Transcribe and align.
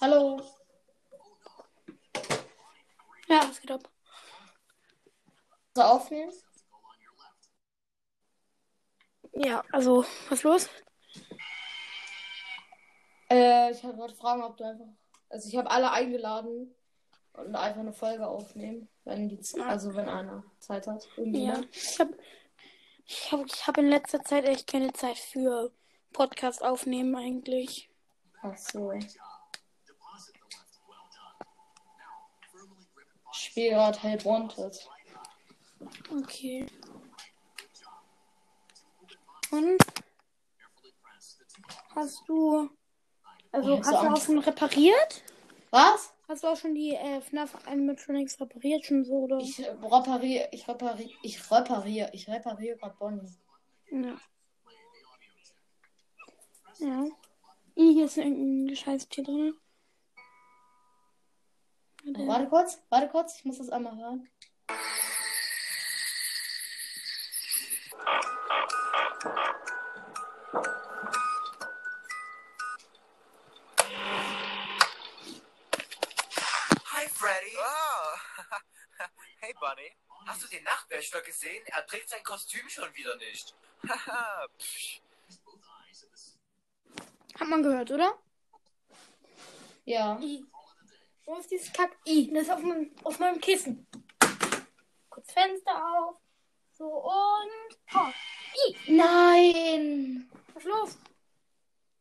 Hallo. 0.00 0.40
Ja, 3.28 3.46
was 3.46 3.60
geht 3.60 3.70
ab? 3.70 3.86
So 5.74 5.82
aufnehmen? 5.82 6.32
Ja, 9.34 9.62
also, 9.72 10.04
was 10.28 10.38
ist 10.38 10.42
los? 10.42 10.68
Äh, 13.28 13.72
ich 13.72 13.84
wollte 13.84 14.14
fragen, 14.14 14.42
ob 14.42 14.56
du 14.56 14.64
einfach. 14.64 14.86
Also 15.28 15.48
ich 15.48 15.56
habe 15.56 15.70
alle 15.70 15.92
eingeladen 15.92 16.74
und 17.34 17.54
einfach 17.54 17.80
eine 17.80 17.92
Folge 17.92 18.26
aufnehmen, 18.26 18.88
wenn 19.04 19.28
die 19.28 19.38
also 19.60 19.94
wenn 19.94 20.08
einer 20.08 20.42
Zeit 20.60 20.86
hat. 20.86 21.04
Ja, 21.04 21.18
Irgendjemand. 21.18 21.76
ich 21.76 22.00
habe 22.00 22.18
ich 23.04 23.32
hab, 23.32 23.44
ich 23.46 23.66
hab 23.66 23.76
in 23.76 23.88
letzter 23.90 24.24
Zeit 24.24 24.46
echt 24.46 24.66
keine 24.66 24.92
Zeit 24.94 25.18
für 25.18 25.72
Podcast 26.12 26.64
aufnehmen 26.64 27.14
eigentlich. 27.14 27.90
Ach 28.42 28.56
so. 28.56 28.92
Spiele 33.40 33.70
gerade 33.70 34.02
Help 34.02 34.24
Wanted. 34.24 34.88
Okay. 36.10 36.66
Und? 39.50 39.78
Hast 41.94 42.22
du. 42.28 42.70
Also, 43.52 43.74
Ich 43.74 43.78
hab 43.78 43.86
hast 43.86 44.02
du 44.02 44.08
auch 44.08 44.24
schon 44.24 44.38
repariert? 44.38 45.22
Was? 45.70 46.14
Hast 46.28 46.44
du 46.44 46.48
auch 46.48 46.56
schon 46.56 46.74
die 46.74 46.94
äh, 46.94 47.20
FNAF 47.20 47.66
Animatronics 47.66 48.40
repariert 48.40 48.84
schon 48.84 49.04
so, 49.04 49.14
oder? 49.14 49.38
Ich 49.38 49.58
repariere, 49.58 50.48
ich 50.52 50.68
repariere, 50.68 51.10
ich 51.22 51.50
repariere, 51.50 52.10
ich 52.12 52.28
repariere 52.28 52.76
gerade 52.76 52.96
Bonnie. 52.96 53.36
Ja. 53.90 54.16
Ja. 56.78 57.04
Hier 57.74 58.04
ist 58.04 58.16
irgendein 58.16 58.76
Scheißtier 58.76 59.24
drin. 59.24 59.54
Warte. 62.02 62.26
Warte 62.26 62.48
kurz, 62.48 62.82
warte 62.88 63.08
kurz, 63.08 63.36
ich 63.36 63.44
muss 63.44 63.58
das 63.58 63.68
einmal 63.68 63.94
hören. 63.96 64.28
Hi, 76.86 77.08
Freddy. 77.08 77.56
Oh. 77.58 78.18
hey, 79.40 79.54
Bunny. 79.60 79.94
Hast 80.26 80.42
du 80.42 80.48
den 80.48 80.64
Nachtwächter 80.64 81.20
gesehen? 81.20 81.62
Er 81.66 81.86
trägt 81.86 82.08
sein 82.08 82.22
Kostüm 82.22 82.66
schon 82.68 82.94
wieder 82.94 83.16
nicht. 83.16 83.54
Haha, 83.86 84.46
psch. 84.58 85.02
Hat 87.38 87.48
man 87.48 87.62
gehört, 87.62 87.90
oder? 87.90 88.18
Ja. 89.84 90.18
Wo 91.24 91.36
ist 91.36 91.50
dieses 91.50 91.72
Kack? 91.72 91.96
I. 92.06 92.32
Das 92.32 92.44
ist 92.44 92.50
auf 92.50 92.62
meinem, 92.62 92.90
auf 93.04 93.18
meinem 93.18 93.40
Kissen. 93.40 93.86
Kurz 95.08 95.32
Fenster 95.32 95.72
auf. 95.72 96.16
So 96.72 96.86
und. 96.86 97.78
Oh. 97.94 98.12
I. 98.68 98.92
Nein! 98.92 100.30
Was 100.54 100.64
ist 100.64 100.68
los? 100.68 100.98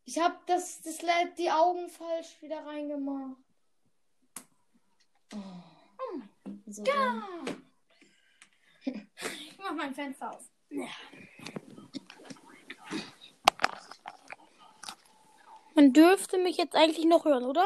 Ich 0.05 0.19
hab 0.19 0.45
das, 0.47 0.81
das 0.81 0.97
die 1.37 1.51
Augen 1.51 1.89
falsch 1.89 2.41
wieder 2.41 2.65
reingemacht. 2.65 3.37
Oh. 5.33 5.69
So 6.67 6.83
Ja. 6.83 7.23
Ich 8.85 9.57
mach 9.57 9.73
mein 9.73 9.93
Fenster 9.93 10.31
auf. 10.31 10.49
Ja. 10.69 10.87
Man 15.75 15.93
dürfte 15.93 16.37
mich 16.37 16.57
jetzt 16.57 16.75
eigentlich 16.75 17.05
noch 17.05 17.25
hören, 17.25 17.45
oder? 17.45 17.65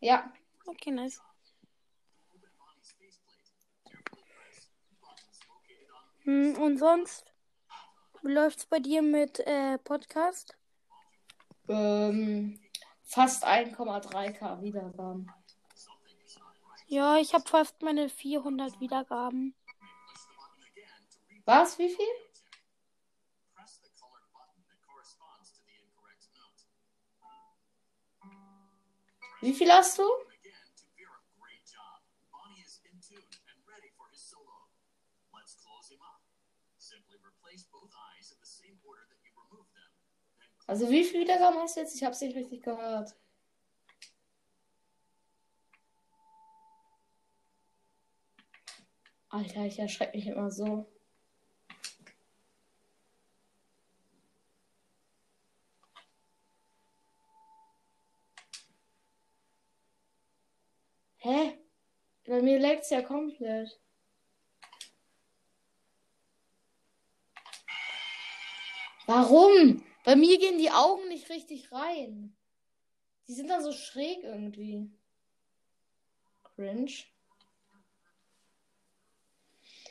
Ja. 0.00 0.32
Okay, 0.68 0.90
nice. 0.90 1.18
Hm, 6.24 6.58
und 6.58 6.76
sonst? 6.76 7.24
Wie 8.22 8.32
läuft's 8.32 8.66
bei 8.66 8.78
dir 8.78 9.00
mit 9.00 9.40
äh, 9.40 9.78
Podcast? 9.78 10.58
Ähm, 11.68 12.60
fast 13.02 13.46
1,3k 13.46 14.60
Wiedergaben. 14.60 15.32
Ja, 16.86 17.16
ich 17.16 17.32
habe 17.32 17.48
fast 17.48 17.80
meine 17.80 18.10
400 18.10 18.78
Wiedergaben. 18.78 19.54
Was? 21.46 21.78
Wie 21.78 21.88
viel? 21.88 22.06
Wie 29.40 29.54
viel 29.54 29.72
hast 29.72 29.98
du? 29.98 30.27
Also 40.68 40.90
wie 40.90 41.02
viel 41.02 41.22
Wiedergaben 41.22 41.58
hast 41.58 41.76
du 41.76 41.80
jetzt? 41.80 41.96
Ich 41.96 42.04
hab's 42.04 42.20
nicht 42.20 42.36
richtig 42.36 42.62
gehört. 42.62 43.16
Alter, 49.30 49.64
ich 49.64 49.78
erschrecke 49.78 50.18
mich 50.18 50.26
immer 50.26 50.50
so. 50.50 50.86
Hä? 61.16 61.58
Bei 62.26 62.42
mir 62.42 62.58
leckt's 62.58 62.90
ja 62.90 63.00
komplett. 63.00 63.80
Warum? 69.06 69.82
Bei 70.08 70.16
mir 70.16 70.38
gehen 70.38 70.56
die 70.56 70.70
Augen 70.70 71.06
nicht 71.08 71.28
richtig 71.28 71.70
rein. 71.70 72.34
Die 73.26 73.34
sind 73.34 73.48
dann 73.48 73.62
so 73.62 73.72
schräg 73.72 74.22
irgendwie. 74.22 74.90
Cringe. 76.44 76.90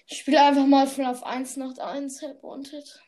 Ich 0.07 0.17
spiele 0.17 0.43
einfach 0.43 0.65
mal 0.65 0.87
von 0.87 1.05
auf 1.05 1.21
1 1.21 1.57
Nacht 1.57 1.79
1 1.79 2.23
Help 2.23 2.41
Wanted. 2.41 2.99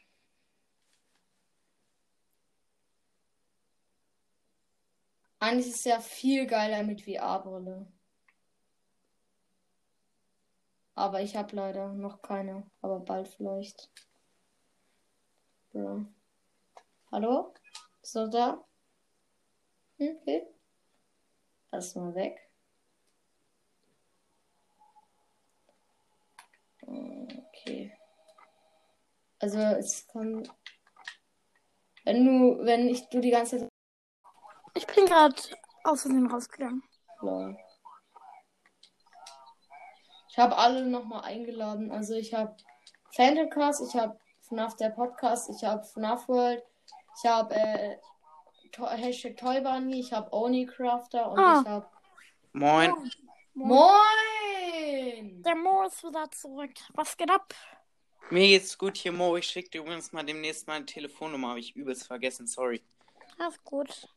Eigentlich 5.39 5.69
ist 5.69 5.77
es 5.77 5.85
ja 5.85 6.01
viel 6.01 6.45
geiler 6.45 6.83
mit 6.83 7.01
VR-Brille. 7.01 7.91
Aber 10.93 11.21
ich 11.23 11.35
habe 11.35 11.55
leider 11.55 11.91
noch 11.91 12.21
keine. 12.21 12.69
Aber 12.81 12.99
bald 12.99 13.27
vielleicht. 13.29 13.89
Ja. 15.73 16.05
Hallo? 17.11 17.53
Bist 18.01 18.15
du 18.15 18.29
da? 18.29 18.63
Hm, 19.97 20.17
Okay. 20.21 20.47
Lass 21.71 21.95
mal 21.95 22.13
weg. 22.15 22.39
Okay. 26.81 27.91
Also 29.39 29.57
es 29.57 30.07
kann. 30.07 30.47
Wenn 32.05 32.25
du, 32.25 32.65
wenn 32.65 32.87
ich 32.87 33.07
du 33.09 33.19
die 33.21 33.29
ganze 33.29 33.59
Zeit. 33.59 33.69
Ich 34.75 34.87
bin 34.87 35.05
gerade 35.05 35.35
aus 35.83 36.01
Versehen 36.01 36.27
rausgegangen. 36.27 36.83
Lol. 37.21 37.57
Ich 40.29 40.37
habe 40.37 40.57
alle 40.57 40.85
nochmal 40.85 41.23
eingeladen. 41.23 41.91
Also 41.91 42.13
ich 42.15 42.33
habe 42.33 42.55
Phantomcast, 43.15 43.81
ich 43.87 43.95
habe 43.99 44.19
FNAF 44.41 44.75
der 44.77 44.89
Podcast, 44.89 45.49
ich 45.49 45.63
habe 45.63 45.83
FNAF 45.83 46.27
World, 46.27 46.63
ich 47.21 47.29
habe 47.29 47.53
äh, 47.55 47.97
to 48.71 48.87
Hashtag 48.87 49.37
Toybunny, 49.37 49.99
ich 49.99 50.13
habe 50.13 50.31
Onicrafter 50.33 51.31
und 51.31 51.39
Ah. 51.39 51.61
ich 51.61 51.67
habe 51.67 51.89
Moin. 52.53 52.93
Moin! 53.53 55.43
Der 55.43 55.55
Mo 55.55 55.83
ist 55.83 56.03
wieder 56.03 56.29
zurück. 56.31 56.71
Was 56.93 57.15
geht 57.15 57.29
ab? 57.29 57.53
Mir 58.31 58.47
geht's 58.47 58.77
gut 58.77 58.97
hier, 58.97 59.11
Mo. 59.11 59.35
Ich 59.37 59.47
schick 59.47 59.71
dir 59.71 59.81
übrigens 59.81 60.11
mal 60.11 60.23
demnächst 60.23 60.67
meine 60.67 60.85
Telefonnummer. 60.85 61.49
Habe 61.49 61.59
ich 61.59 61.75
übelst 61.75 62.07
vergessen, 62.07 62.47
sorry. 62.47 62.81
Alles 63.37 63.63
gut. 63.63 64.07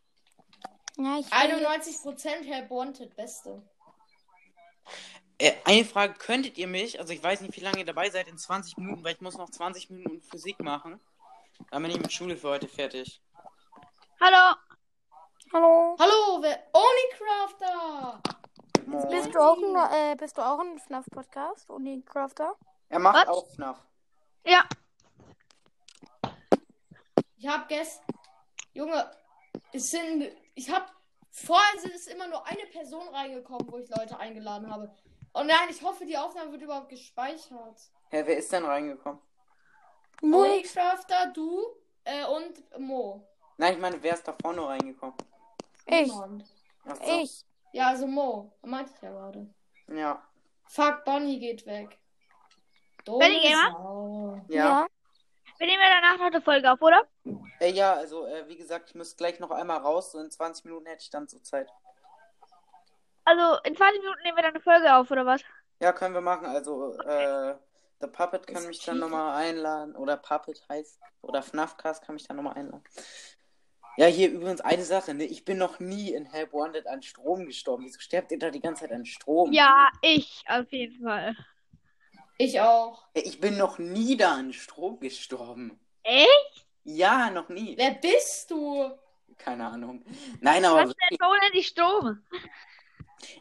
Ja, 0.99 1.19
ich 1.19 1.27
will- 1.27 1.67
91% 1.67 2.45
Help 2.45 2.71
Wanted, 2.71 3.15
beste. 3.17 3.63
Äh, 5.39 5.53
eine 5.65 5.85
Frage, 5.85 6.15
könntet 6.15 6.59
ihr 6.59 6.67
mich, 6.69 7.01
also 7.01 7.13
ich 7.13 7.23
weiß 7.23 7.41
nicht, 7.41 7.57
wie 7.57 7.61
lange 7.65 7.79
ihr 7.79 7.85
dabei 7.85 8.11
seid, 8.11 8.29
in 8.29 8.37
20 8.39 8.77
Minuten, 8.77 9.03
weil 9.05 9.15
ich 9.15 9.21
muss 9.21 9.37
noch 9.39 9.51
20 9.51 9.91
Minuten 9.91 10.21
Physik 10.23 10.61
machen. 10.61 11.01
Dann 11.71 11.83
bin 11.83 11.91
ich 11.93 12.01
mit 12.01 12.13
Schule 12.13 12.37
für 12.37 12.51
heute 12.51 12.69
fertig. 12.69 13.23
Hallo. 14.21 14.57
Hallo. 15.53 15.97
Hallo, 15.99 16.43
wer? 16.43 16.63
Onicrafter! 16.73 18.23
Bist 19.11 19.35
du 19.35 19.39
auch 19.39 19.57
ein, 19.57 20.13
äh, 20.13 20.17
bist 20.17 20.37
du 20.39 20.43
auch 20.43 20.59
ein 20.59 20.79
FNAF-Podcast? 20.79 21.71
Uni 21.71 22.03
Crafter? 22.03 22.57
Er 22.89 22.99
macht 22.99 23.27
Was? 23.27 23.29
auch 23.29 23.47
FNAF. 23.49 23.79
Ja. 24.45 24.65
Ich 27.37 27.47
hab 27.47 27.69
gestern. 27.69 28.07
Junge, 28.73 29.11
es 29.73 29.91
sind. 29.91 30.31
Ich 30.55 30.71
hab 30.71 30.93
Vorher 31.33 31.81
sind 31.81 31.95
es 31.95 32.07
immer 32.09 32.29
nur 32.29 32.47
eine 32.47 32.67
Person 32.67 33.09
reingekommen, 33.09 33.67
wo 33.73 33.79
ich 33.79 33.89
Leute 33.89 34.19
eingeladen 34.19 34.71
habe. 34.71 34.95
Und 35.33 35.47
nein, 35.47 35.69
ich 35.71 35.83
hoffe, 35.83 36.05
die 36.05 36.19
Aufnahme 36.19 36.53
wird 36.53 36.63
überhaupt 36.63 36.91
gespeichert. 36.91 37.81
Hä, 38.11 38.23
wer 38.27 38.37
ist 38.37 38.53
denn 38.53 38.67
reingekommen? 38.67 39.19
Moneycrafter, 40.23 41.33
du 41.35 41.61
äh, 42.05 42.25
und 42.25 42.79
Mo. 42.79 43.27
Nein, 43.59 43.75
ich 43.75 43.81
meine, 43.81 44.03
wer 44.03 44.15
ist 44.15 44.27
da 44.27 44.35
vorne 44.41 44.67
reingekommen? 44.67 45.15
Ich. 45.87 46.11
So. 46.11 46.39
Ich. 47.07 47.45
Ja, 47.73 47.89
also 47.89 48.07
Mo. 48.07 48.53
Meinte 48.63 48.93
ich 48.95 49.03
ja 49.03 49.11
gerade. 49.11 49.47
Ja. 49.89 50.23
Fuck, 50.67 51.05
Bonnie 51.05 51.39
geht 51.39 51.67
weg. 51.67 51.99
Benny 53.05 53.41
Gamer? 53.41 53.73
Sau. 53.73 54.41
Ja. 54.49 54.87
Wir 55.59 55.67
nehmen 55.67 55.83
ja 55.83 56.01
danach 56.01 56.19
noch 56.19 56.27
eine 56.27 56.41
Folge 56.41 56.73
auf, 56.73 56.81
oder? 56.81 57.07
Äh, 57.61 57.71
ja, 57.71 57.95
also, 57.95 58.27
äh, 58.27 58.49
wie 58.49 58.57
gesagt, 58.57 58.91
ich 58.91 58.95
muss 58.95 59.17
gleich 59.17 59.39
noch 59.39 59.51
einmal 59.51 59.79
raus. 59.79 60.13
So 60.13 60.19
in 60.19 60.31
20 60.31 60.65
Minuten 60.65 60.87
hätte 60.87 61.03
ich 61.03 61.11
dann 61.11 61.29
so 61.29 61.39
Zeit. 61.41 61.69
Also 63.25 63.59
in 63.65 63.77
20 63.77 64.01
Minuten 64.01 64.23
nehmen 64.23 64.37
wir 64.37 64.43
dann 64.43 64.55
eine 64.55 64.63
Folge 64.63 64.95
auf, 64.95 65.11
oder 65.11 65.27
was? 65.27 65.43
Ja, 65.81 65.93
können 65.93 66.15
wir 66.15 66.21
machen. 66.21 66.47
Also, 66.47 66.97
äh, 67.01 67.55
The 68.03 68.09
Puppet 68.09 68.49
kann 68.49 68.67
mich 68.67 68.85
dann 68.85 68.99
nochmal 68.99 69.37
einladen. 69.37 69.95
Oder 69.95 70.17
Puppet 70.17 70.63
heißt. 70.69 71.01
Oder 71.23 71.43
FNAFcast 71.43 72.05
kann 72.05 72.17
mich 72.17 72.27
dann 72.27 72.37
nochmal 72.37 72.55
einladen. 72.55 72.83
Ja, 73.97 74.07
hier 74.07 74.31
übrigens 74.31 74.61
eine 74.61 74.85
Sache, 74.85 75.15
ne? 75.15 75.25
Ich 75.25 75.45
bin 75.45 75.59
noch 75.59 75.79
nie 75.79 76.13
in 76.13 76.25
Help 76.25 76.53
Wanted 76.53 76.87
an 76.89 77.03
Strom 77.03 77.47
gestorben. 77.47 77.85
Wieso 77.85 78.01
sterbt 78.01 78.33
ihr 78.33 78.39
da 78.39 78.51
die 78.51 78.61
ganze 78.61 78.83
Zeit 78.83 78.93
an 78.93 79.07
Strom? 79.07 79.53
Ja, 79.53 79.89
ich 80.01 80.43
auf 80.49 80.73
jeden 80.73 81.05
Fall. 81.05 81.37
Ich 82.39 82.61
auch. 82.61 83.07
Ich 83.15 83.39
bin 83.39 83.57
noch 83.57 83.79
nie 83.79 84.17
da 84.17 84.35
an 84.35 84.53
Strom 84.53 84.99
gestorben. 84.99 85.79
Echt? 86.03 86.67
Ja, 86.83 87.31
noch 87.31 87.49
nie. 87.51 87.77
Wer 87.77 87.93
bist 87.93 88.51
du? 88.51 88.91
Keine 89.39 89.67
Ahnung. 89.67 90.05
Nein, 90.41 90.65
aber 90.65 90.89
Was 90.89 90.95
denn 91.11 91.19
ohne 91.25 91.51
die 91.55 91.63
Strom? 91.63 92.25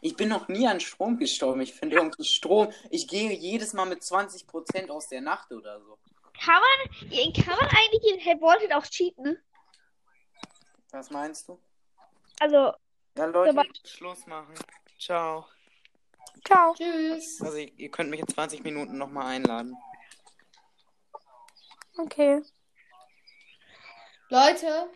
Ich 0.00 0.16
bin 0.16 0.28
noch 0.28 0.48
nie 0.48 0.66
an 0.66 0.80
Strom 0.80 1.18
gestorben. 1.18 1.60
Ich 1.60 1.74
finde 1.74 1.96
irgendwie 1.96 2.24
Strom. 2.24 2.72
Ich 2.90 3.08
gehe 3.08 3.32
jedes 3.32 3.72
Mal 3.72 3.84
mit 3.86 4.00
20% 4.02 4.90
aus 4.90 5.08
der 5.08 5.20
Nacht 5.20 5.50
oder 5.52 5.80
so. 5.80 5.98
Kann 6.44 6.60
man, 6.60 7.32
kann 7.34 7.56
man 7.56 7.68
eigentlich 7.68 8.12
in 8.14 8.18
Help 8.20 8.40
Wanted 8.40 8.72
auch 8.72 8.84
cheaten? 8.86 9.38
Was 10.90 11.10
meinst 11.10 11.48
du? 11.48 11.60
Also, 12.40 12.72
Ja, 13.16 13.26
Leute, 13.26 13.50
Aber- 13.50 13.64
Schluss 13.84 14.26
machen. 14.26 14.54
Ciao. 14.98 15.46
Ciao. 16.46 16.74
Tschüss. 16.74 17.40
Also, 17.42 17.56
ihr 17.58 17.72
ihr 17.78 17.90
könnt 17.90 18.10
mich 18.10 18.20
in 18.20 18.26
20 18.28 18.64
Minuten 18.64 18.96
nochmal 18.98 19.26
einladen. 19.26 19.76
Okay. 21.98 22.42
Leute, 24.28 24.90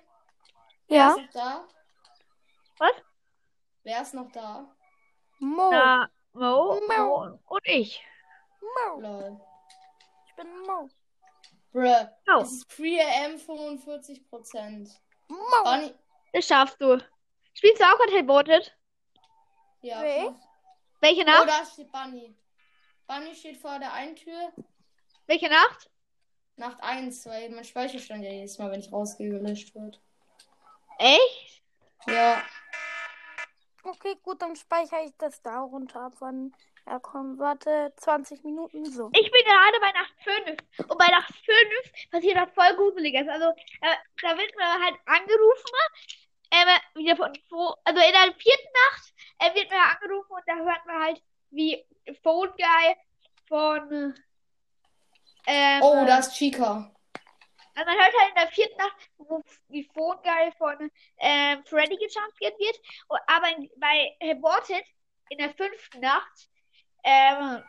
wer 0.89 0.97
Ja. 0.97 1.11
ist 1.11 1.17
noch 1.19 1.31
da? 1.33 1.69
Was? 2.79 2.93
Wer 3.85 4.03
ist 4.03 4.15
noch 4.15 4.33
da? 4.33 4.76
Mo. 5.39 5.71
da 5.71 6.09
Mo, 6.33 6.81
Mo. 6.81 6.89
Mo 6.89 7.41
und 7.47 7.67
ich. 7.67 8.03
Mo. 8.61 9.01
Lol. 9.01 9.41
Ich 10.27 10.35
bin 10.35 10.59
Mo. 10.67 10.89
Bruh. 11.73 12.09
Oh. 12.29 12.41
Es 12.43 12.53
ist 12.53 12.69
Pre-AM 12.69 13.37
45%. 13.37 14.91
Mo. 15.29 15.37
Bunny. 15.65 15.95
Das 16.33 16.47
schaffst 16.47 16.81
du. 16.81 16.99
Spielst 17.55 17.81
du 17.81 17.85
auch 17.85 17.97
gerade 17.99 18.13
Help 18.13 18.29
Wanted? 18.29 18.77
Ja. 19.83 20.01
Klar. 20.01 20.41
Welche 21.01 21.23
Oh, 21.23 21.27
Nacht? 21.27 21.49
da 21.49 21.65
steht 21.65 21.91
Bunny. 21.93 22.35
Bunny 23.07 23.35
steht 23.35 23.57
vor 23.59 23.79
der 23.79 23.93
einen 23.93 24.17
Tür. 24.17 24.53
Welche 25.27 25.49
Nacht? 25.49 25.91
Nacht 26.57 26.83
1, 26.83 27.27
weil 27.27 27.51
mein 27.51 27.65
Speicherstand 27.65 28.25
ja 28.25 28.31
jedes 28.31 28.59
Mal, 28.59 28.71
wenn 28.71 28.81
ich 28.81 28.91
rausgehe, 28.93 29.29
gelöscht 29.29 29.75
wird. 29.75 30.01
Echt? 30.99 31.63
Ja. 32.07 32.43
Okay, 33.87 34.17
gut, 34.25 34.43
dann 34.43 34.57
speichere 34.57 35.05
ich 35.05 35.13
das 35.17 35.41
da 35.43 35.61
runter 35.61 36.01
ab, 36.01 36.15
wann 36.19 36.53
er 36.87 36.99
kommt. 36.99 37.39
Warte, 37.39 37.93
20 37.97 38.43
Minuten 38.43 38.85
so. 38.85 39.11
Ich 39.13 39.31
bin 39.31 39.45
gerade 39.45 39.81
bei 39.81 39.93
Nacht 39.93 40.15
5. 40.25 40.89
Und 40.91 40.99
bei 40.99 41.07
Nacht 41.07 41.33
5 41.33 42.11
passiert 42.11 42.37
was 42.37 42.53
voll 42.53 42.75
Gruseliges. 42.75 43.29
Also, 43.29 43.47
äh, 43.47 43.97
da 44.23 44.37
wird 44.37 44.57
man 44.57 44.83
halt 44.83 44.97
angerufen. 45.07 45.71
Ähm, 46.51 46.69
wieder 46.95 47.17
von, 47.17 47.33
wo, 47.51 47.75
also 47.85 48.01
in 48.01 48.13
der 48.13 48.35
vierten 48.35 48.73
Nacht 48.91 49.15
äh, 49.39 49.55
wird 49.55 49.71
man 49.71 49.81
angerufen 49.81 50.33
und 50.33 50.43
da 50.47 50.57
hört 50.57 50.87
man 50.87 51.03
halt, 51.03 51.23
wie 51.51 51.85
Phone 52.23 52.51
Guy 52.57 52.97
von. 53.49 54.15
Ähm, 55.47 55.81
Oh, 55.83 56.05
da 56.05 56.19
ist 56.19 56.35
Chica. 56.35 56.93
Also 57.77 57.91
man 57.91 57.99
hört 57.99 58.15
halt 58.19 58.29
in 58.31 58.35
der 58.37 58.49
vierten 58.49 58.77
Nacht, 58.79 59.11
wo 59.19 59.43
die 59.69 59.89
Phone 59.93 60.19
Guy 60.23 60.51
von 60.57 60.91
ähm, 61.19 61.63
Freddy 61.67 61.97
gejumpscared 61.97 62.59
wird. 62.59 62.81
Und, 63.09 63.21
aber 63.27 63.49
in, 63.49 63.71
bei 63.77 64.17
Aborted 64.23 64.85
in 65.29 65.39
der 65.39 65.51
fünften 65.55 66.01
Nacht 66.01 66.49
ähm, 67.05 67.63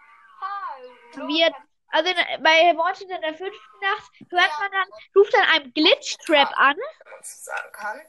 wird, 1.27 1.53
also 1.89 2.09
in, 2.09 2.43
bei 2.43 2.69
Aborted 2.69 3.09
in 3.09 3.21
der 3.21 3.33
fünften 3.33 3.79
Nacht 3.81 4.11
hört 4.29 4.59
man 4.59 4.71
dann, 4.71 4.87
ruft 5.13 5.33
dann 5.33 5.49
einem 5.49 5.73
Glitch-Trap 5.73 6.53
an. 6.55 6.77
zu 7.21 7.43
sagen 7.43 7.71
kann. 7.73 8.01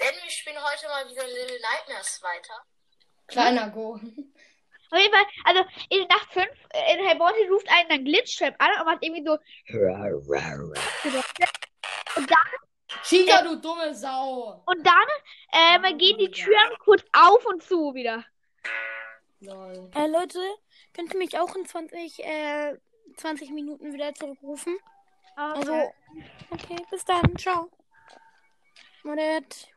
Denn 0.00 0.14
wir 0.22 0.30
spielen 0.30 0.56
heute 0.62 0.88
mal 0.88 1.08
wieder 1.10 1.26
Little 1.26 1.60
Nightmares 1.60 2.22
weiter. 2.22 2.64
Kleiner 3.26 3.68
Go. 3.68 4.00
Auf 4.90 4.98
jeden 4.98 5.12
Fall, 5.14 5.26
also 5.44 5.64
in 5.90 6.06
Nacht 6.08 6.32
5, 6.32 6.46
in 6.92 7.06
Aborted 7.06 7.50
ruft 7.50 7.68
einen 7.70 7.88
dann 7.88 8.04
Glitch-Trap 8.04 8.54
an 8.58 8.70
und 8.78 8.86
macht 8.86 9.02
irgendwie 9.02 9.24
so. 9.24 9.38
Und 12.16 12.30
dann, 12.30 13.02
Chica, 13.02 13.42
du 13.42 13.56
dumme 13.60 13.94
Sau. 13.94 14.62
und 14.66 14.86
dann 14.86 15.08
ähm, 15.52 15.98
gehen 15.98 16.18
die 16.18 16.30
Türen 16.30 16.78
kurz 16.78 17.02
auf 17.12 17.44
und 17.46 17.62
zu 17.62 17.94
wieder. 17.94 18.24
Lol. 19.40 19.90
Äh, 19.94 20.06
Leute, 20.06 20.38
könnt 20.94 21.12
ihr 21.12 21.18
mich 21.18 21.38
auch 21.38 21.54
in 21.56 21.66
20, 21.66 22.24
äh, 22.24 22.76
20 23.16 23.50
Minuten 23.50 23.92
wieder 23.92 24.14
zurückrufen? 24.14 24.78
Also, 25.36 25.92
okay, 26.50 26.76
bis 26.90 27.04
dann. 27.04 27.36
Ciao. 27.36 27.68
Monet. 29.02 29.68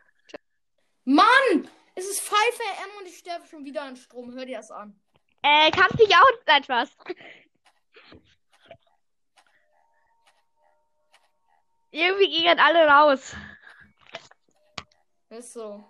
Mann! 1.03 1.69
Es 1.98 2.06
ist 2.08 2.20
5 2.20 2.38
am 2.84 3.00
und 3.00 3.08
ich 3.08 3.18
sterbe 3.18 3.48
schon 3.48 3.66
wieder 3.66 3.82
an 3.82 3.96
Strom. 3.96 4.32
Hör 4.32 4.46
dir 4.46 4.58
das 4.58 4.70
an. 4.70 5.02
Äh, 5.42 5.72
kannst 5.72 6.00
dich 6.00 6.16
auch 6.16 6.64
Spaß. 6.64 6.96
Irgendwie 11.90 12.30
gingen 12.30 12.60
alle 12.60 12.86
raus. 12.88 13.36
Ist 15.30 15.54
so. 15.54 15.84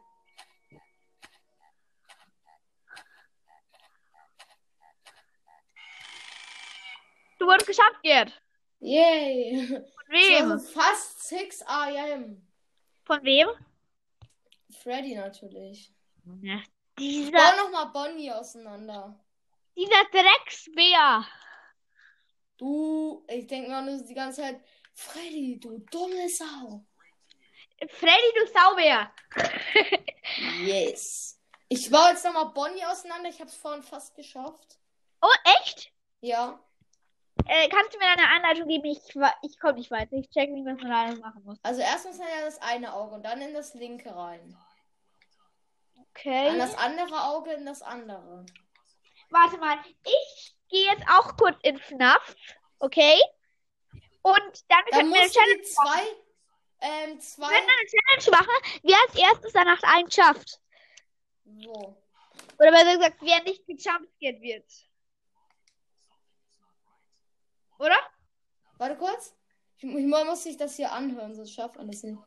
Du 7.38 7.48
wurdest 7.48 7.68
geschafft, 7.68 8.02
Gerd. 8.02 8.42
Yay. 8.80 9.68
Von 9.68 10.08
wem? 10.08 10.58
fast 10.58 11.28
6 11.28 11.64
am. 11.64 12.48
Von 13.04 13.24
wem? 13.26 13.50
Freddy 14.72 15.14
natürlich. 15.14 15.97
Ja, 16.42 16.60
dieser, 17.00 17.32
Bau 17.32 17.64
nochmal 17.64 17.88
Bonnie 17.88 18.32
auseinander. 18.32 19.20
dieser 19.76 20.04
Drecksbär. 20.12 21.26
Du, 22.58 23.24
ich 23.28 23.46
denke 23.48 23.70
mal 23.70 23.84
nur 23.84 24.04
die 24.04 24.14
ganze 24.14 24.42
Zeit, 24.42 24.62
Freddy, 24.94 25.60
du 25.60 25.78
dumme 25.92 26.28
Sau. 26.30 26.84
Freddy, 27.90 28.34
du 28.40 28.48
Saubär. 28.52 29.12
Yes. 30.66 31.40
Ich 31.70 31.90
baue 31.92 32.10
jetzt 32.10 32.26
nochmal 32.26 32.50
Bonnie 32.50 32.84
auseinander. 32.86 33.30
Ich 33.30 33.40
habe 33.40 33.50
es 33.50 33.56
vorhin 33.56 33.84
fast 33.84 34.16
geschafft. 34.16 34.80
Oh, 35.22 35.28
echt? 35.62 35.92
Ja. 36.22 36.60
Äh, 37.46 37.70
kannst 37.70 37.94
du 37.94 38.00
mir 38.00 38.08
eine 38.08 38.28
Anleitung 38.30 38.68
geben? 38.68 38.86
Ich, 38.86 39.00
ich 39.44 39.60
komme 39.60 39.74
nicht 39.74 39.92
weiter. 39.92 40.14
Ich 40.14 40.30
check 40.30 40.50
nicht, 40.50 40.66
was 40.66 40.82
man 40.82 40.92
alles 40.92 41.20
machen 41.20 41.44
muss. 41.44 41.60
Also 41.62 41.82
erst 41.82 42.06
muss 42.08 42.18
man 42.18 42.28
ja 42.28 42.46
das 42.46 42.60
eine 42.62 42.94
Auge 42.94 43.16
und 43.16 43.24
dann 43.24 43.42
in 43.42 43.54
das 43.54 43.74
linke 43.76 44.14
rein. 44.16 44.58
An 46.26 46.32
Okay. 46.32 46.58
das 46.58 46.76
andere 46.78 47.24
Auge 47.26 47.52
in 47.54 47.66
das 47.66 47.82
andere. 47.82 48.46
Warte 49.30 49.58
mal. 49.58 49.78
Ich 50.06 50.56
gehe 50.70 50.86
jetzt 50.92 51.04
auch 51.10 51.36
kurz 51.38 51.58
in 51.64 51.78
FNAF. 51.78 52.36
Okay? 52.80 53.20
Und 54.22 54.66
dann 54.70 54.84
Da 54.92 54.98
können 54.98 55.14
wir 55.14 55.22
eine 55.22 55.30
Challenge 55.32 55.62
zwei, 55.64 56.02
ähm, 56.82 57.10
Wir 57.14 57.20
zwei, 57.20 57.48
können 57.48 57.68
eine 57.70 57.90
Challenge 57.90 58.38
machen, 58.38 58.80
wer 58.84 58.98
als 59.08 59.16
erstes 59.16 59.54
danach 59.54 59.82
einen 59.84 60.12
schafft. 60.12 60.60
wo? 61.46 62.02
Oder 62.60 62.72
besser 62.72 62.96
gesagt, 62.98 63.18
wer 63.22 63.44
nicht 63.44 63.66
gejumpscared 63.68 64.42
wird. 64.42 64.66
Oder? 67.80 67.98
Warte 68.78 68.96
kurz. 68.98 69.36
Ich, 69.78 69.84
ich 69.84 70.06
muss 70.06 70.44
sich 70.44 70.58
das 70.58 70.76
hier 70.76 70.92
anhören, 70.92 71.36
sonst 71.36 71.54
schafft 71.54 71.76
man 71.78 71.88
das 71.88 72.04
nicht. 72.04 72.20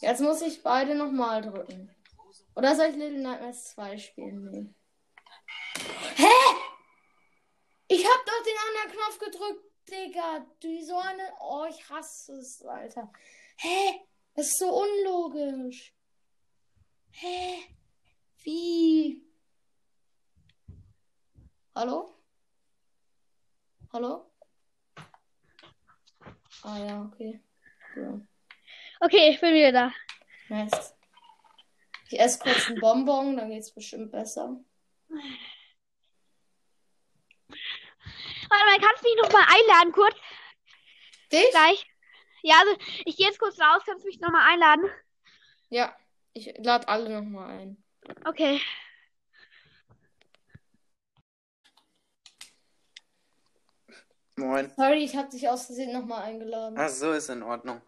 Jetzt 0.00 0.20
muss 0.20 0.42
ich 0.42 0.62
beide 0.62 0.94
nochmal 0.94 1.40
drücken. 1.40 1.90
Oder 2.56 2.76
soll 2.76 2.86
ich 2.86 2.96
Little 2.96 3.22
Nightmares 3.22 3.64
2 3.72 3.96
spielen? 3.96 4.50
Nee. 4.50 4.74
Hä? 6.16 6.26
Ich 7.88 8.04
hab 8.04 8.26
doch 8.26 8.42
den 8.44 8.56
anderen 8.68 8.92
Knopf 8.92 9.18
gedrückt, 9.18 9.64
Digga. 9.88 10.46
Du 10.60 10.84
so 10.84 10.98
eine. 10.98 11.32
Oh, 11.40 11.64
ich 11.68 11.88
hasse 11.88 12.34
es, 12.34 12.62
Alter. 12.62 13.10
Hä? 13.56 14.00
Das 14.34 14.48
ist 14.48 14.58
so 14.58 14.82
unlogisch. 14.82 15.94
Hä? 17.10 17.62
Wie? 18.42 19.24
Hallo? 21.74 22.14
Hallo? 23.92 24.33
Ah 26.64 26.78
ja, 26.78 27.02
okay. 27.02 27.40
Ja. 27.94 28.20
Okay, 29.00 29.30
ich 29.30 29.40
bin 29.40 29.52
wieder 29.52 29.70
da. 29.70 29.92
Nice. 30.48 30.94
Ich 32.08 32.18
esse 32.18 32.38
kurz 32.38 32.68
einen 32.68 32.80
Bonbon, 32.80 33.36
dann 33.36 33.50
geht's 33.50 33.70
bestimmt 33.70 34.10
besser. 34.10 34.56
Warte 38.48 38.64
mal, 38.64 38.80
kannst 38.80 39.04
du 39.04 39.08
mich 39.08 39.22
noch 39.22 39.30
mal 39.30 39.44
einladen 39.46 39.92
kurz? 39.92 40.16
Dich? 41.30 41.50
Gleich. 41.50 41.86
Ja, 42.42 42.54
also 42.60 42.76
ich 43.04 43.16
gehe 43.18 43.26
jetzt 43.26 43.38
kurz 43.38 43.60
raus, 43.60 43.82
kannst 43.84 44.04
du 44.04 44.08
mich 44.08 44.20
noch 44.20 44.30
mal 44.30 44.50
einladen? 44.50 44.90
Ja, 45.68 45.94
ich 46.32 46.54
lade 46.58 46.88
alle 46.88 47.10
nochmal 47.10 47.58
ein. 47.58 47.84
Okay. 48.24 48.58
Moin. 54.36 54.72
Sorry, 54.76 55.04
ich 55.04 55.16
habe 55.16 55.28
dich 55.28 55.48
aus 55.48 55.66
Versehen 55.66 55.92
nochmal 55.92 56.22
eingeladen. 56.22 56.76
Ach 56.78 56.88
so, 56.88 57.12
ist 57.12 57.28
in 57.28 57.42
Ordnung. 57.42 57.80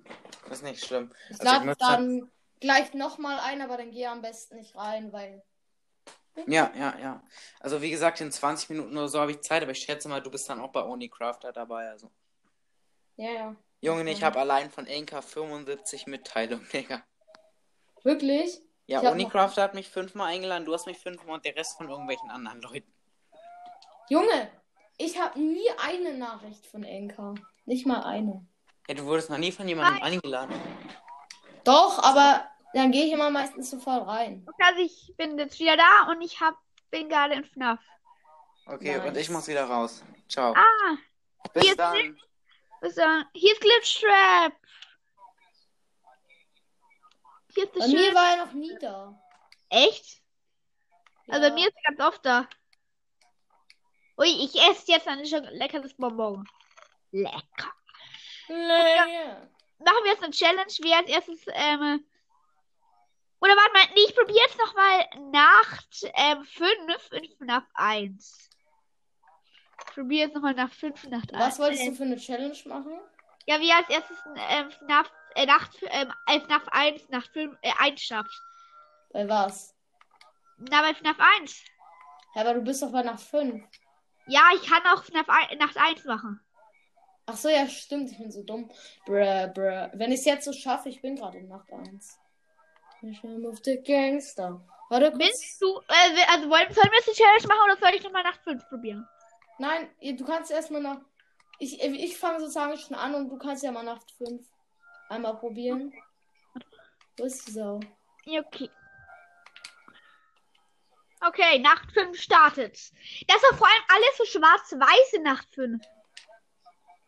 Ist 0.50 0.62
nicht 0.62 0.84
schlimm. 0.84 1.12
Ich 1.28 1.40
Also 1.40 1.64
lade 1.64 1.76
dann 1.78 2.30
gleich 2.60 2.94
nochmal 2.94 3.40
ein, 3.40 3.60
aber 3.62 3.76
dann 3.76 3.90
geh 3.90 4.06
am 4.06 4.22
besten 4.22 4.56
nicht 4.56 4.76
rein, 4.76 5.12
weil. 5.12 5.42
Ja, 6.46 6.70
ja, 6.78 6.96
ja. 7.00 7.22
Also 7.60 7.82
wie 7.82 7.90
gesagt, 7.90 8.20
in 8.20 8.30
20 8.30 8.70
Minuten 8.70 8.96
oder 8.96 9.08
so 9.08 9.18
habe 9.20 9.32
ich 9.32 9.40
Zeit, 9.40 9.62
aber 9.62 9.72
ich 9.72 9.80
schätze 9.80 10.08
mal, 10.08 10.20
du 10.22 10.30
bist 10.30 10.48
dann 10.48 10.60
auch 10.60 10.70
bei 10.70 10.82
Unicrafter 10.82 11.52
dabei. 11.52 11.88
Also. 11.90 12.10
Ja, 13.16 13.30
ja. 13.30 13.56
Junge, 13.80 14.10
ich 14.10 14.22
habe 14.22 14.38
allein 14.38 14.70
von 14.70 14.86
Enka 14.86 15.22
75 15.22 16.06
Mitteilungen, 16.06 16.66
Digga. 16.72 17.02
Wirklich? 18.02 18.62
Ja, 18.86 19.00
Unicrafter 19.10 19.62
hat 19.62 19.74
mich 19.74 19.88
fünfmal 19.88 20.32
eingeladen, 20.32 20.64
du 20.64 20.72
hast 20.72 20.86
mich 20.86 20.98
fünfmal 20.98 21.34
und 21.34 21.44
der 21.44 21.56
Rest 21.56 21.76
von 21.76 21.88
irgendwelchen 21.88 22.30
anderen 22.30 22.60
Leuten. 22.62 22.92
Junge, 24.08 24.50
ich 24.98 25.18
habe 25.20 25.38
nie 25.40 25.68
eine 25.84 26.14
Nachricht 26.14 26.66
von 26.66 26.82
Enka. 26.84 27.34
Nicht 27.64 27.86
mal 27.86 28.02
eine. 28.04 28.46
Ja, 28.88 28.94
du 28.94 29.04
wurdest 29.04 29.30
noch 29.30 29.38
nie 29.38 29.52
von 29.52 29.66
jemandem 29.68 30.02
eingeladen. 30.02 30.54
Doch, 31.64 31.98
aber 32.02 32.48
dann 32.74 32.92
gehe 32.92 33.06
ich 33.06 33.12
immer 33.12 33.30
meistens 33.30 33.70
sofort 33.70 34.06
rein. 34.06 34.46
Okay, 34.48 34.62
also 34.64 34.80
ich 34.80 35.14
bin 35.16 35.38
jetzt 35.38 35.58
wieder 35.58 35.76
da 35.76 36.10
und 36.10 36.20
ich 36.22 36.40
hab, 36.40 36.56
bin 36.90 37.08
gerade 37.08 37.34
in 37.34 37.44
FNAF. 37.44 37.80
Okay, 38.66 38.96
Nice. 38.98 39.06
und 39.08 39.16
ich 39.16 39.30
muss 39.30 39.48
wieder 39.48 39.64
raus. 39.64 40.02
Ciao. 40.28 40.54
Ah, 40.54 40.96
Bis 41.54 41.66
jetzt 41.66 41.78
dann. 41.78 42.18
was, 42.80 42.96
äh, 42.96 43.24
hier 43.34 43.52
ist 43.52 43.60
Glitchtrap. 43.60 44.52
Hier 47.54 47.64
ist 47.64 47.72
Bei 47.72 47.80
das 47.80 47.88
mir 47.88 48.14
war 48.14 48.36
er 48.36 48.46
noch 48.46 48.52
nie 48.52 48.76
da. 48.80 49.18
Echt? 49.70 50.20
Also 51.28 51.42
Ja. 51.42 51.48
bei 51.48 51.54
mir 51.54 51.66
ist 51.68 51.74
er 51.84 51.94
ganz 51.94 52.14
oft 52.14 52.24
da. 52.26 52.48
Ui, 54.18 54.26
ich 54.26 54.54
esse 54.54 54.92
jetzt 54.92 55.08
ein 55.08 55.22
leckeres 55.52 55.94
Bonbon. 55.94 56.48
Lecker. 57.12 57.72
Nee. 58.48 59.28
Machen 59.78 60.04
wir 60.04 60.12
jetzt 60.12 60.22
eine 60.22 60.32
Challenge, 60.32 60.72
wer 60.82 60.96
als 60.98 61.08
erstes, 61.08 61.44
ähm, 61.48 62.04
oder 63.40 63.54
warte 63.54 63.72
mal, 63.72 63.94
nee, 63.94 64.04
ich 64.08 64.16
probiere 64.16 64.38
jetzt 64.38 64.58
nochmal 64.58 65.06
Nacht 65.30 66.10
ähm, 66.14 66.44
5 66.44 67.12
in 67.12 67.30
FNAF 67.36 67.64
1. 67.74 68.50
Ich 69.78 69.94
probiere 69.94 70.26
jetzt 70.26 70.34
nochmal 70.34 70.54
nach 70.54 70.72
5 70.72 71.04
in 71.04 71.10
Nacht 71.10 71.34
1. 71.34 71.42
Was 71.44 71.58
wolltest 71.58 71.86
du 71.86 71.94
für 71.94 72.04
eine 72.04 72.16
Challenge 72.16 72.56
machen? 72.64 72.98
Ja, 73.46 73.60
wie 73.60 73.70
als 73.70 73.88
erstes 73.90 74.16
ähm, 74.48 74.70
FNAF, 74.70 75.10
äh, 75.34 75.46
Nacht, 75.46 75.78
ähm, 75.82 76.12
äh, 76.26 76.40
FNAF 76.40 76.66
1 76.68 77.08
nach 77.10 77.30
5, 77.30 77.56
äh, 77.60 77.72
1 77.78 78.00
schafft. 78.00 78.42
Bei 79.12 79.28
was? 79.28 79.74
Na, 80.56 80.80
bei 80.80 80.94
FNAF 80.94 81.18
1. 81.38 81.62
Ja, 82.34 82.40
aber 82.40 82.54
du 82.54 82.62
bist 82.62 82.82
doch 82.82 82.90
bei 82.90 83.02
Nacht 83.02 83.20
5. 83.20 83.62
Ja, 84.26 84.42
ich 84.54 84.68
kann 84.68 84.82
auch 84.86 85.04
FNAF 85.04 85.28
1, 85.28 85.58
Nacht 85.58 85.76
1 85.76 86.04
machen. 86.04 86.40
Ach 87.26 87.36
so, 87.36 87.48
ja, 87.48 87.66
stimmt. 87.68 88.10
Ich 88.12 88.18
bin 88.18 88.30
so 88.30 88.42
dumm. 88.42 88.70
Bruh, 89.04 89.48
bruh. 89.52 89.88
Wenn 89.94 90.12
ich 90.12 90.20
es 90.20 90.24
jetzt 90.24 90.44
so 90.44 90.52
schaffe, 90.52 90.88
ich 90.88 91.00
bin 91.00 91.16
gerade 91.16 91.38
in 91.38 91.48
Nacht 91.48 91.72
1. 91.72 92.18
Ich 93.02 93.20
bin 93.20 93.46
auf 93.46 93.58
the 93.64 93.82
Gangster. 93.82 94.60
Warte 94.88 95.10
kurz. 95.10 95.22
Willst 95.22 95.60
du, 95.62 95.80
äh, 95.88 96.22
also 96.32 96.48
wollen, 96.48 96.72
sollen 96.72 96.90
wir 96.90 96.98
jetzt 96.98 97.08
die 97.08 97.22
Challenge 97.22 97.46
machen 97.48 97.70
oder 97.70 97.76
soll 97.80 97.96
ich 97.96 98.02
nochmal 98.04 98.22
Nacht 98.22 98.40
5 98.42 98.68
probieren? 98.68 99.06
Nein, 99.58 99.88
du 100.00 100.24
kannst 100.24 100.50
erstmal 100.50 100.82
nach. 100.82 101.00
Ich, 101.58 101.80
ich 101.82 102.16
fange 102.18 102.40
sozusagen 102.40 102.76
schon 102.76 102.96
an 102.96 103.14
und 103.14 103.28
du 103.28 103.38
kannst 103.38 103.62
ja 103.62 103.72
mal 103.72 103.82
Nacht 103.82 104.10
5 104.18 104.46
einmal 105.08 105.36
probieren. 105.36 105.92
Wo 107.16 107.24
ist 107.24 107.46
die 107.48 107.52
Sau? 107.52 107.80
Ja, 108.24 108.40
Okay. 108.40 108.70
Okay, 111.26 111.58
Nacht 111.58 111.90
5 111.92 112.20
startet. 112.20 112.74
Das 113.26 113.36
ist 113.36 113.44
doch 113.50 113.56
vor 113.56 113.66
allem 113.66 113.82
alles 113.88 114.16
so 114.16 114.24
schwarz-weiße 114.26 115.20
Nacht 115.22 115.48
5. 115.54 115.84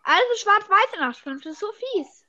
Alles 0.02 0.24
so 0.32 0.44
schwarz-weiße 0.44 1.00
Nacht 1.00 1.18
5. 1.18 1.44
Das 1.44 1.52
ist 1.52 1.60
so 1.60 1.72
fies. 1.72 2.24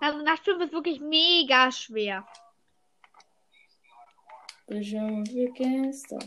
Also 0.00 0.18
Nacht 0.22 0.44
5 0.44 0.62
ist 0.62 0.72
wirklich 0.72 1.00
mega 1.00 1.72
schwer. 1.72 2.26
Auf 4.66 4.76
the 4.76 5.52
Gangster. 5.56 6.18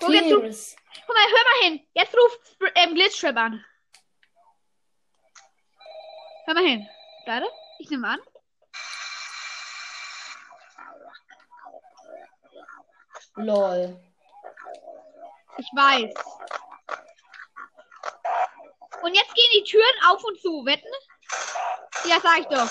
Guck, 0.00 0.12
jetzt 0.12 0.32
ruf, 0.32 0.76
guck 1.06 1.14
mal, 1.14 1.26
hör 1.26 1.44
mal 1.44 1.70
hin. 1.70 1.86
Jetzt 1.94 2.14
ruft 2.14 2.58
ähm, 2.74 2.94
Glitchtrap 2.94 3.36
an. 3.36 3.64
Hör 6.46 6.54
mal 6.54 6.64
hin. 6.64 6.88
Warte, 7.24 7.48
ich 7.78 7.88
nehme 7.88 8.08
an. 8.08 8.20
Lol. 13.36 14.00
Ich 15.58 15.66
weiß. 15.74 16.14
Und 19.02 19.14
jetzt 19.14 19.34
gehen 19.34 19.50
die 19.54 19.64
Türen 19.64 20.04
auf 20.08 20.22
und 20.24 20.40
zu. 20.40 20.64
Wetten? 20.64 20.88
Ja, 22.06 22.20
sag 22.20 22.40
ich 22.40 22.46
doch. 22.46 22.70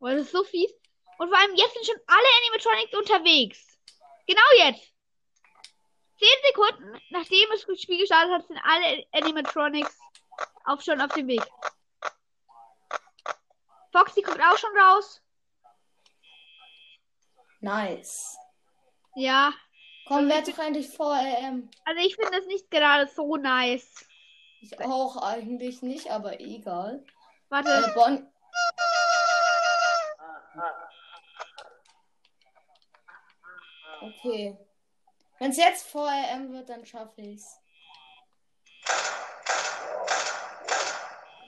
Oh, 0.00 0.08
das 0.08 0.22
ist 0.22 0.32
so 0.32 0.44
fies. 0.44 0.72
Und 1.18 1.28
vor 1.28 1.38
allem 1.38 1.54
jetzt 1.54 1.74
sind 1.74 1.86
schon 1.86 2.00
alle 2.06 2.26
Animatronics 2.38 2.96
unterwegs. 2.96 3.78
Genau 4.26 4.42
jetzt. 4.58 4.92
Zehn 6.18 6.38
Sekunden, 6.46 7.00
nachdem 7.10 7.48
das 7.50 7.80
Spiel 7.80 7.98
gestartet 7.98 8.32
hat, 8.32 8.46
sind 8.46 8.58
alle 8.64 9.06
Animatronics 9.12 9.98
auch 10.64 10.80
schon 10.80 11.00
auf 11.00 11.12
dem 11.12 11.26
Weg. 11.28 11.42
Foxy 13.92 14.22
kommt 14.22 14.40
auch 14.40 14.58
schon 14.58 14.76
raus. 14.78 15.22
Nice. 17.66 18.38
Ja, 19.16 19.52
Komm, 20.06 20.28
werd 20.28 20.46
doch 20.46 20.58
endlich 20.58 20.88
vor, 20.88 21.18
ähm. 21.18 21.68
also 21.84 22.00
ich 22.00 22.14
finde 22.14 22.30
das 22.38 22.46
nicht 22.46 22.70
gerade 22.70 23.08
so 23.08 23.36
nice. 23.36 24.06
Ich 24.60 24.80
auch 24.80 25.16
eigentlich 25.16 25.82
nicht, 25.82 26.08
aber 26.08 26.38
egal. 26.38 27.04
Warte. 27.48 27.68
Äh, 27.68 27.92
bon 27.92 28.30
okay. 34.00 34.56
Wenn 35.40 35.50
es 35.50 35.56
jetzt 35.56 35.88
vor 35.88 36.08
RM 36.08 36.52
wird, 36.52 36.68
dann 36.68 36.86
schaffe 36.86 37.20
ich's. 37.20 37.60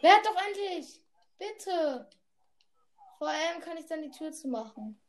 Werd 0.03 0.27
doch 0.27 0.37
endlich! 0.47 1.01
Bitte! 1.39 2.11
Vor 3.19 3.29
RM 3.29 3.61
kann 3.61 3.77
ich 3.77 3.87
dann 3.87 4.03
die 4.03 4.11
Tür 4.11 4.33
zu 4.33 4.49
machen. 4.49 5.01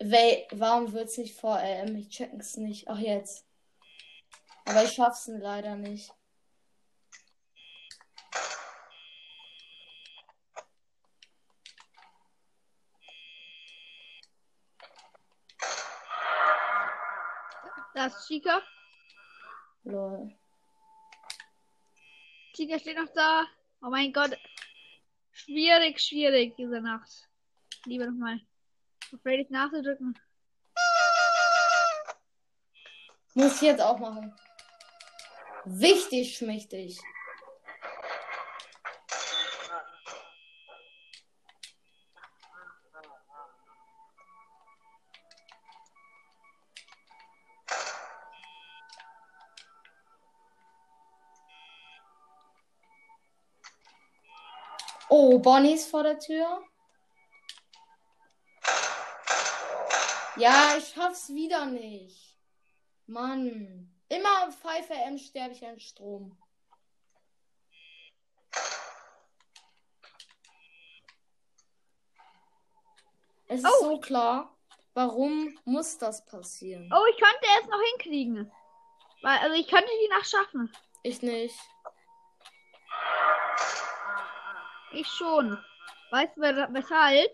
Wel 0.00 0.46
warum 0.52 0.92
wird's 0.92 1.18
nicht 1.18 1.38
vor 1.38 1.58
RM? 1.58 1.96
Ich 1.96 2.08
check's 2.10 2.56
nicht. 2.56 2.88
Ach 2.88 2.98
jetzt. 2.98 3.46
Aber 4.64 4.84
ich 4.84 4.92
schaff's 4.92 5.26
leider 5.26 5.76
nicht. 5.76 6.14
Das 17.94 18.16
ist 18.16 18.28
Chica. 18.28 18.62
Lol. 19.82 20.32
Tiger 22.52 22.78
steht 22.78 22.96
noch 22.96 23.12
da. 23.12 23.44
Oh 23.80 23.90
mein 23.90 24.12
Gott. 24.12 24.36
Schwierig, 25.32 26.00
schwierig 26.00 26.56
diese 26.56 26.80
Nacht. 26.80 27.28
Lieber 27.84 28.06
nochmal. 28.06 28.40
Auf 29.12 29.20
Freddys 29.22 29.50
nachzudrücken. 29.50 30.18
Muss 33.34 33.56
ich 33.56 33.62
jetzt 33.62 33.80
auch 33.80 33.98
machen. 33.98 34.34
Wichtig, 35.64 36.36
schmächtig. 36.36 36.98
Oh, 55.38 55.40
Bonnie 55.40 55.74
ist 55.74 55.88
vor 55.88 56.02
der 56.02 56.18
Tür. 56.18 56.64
Ja, 60.36 60.76
ich 60.76 60.88
schaff's 60.88 61.32
wieder 61.32 61.66
nicht. 61.66 62.36
Mann. 63.06 63.88
Immer 64.08 64.46
um 64.46 64.52
5 64.52 64.90
am 65.06 65.16
sterbe 65.16 65.52
ich 65.52 65.64
an 65.64 65.78
Strom. 65.78 66.36
Es 73.46 73.60
ist 73.60 73.66
Oh. 73.66 73.84
so 73.84 74.00
klar. 74.00 74.52
Warum 74.94 75.56
muss 75.64 75.98
das 75.98 76.26
passieren? 76.26 76.92
Oh, 76.92 77.04
ich 77.12 77.16
könnte 77.16 77.46
es 77.62 77.68
noch 77.68 77.80
hinkriegen. 77.92 78.50
Weil, 79.22 79.38
also 79.38 79.54
ich 79.54 79.68
könnte 79.68 79.90
die 80.04 80.08
Nacht 80.08 80.28
schaffen. 80.28 80.72
Ich 81.04 81.22
nicht. 81.22 81.56
Ich 84.92 85.06
schon. 85.06 85.62
Weißt 86.10 86.36
du 86.36 86.40
weshalb? 86.40 87.30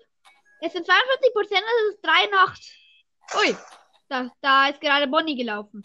Es 0.61 0.73
sind 0.73 0.87
42 0.87 1.33
Prozent, 1.33 1.63
es 1.63 1.95
ist 1.95 2.05
3 2.05 2.27
Nacht. 2.27 2.63
Ui, 3.37 3.57
da, 4.09 4.31
da 4.41 4.69
ist 4.69 4.81
gerade 4.81 5.07
Bonnie 5.07 5.37
gelaufen. 5.37 5.83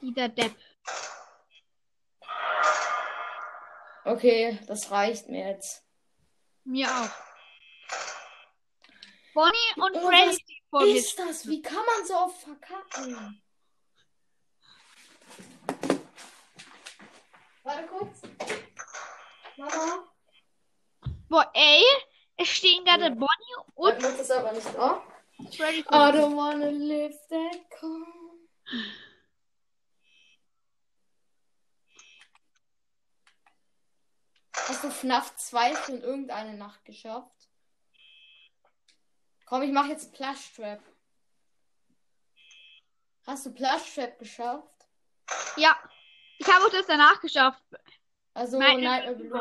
Dieser 0.00 0.28
Depp. 0.28 0.54
Okay, 4.04 4.58
das 4.66 4.90
reicht 4.90 5.28
mir 5.28 5.48
jetzt. 5.48 5.84
Mir 6.64 6.88
auch. 6.88 7.10
Bonnie 9.34 9.72
und 9.76 9.96
Oh, 9.96 10.08
Freddy 10.08 10.62
vor 10.70 10.82
mir. 10.82 10.96
Ist 10.96 11.18
das? 11.18 11.46
Wie 11.48 11.60
kann 11.60 11.84
man 11.84 12.06
so 12.06 12.14
oft 12.14 12.40
verkacken? 12.40 13.42
Warte 17.64 17.86
kurz. 17.88 18.22
Mama. 19.56 20.12
Boah, 21.28 21.50
ey, 21.54 21.82
es 22.36 22.48
stehen 22.48 22.84
gerade 22.84 23.10
Bonnie 23.10 23.56
und 23.74 24.02
das 24.02 24.20
ist 24.20 24.30
aber 24.30 24.52
nicht. 24.52 24.66
Freddy 25.56 25.80
I 25.80 26.12
don't 26.12 26.36
wanna 26.36 26.70
live 26.70 27.16
that 27.28 27.70
calm. 27.70 28.48
Hast 34.68 34.82
du 34.82 34.90
FNAF 34.90 35.36
2 35.36 35.76
schon 35.76 36.02
irgendeine 36.02 36.54
Nacht 36.54 36.84
geschafft? 36.84 37.48
Komm, 39.44 39.62
ich 39.62 39.70
mach 39.70 39.86
jetzt 39.86 40.12
Plush 40.12 40.54
Trap. 40.54 40.82
Hast 43.26 43.46
du 43.46 43.54
Plush 43.54 43.94
Trap 43.94 44.18
geschafft? 44.18 44.88
Ja, 45.56 45.78
ich 46.38 46.46
habe 46.52 46.64
auch 46.64 46.70
das 46.70 46.86
danach 46.86 47.20
geschafft. 47.20 47.62
Also 48.36 48.58
Nein, 48.58 48.82
Nightmare 48.82 49.14
Balloon 49.14 49.30
Boy. 49.30 49.40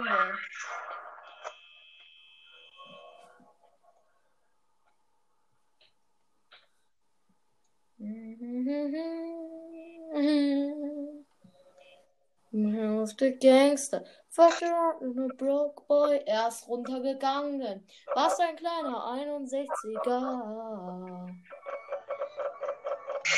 Of 13.04 13.18
the 13.20 13.32
Gangster. 13.42 14.06
With 14.38 14.62
a 14.62 15.28
broke 15.38 15.86
boy. 15.90 16.22
Er 16.26 16.48
ist 16.48 16.66
runtergegangen. 16.70 17.86
Was 18.14 18.40
ein 18.40 18.56
kleiner 18.56 18.96
61er. 18.96 21.28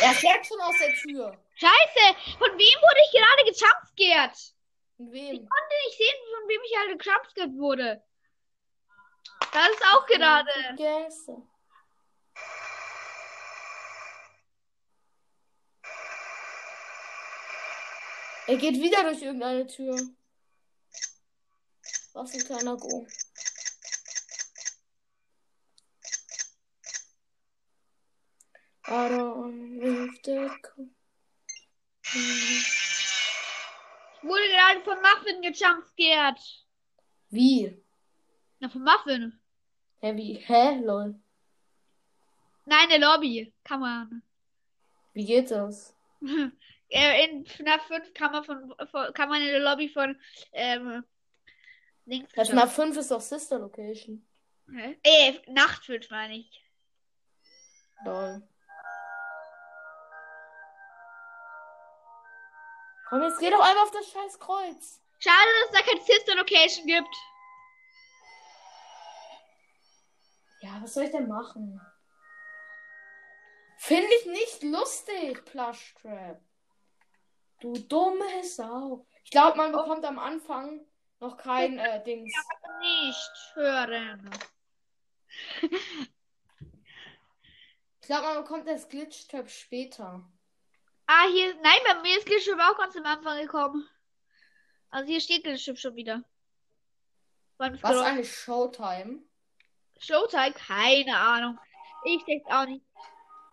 Er 0.03 0.13
fährt 0.13 0.45
schon 0.45 0.61
aus 0.61 0.75
der 0.79 0.93
Tür. 0.93 1.35
Scheiße, 1.55 2.15
von 2.37 2.51
wem 2.51 2.59
wurde 2.59 3.01
ich 3.05 3.11
gerade 3.11 3.43
gejumpscared? 3.43 4.56
Und 4.97 5.13
Ich 5.13 5.13
wem? 5.13 5.49
konnte 5.49 5.75
nicht 5.85 5.97
sehen, 5.97 6.19
von 6.33 6.49
wem 6.49 6.61
ich 6.63 6.71
gerade 6.71 6.97
gejumpscared 6.97 7.57
wurde. 7.57 8.03
Das 9.51 9.69
ist 9.69 9.83
auch 9.85 10.05
gerade. 10.07 10.51
Gangster. 10.77 11.41
Er 18.47 18.55
geht 18.55 18.75
wieder 18.75 19.03
durch 19.03 19.21
irgendeine 19.21 19.67
Tür. 19.67 19.95
Was 22.13 22.33
ein 22.33 22.43
kleiner 22.45 22.77
Go. 22.77 23.05
I 28.89 29.09
don't 29.09 29.77
Ich 34.17 34.27
wurde 34.27 34.47
gerade 34.49 34.81
von 34.81 34.97
Muffin 35.01 35.41
gejumpscared. 35.41 36.39
Wie? 37.29 37.83
Na, 38.59 38.69
von 38.69 38.83
Muffin. 38.83 39.39
Hä, 39.99 40.15
wie? 40.15 40.33
Hä? 40.35 40.79
Lol. 40.83 41.15
Nein, 42.65 42.89
der 42.89 42.99
Lobby. 42.99 43.53
Kann 43.63 43.79
man. 43.79 44.23
Wie 45.13 45.25
geht 45.25 45.51
das? 45.51 45.95
In 46.89 47.45
FNAF 47.45 47.85
5 47.87 48.13
kann 48.13 48.31
man 48.31 48.43
von, 48.43 48.73
von 48.89 49.13
kann 49.13 49.27
man 49.27 49.41
in 49.41 49.47
der 49.49 49.59
Lobby 49.59 49.89
von 49.89 50.17
ähm, 50.53 51.03
links 52.05 52.31
Das 52.33 52.53
Map 52.53 52.69
5 52.69 52.95
ist 52.95 53.11
doch 53.11 53.19
Sister 53.19 53.59
Location. 53.59 54.25
Hä? 54.71 54.97
Äh, 55.03 55.33
Nacht 55.51 55.85
5 55.85 56.09
meine 56.09 56.37
ich. 56.37 56.63
Lol. 58.05 58.41
Komm, 63.09 63.23
jetzt 63.23 63.39
geh 63.39 63.49
doch 63.49 63.59
einmal 63.59 63.85
auf 63.85 63.91
das 63.91 64.09
scheiß 64.11 64.39
Kreuz. 64.39 65.01
Schade, 65.19 65.49
dass 65.61 65.69
es 65.69 65.71
da 65.71 65.91
keine 65.91 66.03
Sister 66.03 66.35
Location 66.35 66.85
gibt. 66.85 67.15
Ja, 70.61 70.81
was 70.81 70.93
soll 70.93 71.05
ich 71.05 71.11
denn 71.11 71.27
machen? 71.27 71.81
Finde 73.77 74.07
ich 74.19 74.25
nicht 74.25 74.63
lustig, 74.63 75.45
Plush 75.45 75.93
Trap. 76.01 76.41
Du 77.61 77.73
dumme 77.73 78.43
Sau. 78.43 79.05
Ich 79.23 79.31
glaube, 79.31 79.57
man 79.57 79.71
bekommt 79.71 80.03
am 80.03 80.19
Anfang 80.19 80.81
noch 81.19 81.37
kein 81.37 81.79
äh, 81.79 82.03
Dings. 82.03 82.33
Nicht 82.79 83.55
hören. 83.55 84.29
Ich 85.61 85.71
glaube, 88.07 88.27
man 88.27 88.43
bekommt 88.43 88.67
das 88.67 88.87
Glitch 88.87 89.27
Trap 89.27 89.49
später. 89.49 90.23
Ah, 91.07 91.27
hier, 91.31 91.55
nein, 91.61 91.79
bei 91.85 92.01
mir 92.01 92.17
ist 92.17 92.25
Glitchtrip 92.25 92.59
auch 92.59 92.77
ganz 92.77 92.95
am 92.97 93.05
Anfang 93.05 93.39
gekommen. 93.39 93.89
Also 94.89 95.07
hier 95.09 95.21
steht 95.21 95.43
Glitchtrip 95.45 95.79
schon 95.79 95.95
wieder. 95.95 96.23
Wann 97.57 97.81
Was 97.81 97.97
eigentlich 97.97 98.35
Showtime? 98.35 99.23
Showtime? 99.99 100.53
Keine 100.53 101.17
Ahnung. 101.17 101.59
Ich 102.03 102.23
denke 102.25 102.47
auch 102.49 102.65
nicht. 102.65 102.85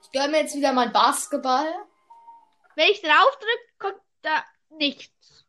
Ich 0.02 0.10
gönne 0.10 0.28
mir 0.28 0.40
jetzt 0.40 0.54
wieder 0.54 0.72
mein 0.72 0.92
Basketball. 0.92 1.72
Wenn 2.74 2.90
ich 2.90 3.00
drauf 3.00 3.38
drücke, 3.38 3.78
kommt 3.78 4.02
da 4.22 4.44
nichts. 4.70 5.46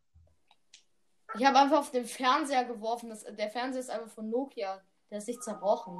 Ich 1.37 1.43
habe 1.43 1.59
einfach 1.59 1.79
auf 1.79 1.91
den 1.91 2.05
Fernseher 2.05 2.63
geworfen. 2.63 3.09
Das, 3.09 3.23
der 3.23 3.49
Fernseher 3.49 3.81
ist 3.81 3.89
einfach 3.89 4.13
von 4.13 4.29
Nokia. 4.29 4.81
Der 5.09 5.17
ist 5.17 5.27
nicht 5.27 5.43
zerbrochen. 5.43 5.97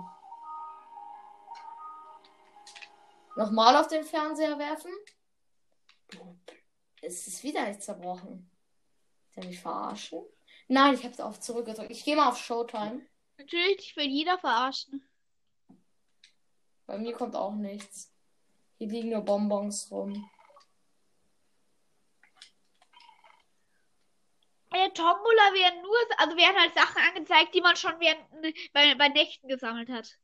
Nochmal 3.35 3.75
auf 3.75 3.87
den 3.87 4.03
Fernseher 4.03 4.57
werfen. 4.57 4.91
Es 7.01 7.27
ist 7.27 7.43
wieder 7.43 7.67
nicht 7.67 7.83
zerbrochen. 7.83 8.49
Ist 9.29 9.37
er 9.37 9.45
mich 9.45 9.59
verarschen? 9.59 10.23
Nein, 10.67 10.95
ich 10.95 11.03
habe 11.03 11.13
es 11.13 11.19
auf 11.19 11.39
zurückgedrückt. 11.39 11.91
Ich 11.91 12.03
gehe 12.03 12.15
mal 12.15 12.29
auf 12.29 12.37
Showtime. 12.37 13.05
Natürlich, 13.37 13.79
ich 13.79 13.95
will 13.95 14.07
jeder 14.07 14.37
verarschen. 14.39 15.07
Bei 16.85 16.97
mir 16.97 17.13
kommt 17.13 17.35
auch 17.35 17.53
nichts. 17.53 18.13
Hier 18.77 18.87
liegen 18.87 19.09
nur 19.09 19.21
Bonbons 19.21 19.89
rum. 19.91 20.29
Der 24.73 24.93
Tombola 24.93 25.53
werden 25.53 25.81
nur, 25.81 25.95
also 26.17 26.35
werden 26.35 26.59
halt 26.59 26.73
Sachen 26.73 27.01
angezeigt, 27.01 27.55
die 27.55 27.61
man 27.61 27.75
schon 27.77 27.97
während, 27.99 28.19
bei, 28.73 28.93
bei 28.95 29.07
Nächten 29.07 29.47
gesammelt 29.47 29.89
hat. 29.89 30.17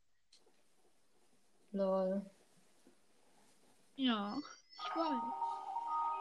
Lol. 1.71 2.30
Ja, 3.95 4.38
ich 4.38 4.95
weiß. 4.95 5.50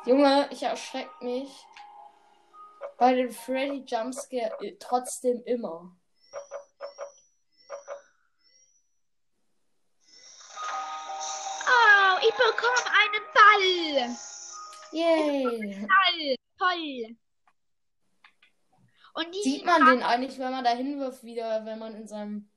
Junge, 0.06 0.48
ich 0.50 0.62
erschreck 0.62 1.10
mich. 1.20 1.50
Bei 2.98 3.14
den 3.14 3.30
Freddy 3.30 3.84
Jumpscare 3.86 4.56
äh, 4.60 4.76
trotzdem 4.78 5.42
immer. 5.44 5.94
Oh, 11.66 12.18
ich 12.22 12.34
bekomme 12.34 12.82
einen 12.98 13.24
Ball. 13.34 14.16
Yay. 14.92 15.86
Toll, 15.86 16.36
toll. 16.58 17.16
Und 19.12 19.34
die 19.34 19.42
Sieht 19.42 19.64
man 19.64 19.84
den 19.84 20.02
eigentlich, 20.02 20.38
wenn 20.38 20.50
man 20.50 20.64
da 20.64 20.70
hinwirft, 20.70 21.22
wieder, 21.22 21.64
wenn 21.66 21.78
man 21.78 21.94
in 21.94 22.06
seinem 22.06 22.50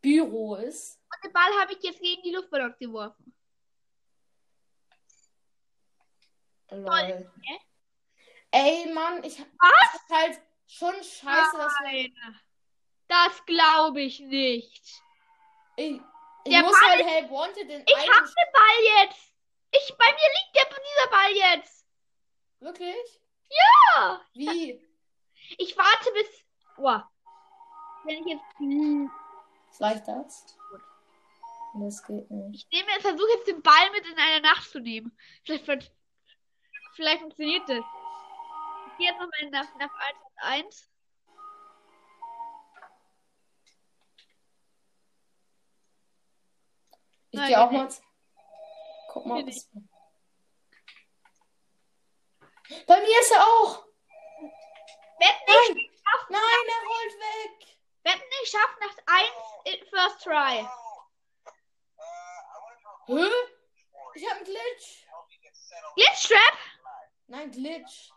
Büro 0.00 0.56
ist? 0.56 1.00
den 1.24 1.32
Ball 1.32 1.50
habe 1.60 1.72
ich 1.72 1.82
jetzt 1.82 2.00
gegen 2.00 2.22
die 2.22 2.32
Luftballons 2.32 2.78
geworfen. 2.78 3.34
Lol. 6.70 7.30
Ey, 8.52 8.92
Mann, 8.92 9.22
ich 9.24 9.38
Was? 9.38 9.46
das 9.92 9.94
ist 10.02 10.10
halt 10.10 10.40
schon 10.66 10.94
scheiße, 10.94 11.56
dass 11.56 11.72
wir. 11.80 12.08
Nein. 12.08 12.40
Das 13.08 13.44
glaube 13.46 14.02
ich 14.02 14.20
nicht. 14.20 15.02
Ich, 15.76 16.00
ich 16.44 16.52
Der 16.52 16.62
muss 16.62 16.72
Ball 16.72 16.90
halt 16.90 17.06
Help 17.06 17.30
Wanted 17.30 17.68
in 17.68 17.82
Ich 17.86 17.96
einem. 17.96 18.08
hab 18.12 18.24
den 18.24 18.52
Ball 18.52 19.04
jetzt. 19.04 19.32
Ich, 19.72 19.94
bei 19.96 20.04
mir 20.06 20.12
liegt 20.12 20.56
der, 20.56 20.64
dieser 20.64 21.10
Ball 21.10 21.32
jetzt. 21.32 21.86
Wirklich? 22.60 23.20
Ja. 23.48 24.20
Wie? 24.34 24.84
Ich 25.58 25.76
warte 25.76 26.12
bis. 26.12 26.44
Oh. 26.76 27.00
Wenn 28.04 28.18
ich 28.26 28.26
jetzt. 28.34 28.44
Hm, 28.58 29.10
Vielleicht 29.72 30.06
das? 30.08 30.56
Das 31.74 32.04
geht 32.04 32.30
nicht. 32.30 32.66
Ich 32.70 32.80
nehme, 32.86 33.00
versuche 33.00 33.30
jetzt 33.36 33.46
den 33.46 33.62
Ball 33.62 33.90
mit 33.92 34.04
in 34.06 34.18
eine 34.18 34.40
Nacht 34.40 34.68
zu 34.70 34.80
nehmen. 34.80 35.16
Vielleicht, 35.44 35.64
fun- 35.66 35.84
vielleicht 37.00 37.22
funktioniert 37.22 37.66
das. 37.66 37.78
Ich 37.78 38.96
gehe 38.98 39.08
jetzt 39.08 39.18
nochmal 39.18 39.40
in 39.40 39.50
nach, 39.50 39.74
nach 39.76 39.90
1. 40.36 40.90
Ich 47.30 47.46
gehe 47.46 47.60
auch 47.60 47.70
mal. 47.70 47.88
Guck 49.08 49.26
mal. 49.26 49.42
Bei 52.86 53.00
mir 53.00 53.20
ist 53.20 53.32
er 53.32 53.46
auch! 53.46 53.86
Wetten, 55.18 55.76
ich 55.76 55.90
schaff, 56.02 56.26
Nein, 56.28 56.40
er 56.68 56.86
rollt 56.86 57.14
weg! 57.18 57.78
wetten, 58.02 58.32
ich 58.42 58.50
schaff 58.50 58.76
nach 58.80 58.96
1 59.06 59.28
in 59.64 59.86
First 59.88 60.22
Try. 60.22 60.68
Hä? 63.06 63.30
Ich 64.14 64.28
hab 64.28 64.36
einen 64.36 64.44
Glitch! 64.44 65.06
Glitch 65.94 66.28
Trap? 66.28 66.69
Nein, 67.30 67.52
Glitch. 67.52 68.10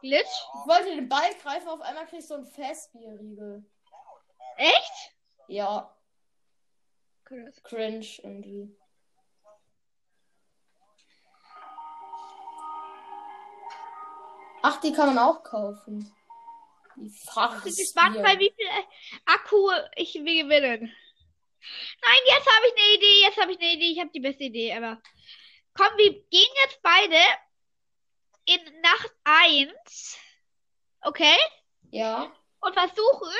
Glitch? 0.00 0.26
Ich 0.26 0.68
wollte 0.68 0.96
den 0.96 1.08
Ball 1.08 1.32
greifen, 1.40 1.68
auf 1.68 1.80
einmal 1.80 2.06
krieg 2.06 2.18
ich 2.18 2.26
so 2.26 2.34
einen 2.34 2.44
Festbierriegel. 2.46 3.64
Echt? 4.56 5.14
Ja, 5.46 5.96
Krass. 7.24 7.62
cringe 7.62 8.06
irgendwie. 8.18 8.76
Ach, 14.62 14.80
die 14.80 14.92
kann 14.92 15.14
man 15.14 15.18
auch 15.18 15.44
kaufen. 15.44 16.12
Die 16.96 17.06
Ich 17.06 17.62
bin 17.62 17.76
gespannt, 17.76 18.16
bei 18.22 18.38
wie 18.40 18.52
viel 18.54 18.66
äh, 18.66 18.84
Akku 19.24 19.70
ich 19.94 20.14
will 20.14 20.42
gewinnen. 20.42 20.92
Nein, 22.02 22.22
jetzt 22.26 22.46
habe 22.56 22.66
ich 22.66 22.72
eine 22.72 22.96
Idee. 22.96 23.20
Jetzt 23.22 23.40
habe 23.40 23.52
ich 23.52 23.58
eine 23.60 23.72
Idee. 23.72 23.92
Ich 23.92 24.00
habe 24.00 24.10
die 24.10 24.20
beste 24.20 24.44
Idee, 24.44 24.74
aber. 24.74 25.00
Komm, 25.74 25.96
wir 25.96 26.12
gehen 26.24 26.54
jetzt 26.64 26.82
beide 26.82 27.16
in 28.50 28.80
Nacht 28.80 29.14
1. 29.24 30.18
Okay? 31.02 31.36
Ja, 31.90 32.32
Und 32.60 32.74
versuchen 32.74 33.32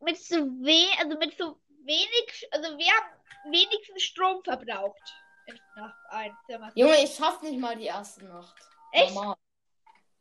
mit 0.00 0.18
so 0.18 0.36
we 0.36 0.86
also 0.98 1.18
mit 1.18 1.36
so 1.36 1.60
wenig, 1.84 2.48
also 2.52 2.76
wir 2.78 2.92
haben 2.92 3.52
wenigstens 3.52 4.02
Strom 4.02 4.42
verbraucht. 4.44 5.14
In 5.46 5.58
Nacht 5.76 5.96
1. 6.10 6.34
Junge, 6.74 7.02
ich 7.02 7.14
schaff 7.14 7.42
nicht 7.42 7.58
mal 7.58 7.76
die 7.76 7.86
erste 7.86 8.24
Nacht. 8.24 8.54
Echt? 8.92 9.14
Normal. 9.14 9.36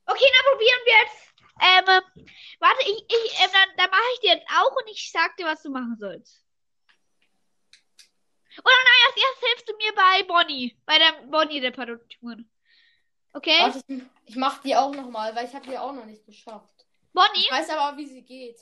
Okay, 0.06 0.26
dann 0.36 0.52
probieren 0.52 0.80
wir 0.86 0.94
jetzt. 1.04 1.30
Ähm, 1.62 2.26
warte, 2.60 2.82
ich, 2.84 3.04
ich, 3.08 3.40
ähm, 3.44 3.50
dann, 3.52 3.70
dann 3.78 3.90
mache 3.90 4.02
ich 4.14 4.20
dir 4.22 4.34
jetzt 4.36 4.48
auch 4.50 4.72
und 4.72 4.90
ich 4.90 5.12
sag 5.12 5.36
dir, 5.38 5.46
was 5.46 5.62
du 5.62 5.70
machen 5.70 5.98
sollst. 6.00 6.44
Oder 8.58 8.74
nein, 8.84 9.08
als 9.08 9.18
erstes 9.18 9.50
hilfst 9.50 9.70
du 9.70 9.76
mir 9.78 9.94
bei 9.94 10.24
Bonnie, 10.24 10.78
bei 10.86 10.98
der 10.98 11.12
Bonnie-Reparaturen. 11.28 12.50
Okay? 13.40 13.58
Warte, 13.62 13.82
ich, 13.88 14.04
ich 14.26 14.36
mach 14.36 14.62
die 14.62 14.76
auch 14.76 14.94
nochmal, 14.94 15.34
weil 15.34 15.46
ich 15.46 15.56
habe 15.56 15.66
die 15.66 15.78
auch 15.78 15.94
noch 15.94 16.06
nicht 16.06 16.26
geschafft. 16.26 16.86
Bonnie? 17.14 17.40
Ich 17.40 17.50
weiß 17.50 17.70
aber, 17.70 17.98
wie 17.98 18.06
sie 18.06 18.22
geht. 18.22 18.60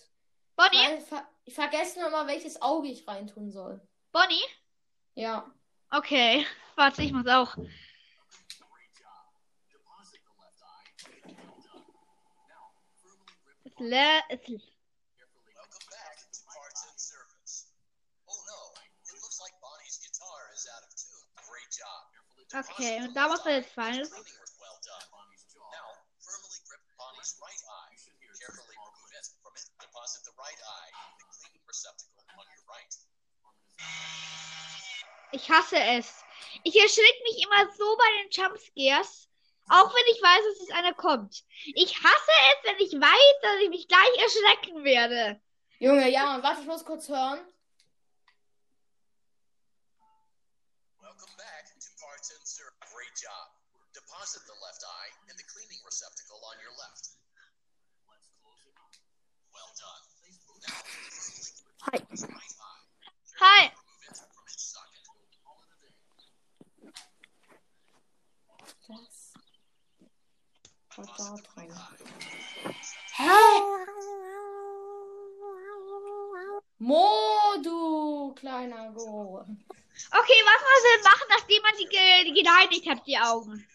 Bonnie? 0.55 0.99
Ich, 0.99 1.05
ver 1.05 1.27
ich 1.45 1.55
vergesse 1.55 1.99
nur 1.99 2.09
immer, 2.09 2.27
welches 2.27 2.61
Auge 2.61 2.87
ich 2.89 3.07
reintun 3.07 3.49
soll. 3.49 3.81
Bonnie? 4.11 4.43
Ja. 5.15 5.51
Okay. 5.89 6.45
Warte, 6.75 7.01
ich 7.01 7.11
mach's 7.11 7.27
auch. 7.27 7.57
Job. 21.77 22.65
Okay, 22.71 23.03
und 23.03 23.13
da 23.13 23.27
muss 23.27 23.45
er 23.45 23.57
jetzt 23.57 23.73
fallen. 23.73 24.07
Cleaning 24.07 24.39
was 24.39 24.55
well 24.57 24.79
done. 24.79 25.03
Now, 25.67 25.99
firmly 26.23 26.59
grip 26.63 26.79
Bonnie's 26.97 27.35
right 27.43 27.61
eye. 27.67 27.93
Carefully 28.39 28.71
remove 28.71 29.11
it 29.13 29.27
from 29.43 29.51
it. 29.51 29.67
Deposit 30.07 30.23
the 30.23 30.39
right 30.39 30.61
eye 30.63 30.91
in 31.11 31.19
the 31.19 31.27
cleaning 31.35 31.59
receptacle 31.67 32.23
on 32.39 32.47
your 32.47 32.63
right. 32.71 32.95
Ich 35.33 35.51
hasse 35.51 35.75
es. 35.75 36.23
Ich 36.63 36.79
erschrecke 36.79 37.23
mich 37.23 37.43
immer 37.43 37.69
so 37.75 37.97
bei 37.97 38.07
den 38.23 38.31
Jumpscares. 38.31 39.27
Auch 39.67 39.93
wenn 39.93 40.07
ich 40.15 40.23
weiß, 40.23 40.43
dass 40.47 40.59
jetzt 40.61 40.71
einer 40.71 40.93
kommt. 40.93 41.43
Ich 41.75 41.91
hasse 41.99 42.31
es, 42.47 42.63
wenn 42.63 42.79
ich 42.79 42.93
weiß, 42.93 43.35
dass 43.41 43.59
ich 43.59 43.69
mich 43.69 43.87
gleich 43.89 44.15
erschrecken 44.23 44.85
werde. 44.85 45.41
Junge, 45.79 46.07
ja, 46.07 46.41
warte, 46.41 46.61
ich 46.61 46.67
muss 46.67 46.85
kurz 46.85 47.09
hören. 47.09 47.43
Welcome 51.01 51.35
back 51.35 51.67
to 51.67 51.89
Parts 51.99 52.31
and. 52.31 52.39
Great 52.95 53.11
job. 53.19 53.51
Deposit 53.91 54.41
the 54.47 54.55
left 54.63 54.85
eye 54.87 55.11
in 55.27 55.35
the 55.35 55.43
cleaning 55.51 55.83
receptacle 55.83 56.39
on 56.47 56.55
your 56.63 56.71
left. 56.79 57.16
Hi. 61.91 62.01
Hi. 63.39 63.71
Das. 68.87 69.33
war 70.97 71.05
da 71.05 71.41
dran. 71.53 71.95
Hä? 73.17 73.31
Mo, 76.79 77.55
du 77.63 78.33
kleiner 78.35 78.91
Go. 78.91 79.43
Okay, 80.11 80.39
was 80.45 80.61
muss 80.61 80.83
man 80.83 80.93
denn 80.93 81.03
machen, 81.03 81.27
nachdem 81.29 81.61
man 81.63 81.77
die, 81.77 81.85
ge 81.85 82.23
die 82.25 82.43
gereinigt 82.43 82.87
hat, 82.87 83.07
die 83.07 83.17
Augen? 83.17 83.67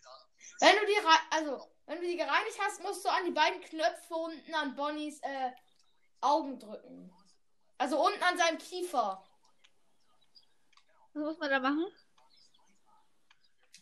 Wenn 0.60 0.76
du 0.76 0.86
die 0.86 0.98
rei 0.98 1.18
also, 1.30 1.66
wenn 1.86 2.00
du 2.00 2.06
die 2.06 2.16
gereinigt 2.16 2.58
hast, 2.60 2.82
musst 2.82 3.04
du 3.04 3.08
an 3.08 3.24
die 3.24 3.32
beiden 3.32 3.60
Knöpfe 3.60 4.14
unten 4.14 4.54
an 4.54 4.76
Bonnies 4.76 5.18
äh, 5.22 5.50
Augen 6.22 6.58
drücken. 6.58 7.12
Also 7.78 8.04
unten 8.04 8.22
an 8.22 8.38
seinem 8.38 8.58
Kiefer. 8.58 9.22
Was 11.14 11.22
muss 11.22 11.38
man 11.38 11.50
da 11.50 11.60
machen? 11.60 11.86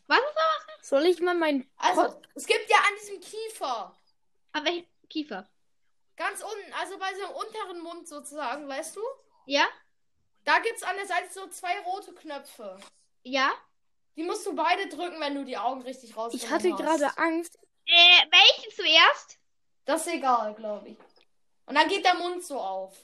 Was 0.06 0.18
muss 0.18 0.34
man 0.34 0.44
machen? 0.44 0.80
Soll 0.82 1.06
ich 1.06 1.20
mal 1.20 1.34
mein. 1.34 1.70
Also, 1.76 2.20
es 2.34 2.46
gibt 2.46 2.68
ja 2.68 2.78
an 2.78 2.94
diesem 3.00 3.20
Kiefer. 3.20 3.96
An 4.52 4.64
welchem 4.64 4.86
Kiefer? 5.08 5.48
Ganz 6.16 6.42
unten, 6.42 6.72
also 6.74 6.98
bei 6.98 7.14
so 7.14 7.24
einem 7.24 7.34
unteren 7.36 7.80
Mund 7.80 8.08
sozusagen, 8.08 8.68
weißt 8.68 8.96
du? 8.96 9.00
Ja? 9.46 9.66
Da 10.44 10.58
gibt's 10.58 10.82
an 10.82 10.96
der 10.96 11.06
Seite 11.06 11.32
so 11.32 11.46
zwei 11.48 11.78
rote 11.80 12.12
Knöpfe. 12.14 12.78
Ja? 13.22 13.52
Die 14.16 14.24
musst 14.24 14.44
du 14.44 14.54
beide 14.54 14.88
drücken, 14.88 15.20
wenn 15.20 15.34
du 15.34 15.44
die 15.44 15.56
Augen 15.56 15.82
richtig 15.82 16.16
raus 16.16 16.34
Ich 16.34 16.50
hatte 16.50 16.70
gerade 16.70 17.16
Angst. 17.16 17.58
Äh, 17.86 18.26
welchen 18.30 18.70
zuerst? 18.74 19.38
Das 19.84 20.06
ist 20.06 20.14
egal, 20.14 20.54
glaube 20.54 20.90
ich. 20.90 20.98
Und 21.70 21.76
dann 21.76 21.88
geht 21.88 22.04
der 22.04 22.14
Mund 22.14 22.44
so 22.44 22.58
auf. 22.58 22.98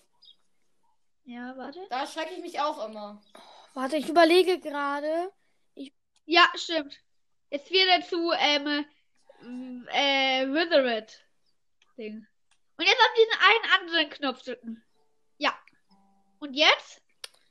Ja, 1.24 1.57
warte. 1.57 1.87
Da 1.88 2.00
erschrecke 2.00 2.35
ich 2.35 2.40
mich 2.40 2.59
auch 2.59 2.85
immer. 2.88 3.22
Warte, 3.74 3.96
ich 3.96 4.09
überlege 4.09 4.59
gerade. 4.59 5.33
Ja, 6.24 6.50
stimmt. 6.57 6.98
Jetzt 7.48 7.70
wieder 7.70 8.05
zu, 8.05 8.33
ähm, 8.33 8.85
äh, 9.92 10.48
Withered. 10.48 11.24
Ding. 11.96 12.26
Und 12.76 12.85
jetzt 12.85 13.00
auf 13.00 13.14
diesen 13.16 13.38
einen 13.38 13.81
anderen 13.81 14.11
Knopf 14.11 14.42
drücken. 14.42 14.85
Ja. 15.38 15.57
Und 16.40 16.55
jetzt? 16.55 17.00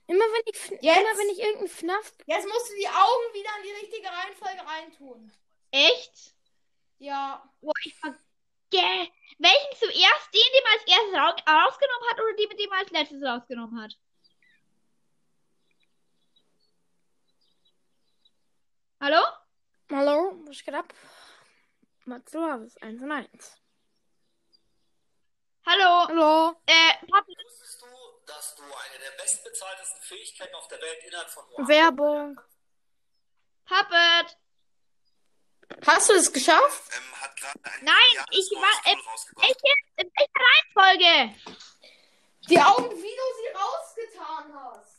Immer 0.08 0.20
wenn 0.20 0.44
ich, 0.48 0.70
Jetzt? 0.82 0.84
immer 0.84 1.18
wenn 1.18 1.30
ich 1.30 1.40
irgendeinen 1.40 1.70
FNAF. 1.70 2.14
Jetzt 2.26 2.46
musst 2.46 2.72
du 2.72 2.76
die 2.76 2.90
Augen 2.90 3.34
wieder 3.34 3.52
in 3.60 3.64
die 3.64 3.86
richtige 3.86 4.10
Reihenfolge 4.10 4.68
reintun. 4.68 5.32
Echt? 5.72 6.36
Ja. 6.98 7.50
Boah, 7.62 7.74
ich 7.86 7.96
ver 7.96 8.18
Gell. 8.70 9.08
Welchen 9.38 9.78
zuerst? 9.78 10.34
Den, 10.34 10.42
den 10.54 10.64
man 10.64 10.74
als 10.74 10.88
erstes 10.88 11.14
rau 11.14 11.54
rausgenommen 11.66 12.10
hat 12.10 12.20
oder 12.22 12.34
den, 12.34 12.50
mit 12.50 12.60
dem 12.60 12.70
man 12.70 12.80
als 12.80 12.92
letztes 12.92 13.24
rausgenommen 13.24 13.82
hat? 13.82 13.98
Hallo? 19.02 19.22
Hallo, 19.92 20.44
was 20.48 20.64
geht 20.64 20.74
ab? 20.74 20.94
Matsu, 22.06 22.40
was 22.40 22.78
1 22.78 23.02
und 23.02 23.12
1. 23.12 23.62
Hallo? 25.68 26.08
Hallo. 26.08 26.62
Äh, 26.66 27.06
Papi, 27.12 27.36
Wusstest 27.46 27.82
du, 27.82 27.86
dass 28.26 28.56
du 28.56 28.64
eine 28.64 29.00
der 29.00 29.12
bestbezahltesten 29.22 30.02
Fähigkeiten 30.02 30.56
auf 30.56 30.68
der 30.70 30.82
Welt 30.82 31.04
innerhalb 31.04 31.30
von 31.30 31.68
Werbung. 31.68 32.40
Puppet. 33.66 34.38
Hast 35.86 36.10
du 36.10 36.14
es 36.14 36.32
geschafft? 36.32 36.84
ähm, 36.96 37.22
hat 37.22 37.36
gerade 37.38 37.60
ein 37.64 37.86
Nein, 37.86 38.26
ich 38.32 38.50
war-. 38.52 38.96
Welche, 39.42 39.56
in 39.98 40.12
welcher 40.18 40.32
Reihenfolge? 40.46 41.36
Die 42.50 42.60
Augen, 42.60 42.92
wie 42.92 43.16
du 43.22 43.28
sie 43.40 43.50
rausgetan 43.58 44.54
hast. 44.54 44.96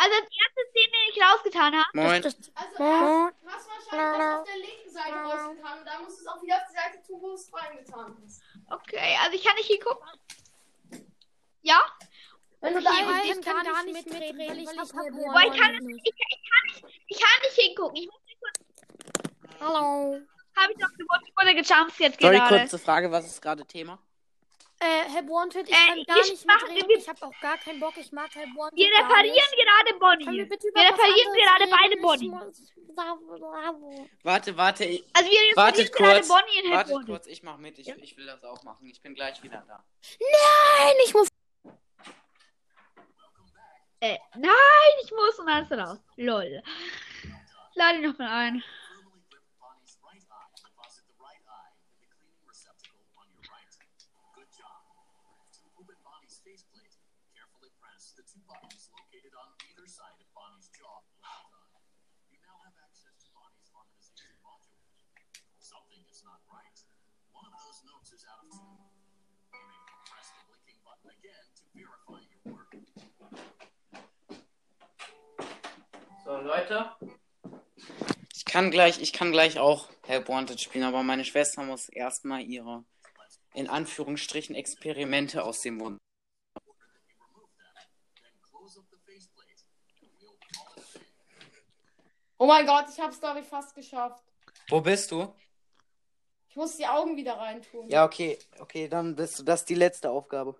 Also 0.00 0.14
als 0.14 0.28
erstes 0.30 0.72
den, 0.74 0.90
den 0.92 1.06
ich 1.12 1.22
rausgetan 1.22 1.74
habe. 1.74 1.88
Moin. 1.92 2.22
Das, 2.22 2.36
Also 2.54 2.84
erst, 2.84 3.34
du 3.42 3.50
hast 3.50 3.68
wahrscheinlich 3.68 4.18
das 4.18 4.38
auf 4.38 4.44
der 4.44 4.56
linken 4.56 4.90
Seite 4.92 5.14
rausgetan 5.16 5.78
und 5.78 5.84
dann 5.86 6.04
musst 6.04 6.18
du 6.18 6.22
es 6.22 6.26
auch 6.28 6.42
wieder 6.42 6.56
auf 6.56 6.62
die 6.68 6.76
Seite 6.76 7.06
tun, 7.06 7.20
wo 7.20 7.28
du 7.28 7.34
es 7.34 7.52
reingetan 7.52 8.16
hast. 8.22 8.42
Okay, 8.70 9.18
also 9.22 9.36
ich 9.36 9.44
kann 9.44 9.56
nicht 9.56 9.66
hingucken. 9.66 10.08
Ja? 11.62 11.80
Wenn 12.60 12.74
du 12.74 12.82
da 12.82 12.90
ich 12.90 13.40
kann 13.40 13.64
gar 13.64 13.82
nicht 13.84 14.06
mitreden, 14.06 14.38
weil 14.38 14.58
ich 14.58 14.70
ich 14.70 14.76
kann, 14.76 15.74
noch 15.74 15.80
nicht. 15.80 16.06
ich, 16.06 16.14
ich, 16.14 16.50
kann 16.50 16.64
nicht, 16.66 17.02
ich 17.08 17.20
kann 17.20 17.40
nicht 17.42 17.54
hingucken. 17.56 17.96
Ich 17.96 18.06
muss. 18.06 18.27
Hallo. 19.60 20.20
Habe 20.56 20.72
ich 20.72 20.78
doch 20.78 20.88
gewusst, 20.92 21.22
ich 21.26 21.36
wurde 21.36 21.54
gejumpscared 21.54 22.20
Sorry, 22.20 22.36
gerade. 22.36 22.58
kurze 22.60 22.78
Frage, 22.78 23.10
was 23.10 23.26
ist 23.26 23.40
gerade 23.40 23.64
Thema? 23.66 23.98
Äh, 24.80 25.08
Help 25.10 25.28
Wanted, 25.28 25.68
ich 25.68 25.74
Äh, 25.74 25.86
kann 25.88 26.04
gar 26.04 26.16
ich 26.24 26.30
nicht 26.30 26.46
mach- 26.46 26.62
mitreden. 26.68 26.90
Ich 26.98 27.08
hab 27.08 27.20
auch 27.22 27.40
gar 27.40 27.58
keinen 27.58 27.80
Bock. 27.80 27.94
Ich 27.96 28.12
mag 28.12 28.32
Help 28.34 28.48
Wanted 28.56 28.78
Wir 28.78 28.86
reparieren 28.86 29.34
gerade 29.56 29.90
wir 29.92 29.98
Bonnie. 29.98 30.26
Wir 30.26 30.88
reparieren 30.88 31.32
gerade 31.34 31.66
beide 31.70 31.96
Bonnie. 32.00 32.28
muss- 32.28 32.72
Warte, 34.22 34.56
warte, 34.56 34.84
ich, 34.84 35.04
Also 35.14 35.30
wir 35.30 35.56
Wartet 35.56 35.86
reparieren 35.88 35.92
gerade 35.92 36.20
kurz, 36.20 36.28
Bonnie 36.28 36.58
in 36.64 36.70
wartet 36.72 36.94
Help 36.96 37.06
kurz, 37.06 37.26
ich 37.26 37.42
mach 37.42 37.56
mit, 37.58 37.78
ich, 37.78 37.88
ich 37.88 38.16
will 38.16 38.26
das 38.26 38.44
auch 38.44 38.62
machen. 38.62 38.86
Ich 38.88 39.00
bin 39.02 39.14
gleich 39.14 39.42
wieder 39.42 39.64
da. 39.66 39.84
Nein, 40.20 40.94
ich 41.04 41.14
muss. 41.14 41.28
Äh, 44.00 44.16
nein, 44.36 44.52
ich 45.04 45.10
muss 45.10 45.38
und 45.40 45.46
dann 45.46 45.64
ist 45.64 45.70
er 45.72 45.78
raus. 45.80 45.98
Lol. 46.16 46.62
Lade 47.74 48.14
ihn 65.90 66.04
noch 66.24 66.46
mal 66.46 66.58
ein. 66.58 66.72
So, 76.24 76.36
Leute. 76.36 76.94
Ich 78.34 78.44
kann 78.44 78.70
gleich, 78.70 79.00
ich 79.00 79.12
kann 79.12 79.32
gleich 79.32 79.58
auch 79.58 79.88
Help 80.06 80.28
Wanted 80.28 80.60
spielen, 80.60 80.84
aber 80.84 81.02
meine 81.02 81.24
Schwester 81.24 81.62
muss 81.62 81.88
erstmal 81.88 82.42
ihre, 82.42 82.84
in 83.54 83.68
Anführungsstrichen, 83.68 84.54
Experimente 84.54 85.42
aus 85.42 85.60
dem 85.60 85.78
Mund. 85.78 85.98
Oh 92.36 92.46
mein 92.46 92.66
Gott, 92.66 92.86
ich 92.90 93.00
hab's 93.00 93.18
glaube 93.20 93.40
ich 93.40 93.46
fast 93.46 93.74
geschafft. 93.74 94.22
Wo 94.68 94.80
bist 94.80 95.10
du? 95.10 95.34
Ich 96.58 96.60
muss 96.60 96.76
die 96.76 96.88
Augen 96.88 97.16
wieder 97.16 97.34
reintun. 97.38 97.88
Ja, 97.88 98.04
okay, 98.04 98.36
okay, 98.58 98.88
dann 98.88 99.14
bist 99.14 99.38
du. 99.38 99.44
Das 99.44 99.60
ist 99.60 99.68
die 99.68 99.76
letzte 99.76 100.10
Aufgabe. 100.10 100.56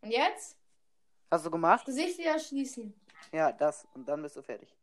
Und 0.00 0.10
jetzt? 0.10 0.56
Hast 1.30 1.46
du 1.46 1.50
gemacht? 1.52 1.84
Gesicht 1.86 2.18
wieder 2.18 2.40
schließen. 2.40 2.92
Ja, 3.30 3.52
das. 3.52 3.86
Und 3.94 4.08
dann 4.08 4.20
bist 4.20 4.34
du 4.34 4.42
fertig. 4.42 4.74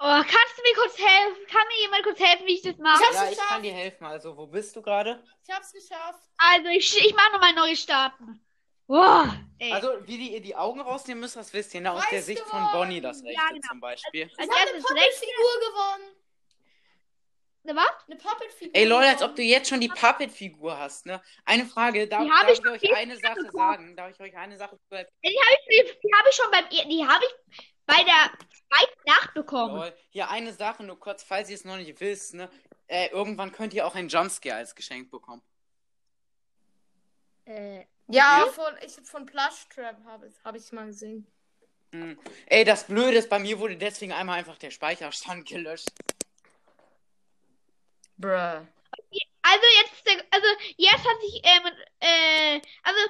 Oh, 0.00 0.20
kannst 0.20 0.58
du 0.58 0.62
mir 0.62 0.74
kurz 0.74 0.98
helfen? 0.98 1.46
Kann 1.46 1.66
mir 1.68 1.80
jemand 1.80 2.02
kurz 2.02 2.20
helfen, 2.20 2.46
wie 2.46 2.56
ich 2.56 2.62
das 2.62 2.76
mache? 2.76 3.00
Ich 3.00 3.06
hab's 3.08 3.16
Ja, 3.16 3.24
ich 3.24 3.30
geschafft. 3.30 3.48
kann 3.48 3.62
dir 3.62 3.72
helfen. 3.72 4.04
Also, 4.04 4.36
wo 4.36 4.46
bist 4.46 4.76
du 4.76 4.82
gerade? 4.82 5.24
Ich 5.42 5.54
hab's 5.54 5.72
geschafft. 5.72 6.28
Also 6.36 6.68
ich, 6.68 6.94
ich 7.06 7.14
mache 7.14 7.32
nochmal 7.32 7.54
neu 7.54 7.74
starten. 7.74 8.38
Boah, 8.92 9.34
ey. 9.58 9.72
Also, 9.72 9.88
wie 10.06 10.18
die 10.18 10.34
ihr 10.34 10.42
die 10.42 10.54
Augen 10.54 10.78
rausnehmen 10.82 11.22
müsst, 11.22 11.36
das 11.36 11.50
wisst 11.54 11.72
ihr, 11.72 11.80
ne? 11.80 11.92
Aus 11.92 12.04
der 12.10 12.22
Sicht 12.22 12.42
von. 12.42 12.62
Bonnie, 12.72 13.00
das 13.00 13.22
rechte 13.24 13.32
Ja, 13.40 13.48
genau. 13.48 13.68
zum 13.70 13.80
Beispiel. 13.80 14.24
als 14.24 14.38
eine 14.38 14.50
erstes 14.50 14.74
rechts. 14.74 14.86
Puppet-Figur 14.86 15.60
gewonnen. 15.70 16.16
Ne, 17.62 17.76
was? 17.76 18.06
Eine 18.06 18.16
Puppet-Figur. 18.16 18.74
Ey, 18.74 18.84
Leute, 18.84 19.08
als 19.08 19.22
ob 19.22 19.34
du 19.34 19.40
jetzt 19.40 19.70
schon 19.70 19.80
die 19.80 19.88
Puppet-Figur 19.88 20.78
hast, 20.78 21.06
ne? 21.06 21.22
Eine 21.46 21.64
Frage, 21.64 22.06
darf, 22.06 22.28
darf 22.28 22.50
ich 22.50 22.58
ich 22.58 22.66
euch 22.90 22.94
eine 22.96 23.16
Sache 23.16 23.36
bekommen. 23.36 23.72
sagen? 23.72 23.96
Darf 23.96 24.10
ich 24.10 24.20
euch 24.20 24.36
eine 24.36 24.58
Sache 24.58 24.78
sagen? 24.90 25.08
Die 25.24 25.38
habe 25.38 25.56
ich, 25.70 25.98
die 26.02 26.12
hab 26.14 26.26
ich 26.28 26.34
schon 26.36 26.50
beim, 26.50 26.68
die 26.68 27.06
habe 27.06 27.24
ich 27.24 27.56
bei 27.86 28.04
der 28.04 28.30
zweiten 28.68 29.00
Nacht 29.06 29.32
bekommen. 29.32 29.76
Lol. 29.76 29.94
Hier 30.10 30.28
eine 30.28 30.52
Sache, 30.52 30.82
nur 30.82 31.00
kurz, 31.00 31.22
falls 31.22 31.48
ihr 31.48 31.56
es 31.56 31.64
noch 31.64 31.78
nicht 31.78 31.98
wisst, 31.98 32.34
ne? 32.34 32.50
Äh, 32.88 33.06
irgendwann 33.08 33.52
könnt 33.52 33.72
ihr 33.72 33.86
auch 33.86 33.94
einen 33.94 34.10
Jumpscare 34.10 34.56
als 34.56 34.74
Geschenk 34.74 35.10
bekommen. 35.10 35.40
Äh, 37.46 37.86
Ja, 38.12 38.44
Ja. 38.44 38.46
von, 38.52 38.74
ich, 38.84 38.92
von 39.08 39.26
Plush 39.26 39.66
Trap 39.74 39.96
habe 40.06 40.26
ich, 40.26 40.34
hab 40.44 40.54
ich 40.54 40.70
mal 40.72 40.86
gesehen. 40.86 41.26
Hm. 41.92 42.18
Ey, 42.46 42.64
das 42.64 42.84
Blöde 42.84 43.18
ist, 43.18 43.28
bei 43.28 43.38
mir 43.38 43.58
wurde 43.58 43.76
deswegen 43.76 44.12
einmal 44.12 44.38
einfach 44.38 44.58
der 44.58 44.70
Speicherstand 44.70 45.46
gelöscht. 45.48 45.88
Bruh. 48.18 48.28
also 49.42 49.66
jetzt 49.80 50.06
der, 50.06 50.24
also 50.30 50.46
jetzt 50.76 51.04
hat 51.04 51.20
sich, 51.22 51.40
ähm, 51.44 51.66
äh, 52.00 52.60
also 52.82 53.00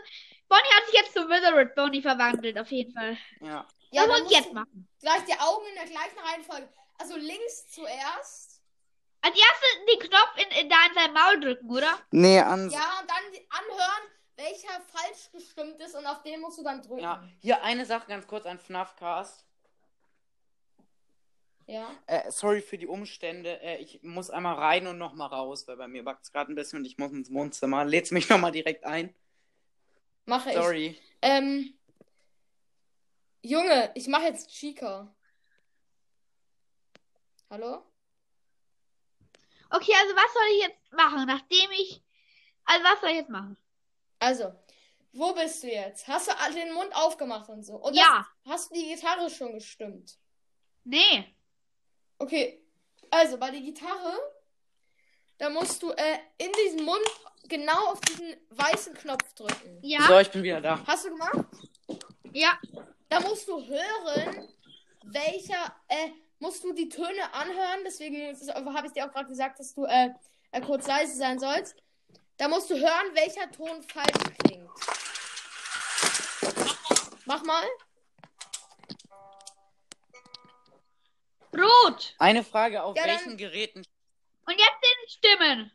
Bonnie 0.48 0.72
hat 0.76 0.86
sich 0.86 0.94
jetzt 0.94 1.12
zu 1.12 1.28
Withered 1.28 1.74
Bonnie 1.74 2.00
verwandelt, 2.02 2.58
auf 2.58 2.70
jeden 2.70 2.92
Fall. 2.92 3.16
Ja. 3.40 3.66
Ja, 3.90 4.08
Was 4.08 4.20
musst 4.20 4.32
jetzt 4.32 4.52
machen? 4.52 4.88
gleich 5.00 5.24
die 5.26 5.38
Augen 5.38 5.66
in 5.68 5.74
der 5.74 5.84
gleichen 5.84 6.18
Reihenfolge. 6.18 6.68
Also 6.98 7.16
links 7.16 7.68
zuerst. 7.68 8.62
Als 9.20 9.36
erstes 9.36 9.86
den 9.90 9.98
Knopf 10.08 10.36
in, 10.36 10.50
in, 10.62 10.68
da 10.70 10.76
in 10.88 10.94
sein 10.94 11.12
Maul 11.12 11.40
drücken, 11.40 11.70
oder? 11.70 11.98
Nee, 12.10 12.38
an. 12.40 12.70
Ja, 12.70 13.00
und 13.00 13.10
dann 13.10 13.32
die- 13.32 13.46
anhören, 13.50 14.08
welcher 14.42 14.80
falsch 14.80 15.30
gestimmt 15.32 15.80
ist 15.80 15.94
und 15.94 16.06
auf 16.06 16.22
den 16.22 16.40
musst 16.40 16.58
du 16.58 16.64
dann 16.64 16.82
drücken. 16.82 17.02
Ja, 17.02 17.22
hier 17.40 17.62
eine 17.62 17.86
Sache 17.86 18.08
ganz 18.08 18.26
kurz 18.26 18.44
an 18.46 18.58
FNAF 18.58 18.96
Cast. 18.96 19.46
Ja. 21.66 21.90
Äh, 22.06 22.30
sorry 22.30 22.60
für 22.60 22.76
die 22.76 22.88
Umstände. 22.88 23.60
Äh, 23.62 23.78
ich 23.78 24.02
muss 24.02 24.30
einmal 24.30 24.56
rein 24.56 24.86
und 24.86 24.98
nochmal 24.98 25.28
raus, 25.28 25.66
weil 25.68 25.76
bei 25.76 25.88
mir 25.88 26.04
backt 26.04 26.24
es 26.24 26.32
gerade 26.32 26.52
ein 26.52 26.56
bisschen 26.56 26.80
und 26.80 26.84
ich 26.84 26.98
muss 26.98 27.12
ins 27.12 27.32
Wohnzimmer. 27.32 27.84
Lädst 27.84 28.12
mich 28.12 28.28
nochmal 28.28 28.52
direkt 28.52 28.84
ein. 28.84 29.14
Mache 30.24 30.50
ich. 30.50 30.56
Sorry. 30.56 30.98
Ähm. 31.22 31.78
Junge, 33.42 33.90
ich 33.94 34.06
mache 34.08 34.24
jetzt 34.24 34.50
Chica. 34.50 35.14
Hallo? 37.50 37.82
Okay, 39.70 39.92
also 39.94 40.14
was 40.14 40.32
soll 40.32 40.42
ich 40.54 40.62
jetzt 40.62 40.92
machen, 40.92 41.26
nachdem 41.26 41.70
ich, 41.72 42.02
also 42.64 42.84
was 42.84 43.00
soll 43.00 43.10
ich 43.10 43.16
jetzt 43.16 43.30
machen? 43.30 43.56
Also, 44.22 44.52
wo 45.12 45.32
bist 45.34 45.64
du 45.64 45.66
jetzt? 45.68 46.06
Hast 46.06 46.28
du 46.28 46.38
all- 46.38 46.54
den 46.54 46.72
Mund 46.72 46.94
aufgemacht 46.94 47.48
und 47.48 47.64
so? 47.64 47.74
Und 47.74 47.94
Ja. 47.94 48.24
das, 48.44 48.52
hast 48.52 48.70
du 48.70 48.74
die 48.76 48.94
Gitarre 48.94 49.28
schon 49.28 49.52
gestimmt? 49.54 50.16
Nee. 50.84 51.34
Okay. 52.18 52.64
Also, 53.10 53.36
bei 53.36 53.50
der 53.50 53.60
Gitarre, 53.60 54.16
da 55.38 55.50
musst 55.50 55.82
du 55.82 55.90
äh, 55.90 56.18
in 56.38 56.52
diesen 56.64 56.84
Mund 56.84 57.04
genau 57.48 57.88
auf 57.88 58.00
diesen 58.02 58.36
weißen 58.50 58.94
Knopf 58.94 59.32
drücken. 59.34 59.78
Ja, 59.82 60.02
So, 60.06 60.18
ich 60.20 60.30
bin 60.30 60.44
wieder 60.44 60.60
da. 60.60 60.80
Hast 60.86 61.04
du 61.04 61.10
gemacht? 61.10 61.44
ja. 62.32 62.56
Da 63.08 63.20
musst 63.20 63.46
du 63.48 63.60
hören, 63.66 64.48
welcher, 65.02 65.74
äh, 65.88 66.10
musst 66.38 66.62
du 66.64 66.72
die 66.72 66.88
Töne 66.88 67.34
anhören, 67.34 67.80
deswegen 67.84 68.16
habe 68.74 68.86
ich 68.86 68.92
dir 68.94 69.04
auch 69.06 69.12
gerade 69.12 69.28
gesagt, 69.28 69.58
dass 69.58 69.74
du 69.74 69.84
äh, 69.84 70.10
äh, 70.52 70.60
kurz 70.62 70.86
leise 70.86 71.14
sein 71.16 71.38
sollst. 71.38 71.76
Da 72.36 72.48
musst 72.48 72.70
du 72.70 72.74
hören, 72.78 73.14
welcher 73.14 73.50
Ton 73.52 73.82
falsch 73.82 74.36
klingt. 74.44 74.68
Mach 77.24 77.42
mal. 77.44 77.64
Rot. 81.54 82.14
Eine 82.18 82.42
Frage, 82.44 82.82
auf 82.82 82.96
Ja, 82.96 83.06
dann- 83.06 83.16
welchen 83.16 83.36
Geräten 83.36 83.84
Und 84.46 84.58
jetzt 84.58 84.80
den 84.82 85.08
Stimmen. 85.08 85.72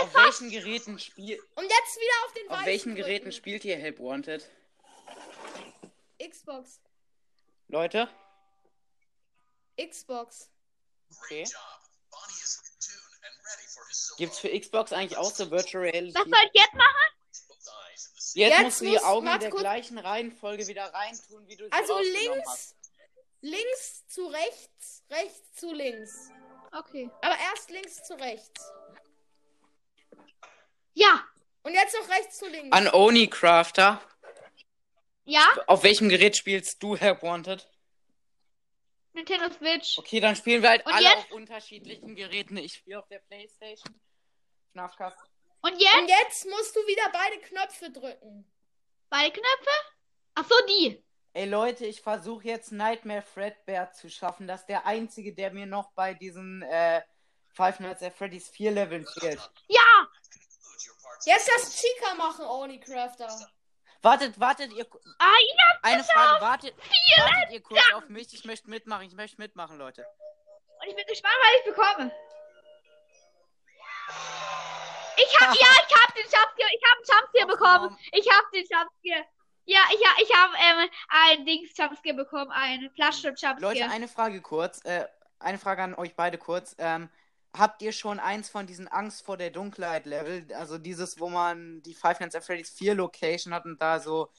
auf 0.00 0.14
welchen 0.14 0.50
Geräten 0.50 0.98
spielt 0.98 1.40
Und 1.54 1.64
jetzt 1.64 1.96
wieder 1.96 2.24
auf 2.26 2.32
den 2.32 2.48
auf 2.50 2.64
welchen 2.64 2.90
drücken. 2.94 2.96
Geräten 3.06 3.32
spielt 3.32 3.64
ihr 3.64 3.76
Help 3.76 3.98
Wanted? 4.00 4.48
Xbox. 6.20 6.80
Leute? 7.68 8.08
Xbox. 9.78 10.50
Okay. 11.22 11.44
Gibt's 14.16 14.38
für 14.38 14.48
Xbox 14.58 14.92
eigentlich 14.92 15.16
auch 15.16 15.30
so 15.32 15.50
Virtual 15.50 15.84
Reality? 15.84 16.14
Was 16.14 16.24
soll 16.24 16.50
ich 16.52 16.60
jetzt 16.60 16.74
machen? 16.74 16.94
Jetzt, 18.34 18.50
Jetzt 18.50 18.62
musst 18.62 18.80
du 18.82 18.84
die 18.84 18.98
Augen 19.00 19.26
in 19.26 19.40
der 19.40 19.50
gleichen 19.50 19.98
Reihenfolge 19.98 20.66
wieder 20.66 20.92
reintun, 20.92 21.48
wie 21.48 21.56
du 21.56 21.64
sie 21.64 21.72
Also 21.72 21.98
links, 21.98 22.46
hast. 22.48 22.76
links 23.40 24.06
zu 24.06 24.26
rechts, 24.26 25.02
rechts 25.10 25.54
zu 25.56 25.72
links. 25.72 26.28
Okay. 26.72 27.10
Aber 27.22 27.36
erst 27.50 27.70
links 27.70 28.02
zu 28.04 28.14
rechts. 28.14 28.70
Ja. 30.94 31.24
Und 31.62 31.72
jetzt 31.74 31.94
noch 31.94 32.08
rechts 32.08 32.38
zu 32.38 32.46
links. 32.48 32.76
An 32.76 32.88
Oni 32.88 33.28
Crafter. 33.28 34.00
Ja. 35.24 35.46
Auf 35.66 35.82
welchem 35.82 36.08
Gerät 36.08 36.36
spielst 36.36 36.82
du, 36.82 36.96
Herr 36.96 37.20
Wanted? 37.22 37.68
Nintendo 39.18 39.50
Switch. 39.50 39.98
Okay, 39.98 40.20
dann 40.20 40.36
spielen 40.36 40.62
wir 40.62 40.70
halt 40.70 40.86
Und 40.86 40.92
alle 40.92 41.04
jetzt? 41.04 41.16
auf 41.18 41.32
unterschiedlichen 41.32 42.14
Geräten. 42.14 42.56
Ich 42.56 42.74
spiele 42.74 42.98
auf 42.98 43.08
der 43.08 43.18
Playstation. 43.20 44.00
FNAF 44.72 44.96
Und 45.60 45.80
jetzt? 45.80 45.96
Und 45.98 46.08
jetzt 46.08 46.46
musst 46.46 46.76
du 46.76 46.80
wieder 46.80 47.10
beide 47.12 47.38
Knöpfe 47.40 47.90
drücken. 47.90 48.50
Beide 49.10 49.32
Knöpfe? 49.32 49.70
Ach 50.34 50.44
so, 50.48 50.54
die. 50.68 51.04
Ey 51.34 51.46
Leute, 51.46 51.86
ich 51.86 52.00
versuche 52.00 52.44
jetzt 52.44 52.72
Nightmare 52.72 53.22
Fredbear 53.22 53.92
zu 53.92 54.08
schaffen. 54.08 54.46
Das 54.46 54.60
ist 54.60 54.66
der 54.66 54.86
einzige, 54.86 55.34
der 55.34 55.52
mir 55.52 55.66
noch 55.66 55.92
bei 55.92 56.14
diesen 56.14 56.62
äh, 56.62 57.02
Five 57.52 57.80
Nights 57.80 58.02
at 58.02 58.14
Freddy's 58.16 58.48
4 58.48 58.70
Leveln 58.70 59.06
fehlt. 59.18 59.50
Ja. 59.68 60.08
Jetzt 61.24 61.48
das 61.48 61.74
Chica 61.76 62.14
machen, 62.14 62.44
Oni 62.44 62.78
Crafter. 62.80 63.28
Wartet, 64.02 64.38
wartet 64.38 64.72
ihr. 64.72 64.86
Ah, 65.18 65.24
ja. 65.24 65.78
Eine 65.82 66.04
Frage, 66.04 66.40
wartet, 66.40 66.74
wartet 67.18 67.50
ihr 67.50 67.60
kurz 67.62 67.82
auf 67.94 68.08
mich. 68.08 68.32
Ich 68.32 68.44
möchte 68.44 68.70
mitmachen, 68.70 69.06
ich 69.06 69.14
möchte 69.14 69.38
mitmachen, 69.40 69.76
Leute. 69.78 70.06
Und 70.80 70.88
ich 70.88 70.94
bin 70.94 71.04
gespannt, 71.06 71.34
was 71.40 71.58
ich 71.58 71.64
bekomme. 71.74 72.12
Ich 75.16 75.40
hab, 75.40 75.54
ja, 75.54 75.66
ich 75.88 75.94
hab 75.96 76.14
den 76.14 76.22
Jumpscare, 76.22 76.70
ich 76.72 76.82
hab 76.84 76.98
Jumpscare 76.98 77.44
Och, 77.44 77.48
bekommen. 77.48 77.98
Ich 78.12 78.28
hab 78.30 78.50
den 78.52 78.60
Jumpscare. 78.60 79.26
Ja, 79.64 79.80
ich, 79.92 80.06
ha- 80.06 80.16
ich 80.22 80.34
habe 80.34 80.54
ähm, 80.56 80.90
ein 81.08 81.44
Dings 81.44 81.76
Jumpscare 81.76 82.14
bekommen, 82.14 82.50
ein 82.52 82.90
Flaschenschutz 82.94 83.42
Jumpscare. 83.42 83.60
Leute, 83.60 83.90
eine 83.90 84.06
Frage 84.08 84.40
kurz. 84.40 84.84
Äh, 84.84 85.06
eine 85.40 85.58
Frage 85.58 85.82
an 85.82 85.94
euch 85.94 86.14
beide 86.14 86.38
kurz. 86.38 86.74
Ähm, 86.78 87.10
habt 87.56 87.82
ihr 87.82 87.92
schon 87.92 88.20
eins 88.20 88.48
von 88.48 88.66
diesen 88.66 88.88
Angst 88.88 89.24
vor 89.24 89.36
der 89.36 89.50
Dunkelheit 89.50 90.06
Level? 90.06 90.46
Also 90.54 90.78
dieses, 90.78 91.18
wo 91.18 91.28
man 91.28 91.82
die 91.82 91.94
Five 91.94 92.20
Nights 92.20 92.34
at 92.34 92.44
Freddy's 92.44 92.70
4 92.70 92.94
Location 92.94 93.52
hat 93.54 93.64
und 93.64 93.80
da 93.80 94.00
so. 94.00 94.30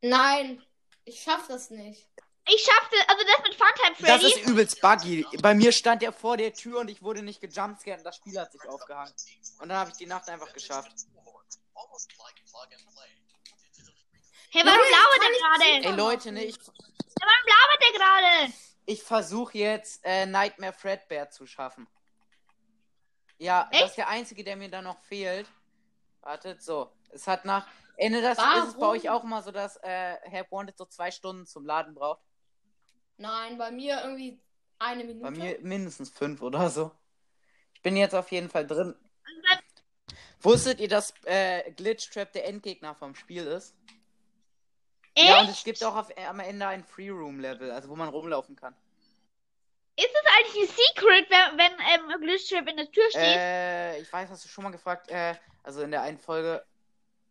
Nein, 0.00 0.62
ich 1.04 1.20
schaff 1.22 1.46
das 1.48 1.70
nicht. 1.70 2.08
Ich 2.50 2.62
schaffte, 2.64 2.96
also 3.08 3.22
das 3.26 3.42
mit 3.44 3.54
Funtime 3.54 4.08
Das 4.08 4.22
Freddy. 4.22 4.40
ist 4.40 4.48
übelst 4.48 4.80
buggy. 4.80 5.26
Bei 5.42 5.54
mir 5.54 5.70
stand 5.70 6.02
er 6.02 6.12
vor 6.12 6.36
der 6.38 6.54
Tür 6.54 6.80
und 6.80 6.88
ich 6.88 7.02
wurde 7.02 7.22
nicht 7.22 7.40
gejumpscared 7.42 7.98
und 7.98 8.04
das 8.04 8.16
Spiel 8.16 8.40
hat 8.40 8.52
sich 8.52 8.62
aufgehangen. 8.66 9.12
Und 9.60 9.68
dann 9.68 9.76
habe 9.78 9.90
ich 9.90 9.96
die 9.98 10.06
Nacht 10.06 10.28
einfach 10.30 10.50
geschafft. 10.54 10.90
Hey, 14.50 14.62
warum 14.64 14.80
labert 14.80 15.22
der 15.22 15.30
gerade? 15.38 15.88
Ey 15.88 15.92
Leute, 15.94 16.32
ne, 16.32 16.44
ich, 16.44 16.56
Warum 16.58 17.46
labert 17.46 17.82
der 17.82 17.98
gerade? 17.98 18.52
ich 18.86 19.02
versuche 19.02 19.58
jetzt 19.58 20.00
äh, 20.04 20.24
Nightmare 20.24 20.72
Fredbear 20.72 21.30
zu 21.30 21.46
schaffen. 21.46 21.86
Ja, 23.38 23.68
das 23.70 23.80
Echt? 23.80 23.90
ist 23.90 23.96
der 23.98 24.08
einzige, 24.08 24.44
der 24.44 24.56
mir 24.56 24.68
da 24.68 24.82
noch 24.82 24.98
fehlt. 25.00 25.48
Wartet, 26.20 26.62
so. 26.62 26.92
Es 27.10 27.26
hat 27.26 27.44
nach 27.44 27.66
Ende 27.96 28.20
das 28.20 28.38
Warum? 28.38 28.62
ist 28.62 28.68
es 28.68 28.74
bei 28.78 28.86
euch 28.86 29.10
auch 29.10 29.24
immer 29.24 29.42
so, 29.42 29.50
dass 29.50 29.76
äh, 29.78 30.16
Herr 30.22 30.46
Wanted 30.50 30.76
so 30.76 30.84
zwei 30.86 31.10
Stunden 31.10 31.46
zum 31.46 31.64
Laden 31.64 31.94
braucht. 31.94 32.20
Nein, 33.16 33.58
bei 33.58 33.70
mir 33.70 34.00
irgendwie 34.02 34.40
eine 34.78 35.04
Minute. 35.04 35.22
Bei 35.24 35.30
mir 35.30 35.58
mindestens 35.60 36.10
fünf 36.10 36.42
oder 36.42 36.70
so. 36.70 36.92
Ich 37.74 37.82
bin 37.82 37.96
jetzt 37.96 38.14
auf 38.14 38.30
jeden 38.30 38.48
Fall 38.48 38.66
drin. 38.66 38.94
Wusstet 40.40 40.78
ihr, 40.78 40.88
dass 40.88 41.12
äh, 41.24 41.72
Glitch 41.72 42.10
Trap 42.10 42.32
der 42.32 42.46
Endgegner 42.46 42.94
vom 42.94 43.14
Spiel 43.14 43.46
ist? 43.46 43.74
Ja, 45.16 45.40
und 45.40 45.48
Echt? 45.48 45.58
es 45.58 45.64
gibt 45.64 45.82
auch 45.82 45.96
auf, 45.96 46.16
am 46.16 46.38
Ende 46.38 46.66
ein 46.68 46.84
Free 46.84 47.10
Room 47.10 47.40
Level, 47.40 47.72
also 47.72 47.88
wo 47.88 47.96
man 47.96 48.08
rumlaufen 48.08 48.54
kann. 48.54 48.76
Ist 50.00 50.14
es 50.14 50.32
eigentlich 50.36 50.70
ein 50.70 50.76
Secret, 50.76 51.28
wenn, 51.28 51.58
wenn 51.58 51.72
ähm, 52.14 52.20
Glitchtrap 52.20 52.68
in 52.68 52.76
der 52.76 52.90
Tür 52.90 53.10
steht? 53.10 53.20
Äh, 53.20 53.98
ich 54.00 54.12
weiß, 54.12 54.30
hast 54.30 54.44
du 54.44 54.48
schon 54.48 54.62
mal 54.62 54.70
gefragt, 54.70 55.08
äh, 55.10 55.34
also 55.64 55.82
in 55.82 55.90
der 55.90 56.02
einen 56.02 56.18
Folge, 56.18 56.64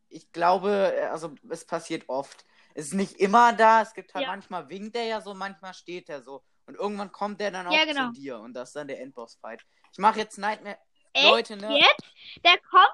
ich 0.10 0.30
glaube, 0.34 0.93
äh, 0.95 1.03
also 1.06 1.34
es 1.49 1.65
passiert 1.65 2.10
oft. 2.10 2.43
Es 2.73 2.88
ist 2.88 2.93
nicht 2.93 3.13
immer 3.21 3.53
da, 3.53 3.82
es 3.82 3.93
gibt 3.93 4.13
halt 4.13 4.23
Ja. 4.25 4.32
manchmal 4.32 4.67
winkt 4.67 4.97
er 4.97 5.06
ja 5.06 5.21
so, 5.21 5.34
manchmal 5.34 5.73
steht 5.73 6.10
er 6.10 6.21
so. 6.21 6.43
Und 6.65 6.75
irgendwann 6.75 7.10
kommt 7.13 7.39
der 7.39 7.51
dann 7.51 7.67
auch 7.67 7.71
Ja, 7.71 7.86
genau. 7.86 8.08
zu 8.08 8.19
dir 8.19 8.38
und 8.39 8.53
das 8.53 8.69
ist 8.69 8.75
dann 8.75 8.89
der 8.89 8.99
Endboss-Fight. 8.99 9.62
Ich 9.93 9.97
mache 9.99 10.19
jetzt 10.19 10.38
Nightmare. 10.38 10.77
Echt? 11.13 11.25
Leute, 11.25 11.56
ne? 11.56 11.80
Jetzt? 11.80 12.03
Der 12.43 12.58
kommt 12.69 12.91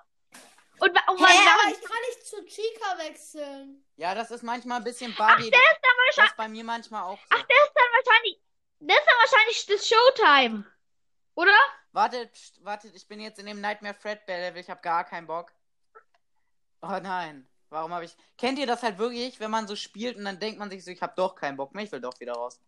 und, 0.79 0.89
und 0.89 1.19
Hä, 1.19 1.23
aber 1.49 1.71
ich 1.71 1.81
kann 1.81 1.97
nicht 2.09 2.27
zu 2.27 2.45
Chica 2.45 2.97
wechseln. 2.99 3.83
Ja, 3.95 4.13
das 4.13 4.31
ist 4.31 4.43
manchmal 4.43 4.77
ein 4.77 4.83
bisschen 4.83 5.15
Ach, 5.17 5.35
buggy. 5.37 5.49
der 5.49 5.59
ist 5.59 5.79
dann 5.81 5.81
Das 5.81 6.17
wahrscheinlich. 6.17 6.31
ist 6.31 6.37
bei 6.37 6.47
mir 6.47 6.63
manchmal 6.63 7.03
auch 7.03 7.17
so. 7.17 7.25
Ach, 7.29 7.43
der 7.43 7.57
ist 7.63 7.71
dann 7.73 8.05
wahrscheinlich. 8.05 8.32
Das 8.85 8.97
ist 8.97 9.05
dann 9.07 9.17
wahrscheinlich 9.19 9.65
das 9.65 9.87
Showtime. 9.87 10.65
Oder? 11.35 11.55
Wartet, 11.93 12.33
pst, 12.33 12.63
wartet, 12.65 12.95
ich 12.95 13.07
bin 13.07 13.19
jetzt 13.19 13.39
in 13.39 13.45
dem 13.45 13.61
Nightmare 13.61 13.93
Fredbear 13.93 14.39
Level, 14.39 14.61
ich 14.61 14.69
habe 14.69 14.81
gar 14.81 15.03
keinen 15.03 15.27
Bock. 15.27 15.51
Oh 16.81 16.99
nein, 17.01 17.47
warum 17.69 17.93
habe 17.93 18.05
ich. 18.05 18.15
Kennt 18.37 18.59
ihr 18.59 18.67
das 18.67 18.83
halt 18.83 18.97
wirklich, 18.97 19.39
wenn 19.39 19.51
man 19.51 19.67
so 19.67 19.75
spielt 19.75 20.17
und 20.17 20.25
dann 20.25 20.39
denkt 20.39 20.59
man 20.59 20.69
sich 20.69 20.83
so, 20.83 20.91
ich 20.91 21.01
habe 21.01 21.13
doch 21.15 21.35
keinen 21.35 21.55
Bock 21.55 21.73
mehr, 21.73 21.85
ich 21.85 21.91
will 21.91 22.01
doch 22.01 22.19
wieder 22.19 22.33
raus. 22.33 22.59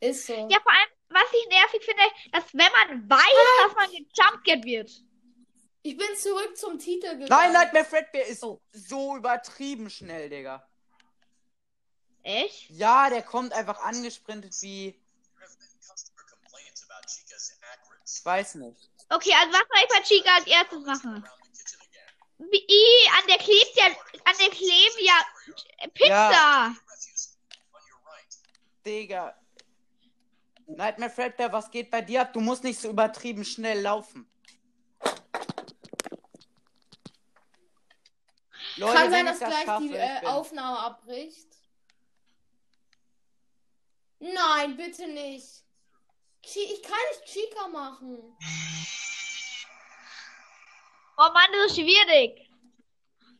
Ist 0.00 0.26
so. 0.26 0.32
Ja, 0.50 0.58
vor 0.60 0.72
allem, 0.72 0.88
was 1.08 1.24
ich 1.32 1.48
nervig 1.48 1.84
finde, 1.84 2.02
dass 2.32 2.44
wenn 2.52 2.72
man 2.72 3.10
weiß, 3.10 3.66
dass 3.66 3.74
man 3.74 3.90
gejumpscared 3.90 4.64
wird. 4.64 4.90
Ich 5.82 5.96
bin 5.96 6.16
zurück 6.16 6.56
zum 6.56 6.78
Titel 6.78 7.10
gegangen. 7.10 7.28
Nein, 7.28 7.52
Nightmare 7.52 7.84
Fredbear 7.84 8.26
ist 8.26 8.42
Oh. 8.42 8.60
so 8.72 9.16
übertrieben 9.16 9.88
schnell, 9.88 10.28
Digga. 10.28 10.66
Echt? 12.26 12.70
Ja, 12.70 13.08
der 13.08 13.22
kommt 13.22 13.52
einfach 13.52 13.78
angesprintet 13.84 14.52
wie. 14.60 15.00
Ich 18.04 18.24
weiß 18.24 18.56
nicht. 18.56 18.90
Okay, 19.08 19.32
also 19.32 19.52
was 19.52 19.60
soll 19.60 19.78
ich 19.84 19.88
bei 19.88 20.02
Chica 20.02 20.34
als 20.34 20.46
erstes 20.48 20.84
machen? 20.84 21.24
Wie, 22.38 23.08
an 23.16 23.28
der 23.28 23.38
klebt 23.38 23.76
ja, 23.76 23.84
an 24.24 24.34
der 24.40 24.50
kleben 24.50 25.04
ja 25.04 25.88
Pizza. 25.94 26.08
Ja. 26.10 26.76
Digga. 28.84 29.38
Nightmare 30.66 31.10
Fredbear, 31.12 31.52
was 31.52 31.70
geht 31.70 31.92
bei 31.92 32.02
dir 32.02 32.22
ab? 32.22 32.32
Du 32.32 32.40
musst 32.40 32.64
nicht 32.64 32.80
so 32.80 32.90
übertrieben 32.90 33.44
schnell 33.44 33.82
laufen. 33.82 34.28
Leute, 38.78 38.94
Kann 38.94 39.10
sein, 39.12 39.26
dass 39.26 39.38
das 39.38 39.48
gleich 39.48 39.64
schaffe, 39.64 39.82
die 39.84 39.94
äh, 39.94 40.26
Aufnahme 40.26 40.78
abbricht. 40.80 41.55
Nein, 44.18 44.76
bitte 44.76 45.06
nicht. 45.08 45.62
Ich 46.42 46.82
kann 46.82 46.98
nicht 47.10 47.24
Chica 47.32 47.68
machen. 47.68 48.36
Oh 51.18 51.32
Mann, 51.32 51.48
das 51.52 51.72
ist 51.72 51.76
schwierig. 51.76 52.48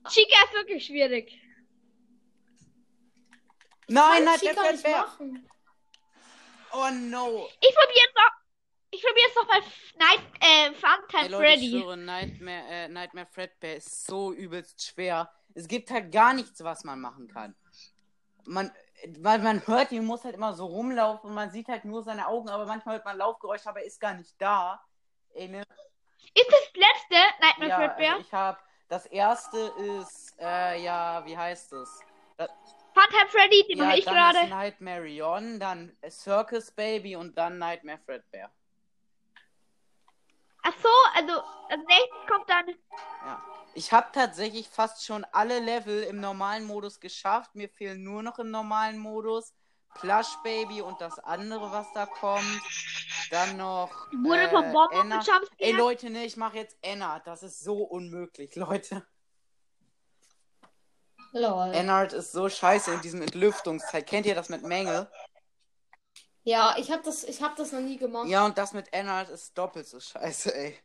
Chica 0.08 0.44
ist 0.44 0.52
wirklich 0.54 0.84
schwierig. 0.86 1.40
Nein, 3.88 4.24
kann 4.24 4.24
Nightmare 4.24 4.38
Chica 4.38 4.72
nicht 4.72 4.80
Fredbear. 4.80 5.06
machen. 5.06 5.48
Oh 6.72 6.90
no. 6.90 7.48
Ich 7.60 7.74
probiere 7.74 8.04
jetzt 8.04 8.16
noch. 8.16 8.32
Ich 8.90 9.02
probiere 9.02 9.26
jetzt 9.26 9.36
noch 9.36 9.48
mal 9.48 9.62
Night, 9.98 10.20
äh, 10.40 10.72
Funtime 10.74 11.22
Ey, 11.22 11.28
Leute, 11.28 11.44
ich 11.44 11.50
Freddy. 11.58 11.70
schwöre, 11.70 11.96
Nightmare, 11.96 12.64
äh, 12.68 12.88
Nightmare 12.88 13.26
Fredbear 13.30 13.76
ist 13.76 14.06
so 14.06 14.32
übelst 14.32 14.82
schwer. 14.84 15.30
Es 15.54 15.68
gibt 15.68 15.90
halt 15.90 16.10
gar 16.12 16.32
nichts, 16.34 16.62
was 16.64 16.84
man 16.84 17.00
machen 17.00 17.28
kann. 17.28 17.54
Man, 18.44 18.72
weil 19.20 19.38
man 19.40 19.66
hört, 19.66 19.92
ihn 19.92 20.04
muss 20.04 20.24
halt 20.24 20.34
immer 20.34 20.54
so 20.54 20.66
rumlaufen 20.66 21.30
und 21.30 21.34
man 21.34 21.50
sieht 21.50 21.68
halt 21.68 21.84
nur 21.84 22.02
seine 22.02 22.26
Augen, 22.28 22.48
aber 22.48 22.66
manchmal 22.66 22.96
hört 22.96 23.04
man 23.04 23.16
Laufgeräusche, 23.18 23.68
aber 23.68 23.80
er 23.80 23.86
ist 23.86 24.00
gar 24.00 24.14
nicht 24.14 24.34
da. 24.38 24.80
Ey, 25.34 25.48
ne? 25.48 25.62
Ist 26.34 26.50
das 26.50 26.72
letzte 26.74 27.42
Nightmare 27.42 27.70
Ja, 27.70 27.76
Fredbear? 27.76 28.12
also 28.14 28.26
ich 28.26 28.32
habe 28.32 28.58
das 28.88 29.06
erste 29.06 29.58
ist, 29.78 30.36
äh, 30.40 30.82
ja, 30.82 31.24
wie 31.24 31.36
heißt 31.36 31.72
es? 31.72 32.00
Funtime 32.38 33.28
Freddy, 33.28 33.66
den 33.68 33.78
Ja, 33.78 33.84
mache 33.86 33.98
ich 33.98 34.04
dann 34.04 34.14
gerade. 34.14 34.38
ist 34.46 34.50
Nightmare 34.50 35.22
On, 35.22 35.60
dann 35.60 35.96
Circus 36.08 36.70
Baby 36.70 37.16
und 37.16 37.36
dann 37.36 37.58
Nightmare 37.58 37.98
Fredbear. 37.98 38.50
Ach 40.62 40.74
so, 40.82 40.88
also 41.14 41.42
als 41.68 41.80
nächstes 41.86 42.26
kommt 42.26 42.48
dann. 42.48 42.68
Ja. 43.24 43.42
Ich 43.76 43.92
habe 43.92 44.08
tatsächlich 44.10 44.68
fast 44.68 45.04
schon 45.04 45.24
alle 45.32 45.60
Level 45.60 46.02
im 46.04 46.18
normalen 46.18 46.64
Modus 46.64 46.98
geschafft. 46.98 47.54
Mir 47.54 47.68
fehlen 47.68 48.02
nur 48.02 48.22
noch 48.22 48.38
im 48.38 48.50
normalen 48.50 48.98
Modus 48.98 49.52
Plush 49.94 50.34
Baby 50.42 50.80
und 50.80 50.98
das 51.00 51.18
andere, 51.18 51.70
was 51.70 51.86
da 51.92 52.06
kommt. 52.06 52.62
Dann 53.30 53.58
noch. 53.58 53.90
Wurde 54.24 54.42
äh, 54.42 54.50
vom 54.50 54.72
Bomben 54.72 55.12
Anna. 55.12 55.22
Ey 55.58 55.72
Leute, 55.72 56.08
ne, 56.08 56.24
ich 56.24 56.38
mache 56.38 56.56
jetzt 56.56 56.78
Anna. 56.82 57.18
Das 57.20 57.42
ist 57.42 57.60
so 57.60 57.82
unmöglich, 57.82 58.56
Leute. 58.56 59.06
Lol. 61.32 61.72
Ennard 61.74 62.14
ist 62.14 62.32
so 62.32 62.48
scheiße 62.48 62.94
in 62.94 63.02
diesem 63.02 63.20
Entlüftungsteil. 63.20 64.02
Kennt 64.04 64.24
ihr 64.24 64.34
das 64.34 64.48
mit 64.48 64.62
Mängel? 64.62 65.10
Ja, 66.44 66.76
ich 66.78 66.90
habe 66.90 67.02
das, 67.02 67.24
ich 67.24 67.42
hab 67.42 67.56
das 67.56 67.72
noch 67.72 67.80
nie 67.80 67.98
gemacht. 67.98 68.28
Ja, 68.28 68.46
und 68.46 68.56
das 68.56 68.72
mit 68.72 68.90
Ennard 68.94 69.28
ist 69.28 69.58
doppelt 69.58 69.86
so 69.86 70.00
scheiße, 70.00 70.54
ey. 70.54 70.78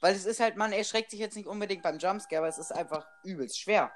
Weil 0.00 0.14
es 0.14 0.24
ist 0.24 0.40
halt, 0.40 0.56
man 0.56 0.72
erschreckt 0.72 1.10
sich 1.10 1.20
jetzt 1.20 1.36
nicht 1.36 1.46
unbedingt 1.46 1.82
beim 1.82 1.98
Jumpscare, 1.98 2.38
aber 2.38 2.48
es 2.48 2.58
ist 2.58 2.72
einfach 2.72 3.06
übelst 3.22 3.60
schwer. 3.60 3.92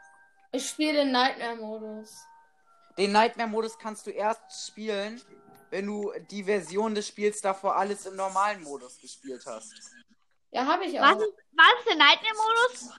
Ich 0.53 0.69
spiele 0.69 1.05
den 1.05 1.13
Nightmare-Modus. 1.13 2.25
Den 2.99 3.13
Nightmare-Modus 3.13 3.79
kannst 3.79 4.07
du 4.07 4.11
erst 4.11 4.69
spielen, 4.69 5.21
wenn 5.71 5.87
du 5.87 6.13
die 6.31 6.45
Version 6.45 6.95
des 6.95 7.09
Spiels 7.09 7.41
davor 7.41 7.77
alles 7.77 8.07
im 8.07 8.17
normalen 8.17 8.63
Modus 8.63 9.01
gespielt 9.01 9.45
hast. 9.47 9.73
Ja, 10.51 10.67
habe 10.67 10.85
ich 10.85 11.01
auch. 11.01 11.05
Was 11.05 11.17
ist, 11.17 11.33
was 11.53 11.79
ist 11.81 11.89
der 11.89 11.97
Nightmare-Modus? 11.97 12.91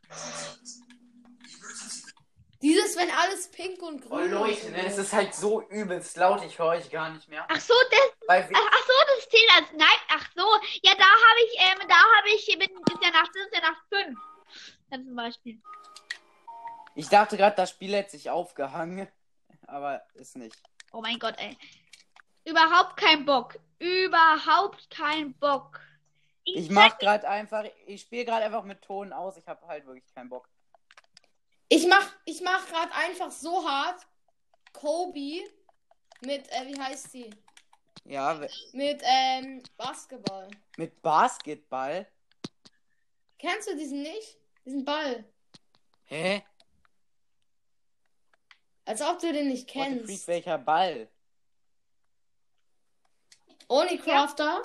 Dieses, 2.66 2.98
wenn 2.98 3.12
alles 3.12 3.48
pink 3.52 3.80
und 3.84 4.02
grün 4.02 4.34
Oh 4.34 4.40
Leute, 4.40 4.72
ne, 4.72 4.88
es 4.88 4.98
ist 4.98 5.14
halt 5.14 5.36
so 5.36 5.62
übelst 5.70 6.18
laut, 6.18 6.44
ich 6.44 6.58
höre 6.58 6.70
euch 6.70 6.90
gar 6.90 7.12
nicht 7.12 7.30
mehr. 7.30 7.46
Ach 7.48 7.60
so, 7.60 7.76
das, 7.92 8.28
ach, 8.28 8.44
ach 8.50 8.88
so, 8.88 8.94
das 9.16 9.30
zählt 9.30 9.52
als 9.56 9.72
Night. 9.74 10.02
Ach 10.10 10.28
so, 10.36 10.48
ja, 10.82 10.96
da 10.96 11.04
habe 11.04 11.40
ich, 11.46 11.60
ähm, 11.60 11.88
da 11.88 11.96
habe 11.96 12.30
ich, 12.30 12.46
bin, 12.58 12.76
ist 12.76 13.04
ja 13.04 13.12
Nacht, 13.12 13.30
ist 13.36 13.54
ja 13.54 13.62
Nacht 13.62 13.84
5. 13.94 14.20
Dann 14.90 15.06
zum 15.06 15.16
Beispiel. 15.16 15.62
ich 16.96 17.08
dachte 17.08 17.38
gerade, 17.38 17.56
das 17.56 17.70
Spiel 17.70 17.94
hätte 17.94 18.10
sich 18.10 18.32
aufgehangen, 18.32 19.08
aber 19.68 20.02
ist 20.16 20.36
nicht. 20.36 20.60
Oh 20.92 21.02
mein 21.02 21.20
Gott, 21.20 21.36
ey. 21.38 21.56
Überhaupt 22.46 22.98
kein 22.98 23.28
Bock. 23.28 23.60
Überhaupt 23.78 24.90
kein 24.90 25.36
Bock. 25.36 25.82
Ich 26.46 26.72
mach 26.72 26.98
gerade 26.98 27.28
einfach, 27.30 27.66
ich 27.86 28.02
spiele 28.02 28.26
gerade 28.26 28.44
einfach 28.46 28.64
mit 28.64 28.82
Ton 28.82 29.14
aus, 29.14 29.38
ich 29.38 29.48
habe 29.48 29.68
halt 29.68 29.86
wirklich 29.86 30.12
keinen 30.16 30.30
Bock. 30.30 30.50
Ich 31.68 31.88
mach, 31.88 32.12
ich 32.26 32.42
mach 32.42 32.68
gerade 32.68 32.94
einfach 32.94 33.32
so 33.32 33.68
hart 33.68 34.06
Kobe 34.74 35.44
mit, 36.22 36.48
äh, 36.52 36.68
wie 36.68 36.80
heißt 36.80 37.12
sie? 37.12 37.30
Ja, 38.04 38.40
we- 38.40 38.50
Mit, 38.74 39.02
ähm, 39.04 39.64
Basketball. 39.78 40.48
mit 40.78 41.02
Basketball. 41.02 42.08
Kennst 43.40 43.68
du 43.70 43.76
diesen 43.76 44.04
nicht? 44.04 44.38
Diesen 44.66 44.86
Ball. 44.86 45.26
Hä? 46.06 46.44
Als 48.86 49.02
ob 49.02 49.20
du 49.20 49.34
den 49.34 49.48
nicht 49.48 49.68
What 49.76 49.86
the 49.88 49.90
freak, 49.96 50.08
kennst. 50.08 50.28
welcher 50.28 50.58
Ball? 50.60 51.10
Ohne 53.68 53.98
Crafter? 53.98 54.62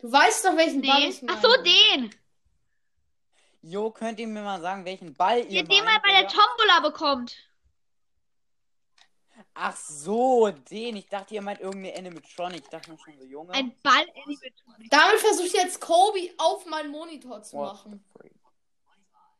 Du 0.00 0.10
weißt 0.10 0.44
doch, 0.44 0.56
welchen 0.56 0.82
Ball 0.82 1.04
ich 1.04 1.22
meine. 1.22 1.38
Ach 1.38 1.42
so, 1.42 1.62
den. 1.62 2.12
Jo, 3.62 3.90
könnt 3.92 4.18
ihr 4.18 4.26
mir 4.26 4.42
mal 4.42 4.60
sagen, 4.60 4.84
welchen 4.84 5.14
Ball 5.14 5.38
ihr 5.38 5.60
Ja, 5.60 5.62
den 5.62 5.84
man 5.84 6.00
bei 6.02 6.20
der? 6.20 6.28
Tombola 6.28 6.80
bekommt. 6.82 7.36
Ach 9.54 9.76
so, 9.76 10.50
den. 10.50 10.96
Ich 10.96 11.08
dachte, 11.08 11.34
ihr 11.34 11.42
meint 11.42 11.60
irgendeine 11.60 11.96
Animatronic. 11.96 12.62
Ich 12.62 12.68
dachte 12.68 12.90
mir 12.90 12.98
schon 12.98 13.16
so, 13.18 13.24
Junge. 13.24 13.52
Ein 13.52 13.74
Ball. 13.82 14.06
Damit 14.90 15.20
versuche 15.20 15.46
ich 15.46 15.52
jetzt 15.52 15.80
Kobe 15.80 16.30
auf 16.38 16.66
meinen 16.66 16.90
Monitor 16.90 17.42
zu 17.42 17.56
What 17.56 17.72
machen. 17.72 18.04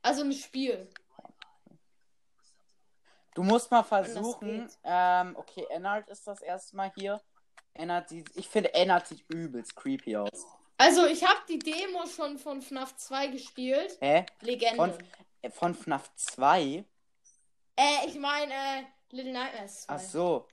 Also 0.02 0.22
ein 0.22 0.32
Spiel. 0.32 0.88
Du 3.34 3.42
musst 3.42 3.70
mal 3.70 3.82
versuchen. 3.82 4.70
Ähm, 4.84 5.36
okay, 5.36 5.66
Ennard 5.70 6.08
ist 6.08 6.26
das 6.26 6.42
erste 6.42 6.76
Mal 6.76 6.92
hier. 6.94 7.20
Ennard 7.74 8.08
sieht, 8.08 8.30
ich 8.36 8.48
finde, 8.48 8.74
Ennard 8.74 9.06
sieht 9.06 9.24
übelst 9.28 9.74
creepy 9.74 10.16
aus. 10.16 10.46
Also 10.82 11.06
ich 11.06 11.24
habe 11.24 11.38
die 11.48 11.60
Demo 11.60 12.04
schon 12.08 12.40
von 12.40 12.60
FNAF 12.60 12.96
2 12.96 13.28
gespielt. 13.28 13.96
Hä? 14.00 14.26
Legende. 14.40 14.74
Von, 14.74 14.92
äh, 15.40 15.50
von 15.50 15.74
FNAF 15.76 16.12
2? 16.16 16.84
Äh, 17.76 18.06
ich 18.08 18.18
meine, 18.18 18.52
äh, 18.52 18.82
Little 19.10 19.32
Nightmares 19.32 19.82
2. 19.82 19.94
Ach 19.94 20.00
so. 20.00 20.48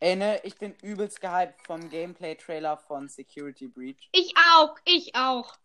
Ey, 0.00 0.14
ne, 0.14 0.38
ich 0.44 0.58
bin 0.58 0.74
übelst 0.82 1.22
gehypt 1.22 1.58
vom 1.62 1.88
Gameplay-Trailer 1.88 2.76
von 2.76 3.08
Security 3.08 3.66
Breach. 3.66 4.10
Ich 4.12 4.34
auch. 4.54 4.76
Ich 4.84 5.14
auch. 5.14 5.56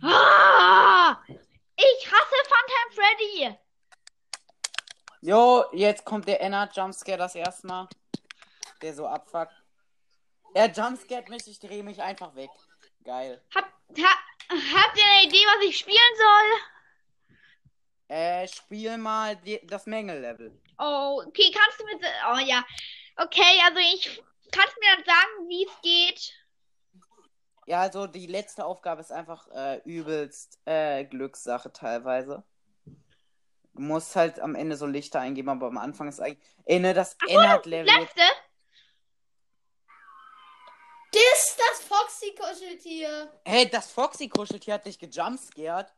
Ah! 0.00 1.22
Ich 1.76 2.10
hasse 2.10 2.36
Funtime 2.48 2.94
Freddy. 2.94 3.58
Jo, 5.20 5.64
jetzt 5.72 6.04
kommt 6.04 6.28
der 6.28 6.40
Ennard 6.40 6.76
Jumpscare 6.76 7.18
das 7.18 7.34
erste 7.34 7.66
Mal. 7.66 7.88
Der 8.82 8.94
so 8.94 9.06
abfuckt. 9.06 9.52
Er 10.54 10.70
jumpscared 10.70 11.28
mich, 11.28 11.48
ich 11.48 11.58
drehe 11.58 11.82
mich 11.82 12.00
einfach 12.00 12.34
weg. 12.34 12.50
Geil. 13.04 13.42
Hab, 13.54 13.64
ha, 13.64 14.14
habt 14.50 14.96
ihr 14.96 15.04
eine 15.04 15.26
Idee, 15.26 15.36
was 15.36 15.68
ich 15.68 15.78
spielen 15.78 15.98
soll? 16.16 18.16
Äh, 18.16 18.48
spiel 18.48 18.96
mal 18.96 19.36
die, 19.36 19.60
das 19.66 19.86
Mängel-Level. 19.86 20.58
Oh, 20.78 21.22
okay, 21.26 21.50
kannst 21.52 21.80
du 21.80 21.84
mir. 21.84 21.98
Oh 22.32 22.38
ja. 22.38 22.64
Okay, 23.16 23.60
also 23.64 23.78
ich. 23.78 24.22
Kannst 24.50 24.76
du 24.76 24.80
mir 24.80 24.96
dann 24.96 25.04
sagen, 25.04 25.48
wie 25.48 25.66
es 25.66 25.80
geht? 25.82 26.32
Ja, 27.66 27.80
also 27.80 28.06
die 28.06 28.26
letzte 28.26 28.64
Aufgabe 28.64 29.02
ist 29.02 29.12
einfach 29.12 29.46
äh, 29.48 29.82
übelst 29.84 30.58
äh, 30.64 31.04
Glückssache 31.04 31.70
teilweise. 31.70 32.44
Du 33.78 33.84
musst 33.84 34.16
halt 34.16 34.40
am 34.40 34.56
Ende 34.56 34.76
so 34.76 34.86
Lichter 34.86 35.20
eingeben, 35.20 35.48
aber 35.50 35.68
am 35.68 35.78
Anfang 35.78 36.08
ist 36.08 36.18
eigentlich. 36.18 36.44
Ey, 36.64 36.80
ne, 36.80 36.92
das 36.94 37.16
Ennard-Level. 37.28 37.86
Letzte? 37.86 38.22
Das 41.12 41.22
ist 41.22 41.56
das 41.60 41.82
Foxy-Kuscheltier. 41.86 43.40
Hey, 43.44 43.70
das 43.70 43.92
Foxy-Kuscheltier 43.92 44.74
hat 44.74 44.84
dich 44.84 44.98
gejumpscared. 44.98 45.94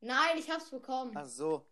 Nein, 0.00 0.38
ich 0.38 0.48
hab's 0.48 0.70
bekommen. 0.70 1.10
Ach 1.16 1.26
so. 1.26 1.66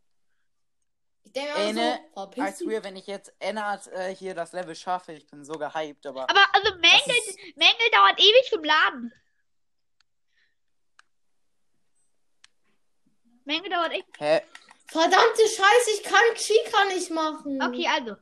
Ich 1.22 1.32
denke 1.32 1.52
Ey, 1.54 1.72
mal 1.72 1.74
ne, 1.74 2.00
so, 2.16 2.30
I 2.36 2.50
swear, 2.52 2.82
wenn 2.82 2.96
ich 2.96 3.07
jetzt 3.07 3.32
Ennard 3.38 3.86
äh, 3.92 4.12
hier 4.12 4.34
das 4.34 4.52
Level 4.52 4.74
schaffe, 4.74 5.12
ich 5.12 5.26
bin 5.28 5.44
so 5.44 5.52
gehypt, 5.52 6.04
aber. 6.04 6.28
Aber 6.28 6.44
also 6.52 6.74
Mängel, 6.78 7.16
ist- 7.28 7.38
Mängel 7.54 7.90
dauert 7.92 8.18
ewig 8.18 8.50
zum 8.50 8.64
Laden. 8.64 9.12
Mängel 13.44 13.70
dauert 13.70 13.92
echt. 13.92 14.07
Hä? 14.18 14.42
Verdammte 14.89 15.43
Scheiße, 15.43 15.91
ich 15.95 16.03
kann 16.03 16.34
Chica 16.34 16.84
nicht 16.87 17.11
machen. 17.11 17.61
Okay, 17.62 17.87
also. 17.89 18.16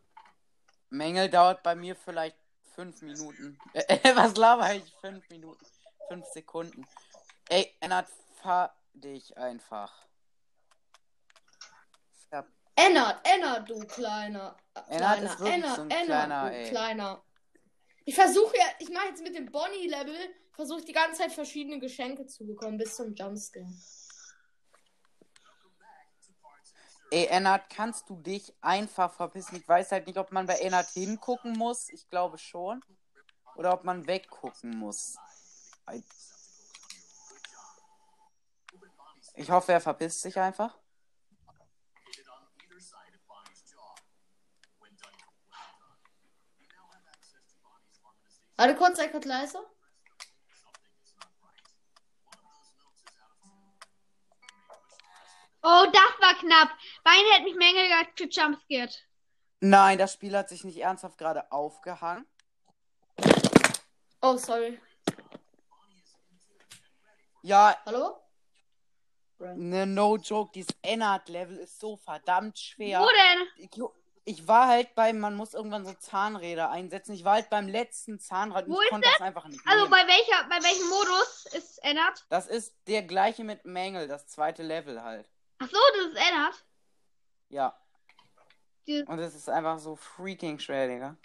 Mängel 0.90 1.28
dauert 1.28 1.62
bei 1.62 1.74
mir 1.74 1.94
vielleicht 1.96 2.36
fünf 2.74 3.02
Minuten. 3.02 3.58
Äh, 3.74 4.14
was 4.14 4.36
laber 4.36 4.74
ich? 4.74 4.84
Fünf 5.00 5.28
Minuten. 5.28 5.64
Fünf 6.08 6.26
Sekunden. 6.26 6.86
Ey, 7.48 7.74
Ennard, 7.80 8.08
fahr 8.40 8.74
dich 8.94 9.36
einfach. 9.36 9.92
Ver 12.28 12.46
Ennard, 12.76 13.26
Ennard, 13.26 13.68
du 13.68 13.78
kleiner. 13.80 14.56
Ennard 14.88 15.18
kleiner. 15.18 15.24
ist 15.24 15.40
wirklich 15.40 15.74
so 15.74 15.82
ein 15.82 15.88
kleiner, 15.88 16.48
du 16.48 16.56
ey. 16.56 16.68
kleiner. 16.70 17.24
Ich 18.04 18.14
versuche 18.14 18.56
ja, 18.56 18.66
ich 18.78 18.90
mache 18.90 19.08
jetzt 19.08 19.22
mit 19.22 19.34
dem 19.34 19.50
Bonnie-Level, 19.50 20.16
versuche 20.52 20.84
die 20.84 20.92
ganze 20.92 21.22
Zeit 21.22 21.32
verschiedene 21.32 21.78
Geschenke 21.78 22.26
zu 22.26 22.46
bekommen, 22.46 22.76
bis 22.76 22.96
zum 22.96 23.14
Jumpscare. 23.14 23.66
Ey, 27.14 27.26
Ennard, 27.26 27.70
kannst 27.70 28.10
du 28.10 28.16
dich 28.16 28.52
einfach 28.60 29.12
verpissen? 29.12 29.54
Ich 29.54 29.68
weiß 29.68 29.92
halt 29.92 30.08
nicht, 30.08 30.18
ob 30.18 30.32
man 30.32 30.46
bei 30.46 30.58
Ennard 30.58 30.88
hingucken 30.88 31.52
muss. 31.52 31.88
Ich 31.90 32.10
glaube 32.10 32.38
schon. 32.38 32.82
Oder 33.54 33.72
ob 33.72 33.84
man 33.84 34.08
weggucken 34.08 34.76
muss. 34.76 35.14
Ich 39.36 39.48
hoffe, 39.48 39.70
er 39.70 39.80
verpisst 39.80 40.22
sich 40.22 40.36
einfach. 40.40 40.76
Warte 48.56 48.74
kurz, 48.74 48.96
sei 48.96 49.06
kurz 49.06 49.24
leise. 49.24 49.73
Oh, 55.66 55.86
das 55.90 56.20
war 56.20 56.34
knapp. 56.34 56.68
Bein 57.04 57.24
hätte 57.32 57.44
mich 57.44 57.54
Mängel 57.56 57.88
gejumpscared. 58.16 59.02
Nein, 59.60 59.96
das 59.96 60.12
Spiel 60.12 60.36
hat 60.36 60.50
sich 60.50 60.62
nicht 60.62 60.76
ernsthaft 60.78 61.16
gerade 61.16 61.50
aufgehangen. 61.50 62.26
Oh, 64.20 64.36
sorry. 64.36 64.78
Ja, 67.42 67.76
Hallo? 67.86 68.20
ne, 69.38 69.86
no 69.86 70.16
joke, 70.16 70.52
dieses 70.54 70.74
Ennard-Level 70.82 71.56
ist 71.58 71.80
so 71.80 71.96
verdammt 71.96 72.58
schwer. 72.58 73.00
Wo 73.00 73.06
denn? 73.06 73.46
Ich, 73.56 73.70
ich 74.38 74.48
war 74.48 74.68
halt 74.68 74.94
beim, 74.94 75.18
man 75.18 75.34
muss 75.34 75.54
irgendwann 75.54 75.84
so 75.86 75.92
Zahnräder 75.94 76.70
einsetzen. 76.70 77.12
Ich 77.12 77.24
war 77.24 77.34
halt 77.34 77.50
beim 77.50 77.68
letzten 77.68 78.18
Zahnrad 78.18 78.66
und 78.66 78.72
Wo 78.74 78.80
ich 78.80 78.86
ist 78.86 78.90
konnte 78.90 79.08
das 79.10 79.20
einfach 79.20 79.46
nicht 79.46 79.60
Also 79.66 79.84
nehmen. 79.84 79.90
bei 79.90 80.06
welcher, 80.06 80.44
bei 80.48 80.62
welchem 80.62 80.88
Modus 80.88 81.46
ist 81.52 81.82
ändert? 81.84 82.24
Das 82.28 82.46
ist 82.46 82.74
der 82.86 83.02
gleiche 83.02 83.44
mit 83.44 83.64
Mängel, 83.64 84.08
das 84.08 84.26
zweite 84.26 84.62
Level 84.62 85.02
halt. 85.02 85.30
Ach 85.64 85.70
so, 85.70 85.78
das 85.96 86.06
ist 86.06 86.28
ändert. 86.28 86.64
Ja. 87.48 87.78
Die- 88.86 89.02
Und 89.04 89.18
es 89.18 89.34
ist 89.34 89.48
einfach 89.48 89.78
so 89.78 89.96
freaking 89.96 90.58
schwer, 90.58 90.88
Digga. 90.88 91.16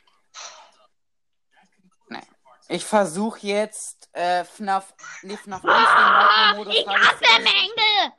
Nee. 2.07 2.21
Ich 2.69 2.85
versuche 2.85 3.39
jetzt 3.47 4.09
äh, 4.13 4.43
FNAF, 4.45 4.93
nee, 5.23 5.35
FNAF 5.37 5.63
1 5.65 5.73
den 5.73 5.73
Ah, 5.73 6.53
Nightmare-Modus 6.53 6.75
ich 6.75 6.87
habe 6.87 6.99
hasse 6.99 7.41
Mängel. 7.43 8.13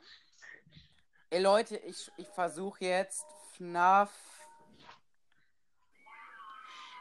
Ey 1.29 1.41
Leute, 1.41 1.77
ich, 1.77 2.11
ich 2.17 2.27
versuche 2.29 2.83
jetzt 2.85 3.25
FNAF. 3.55 4.11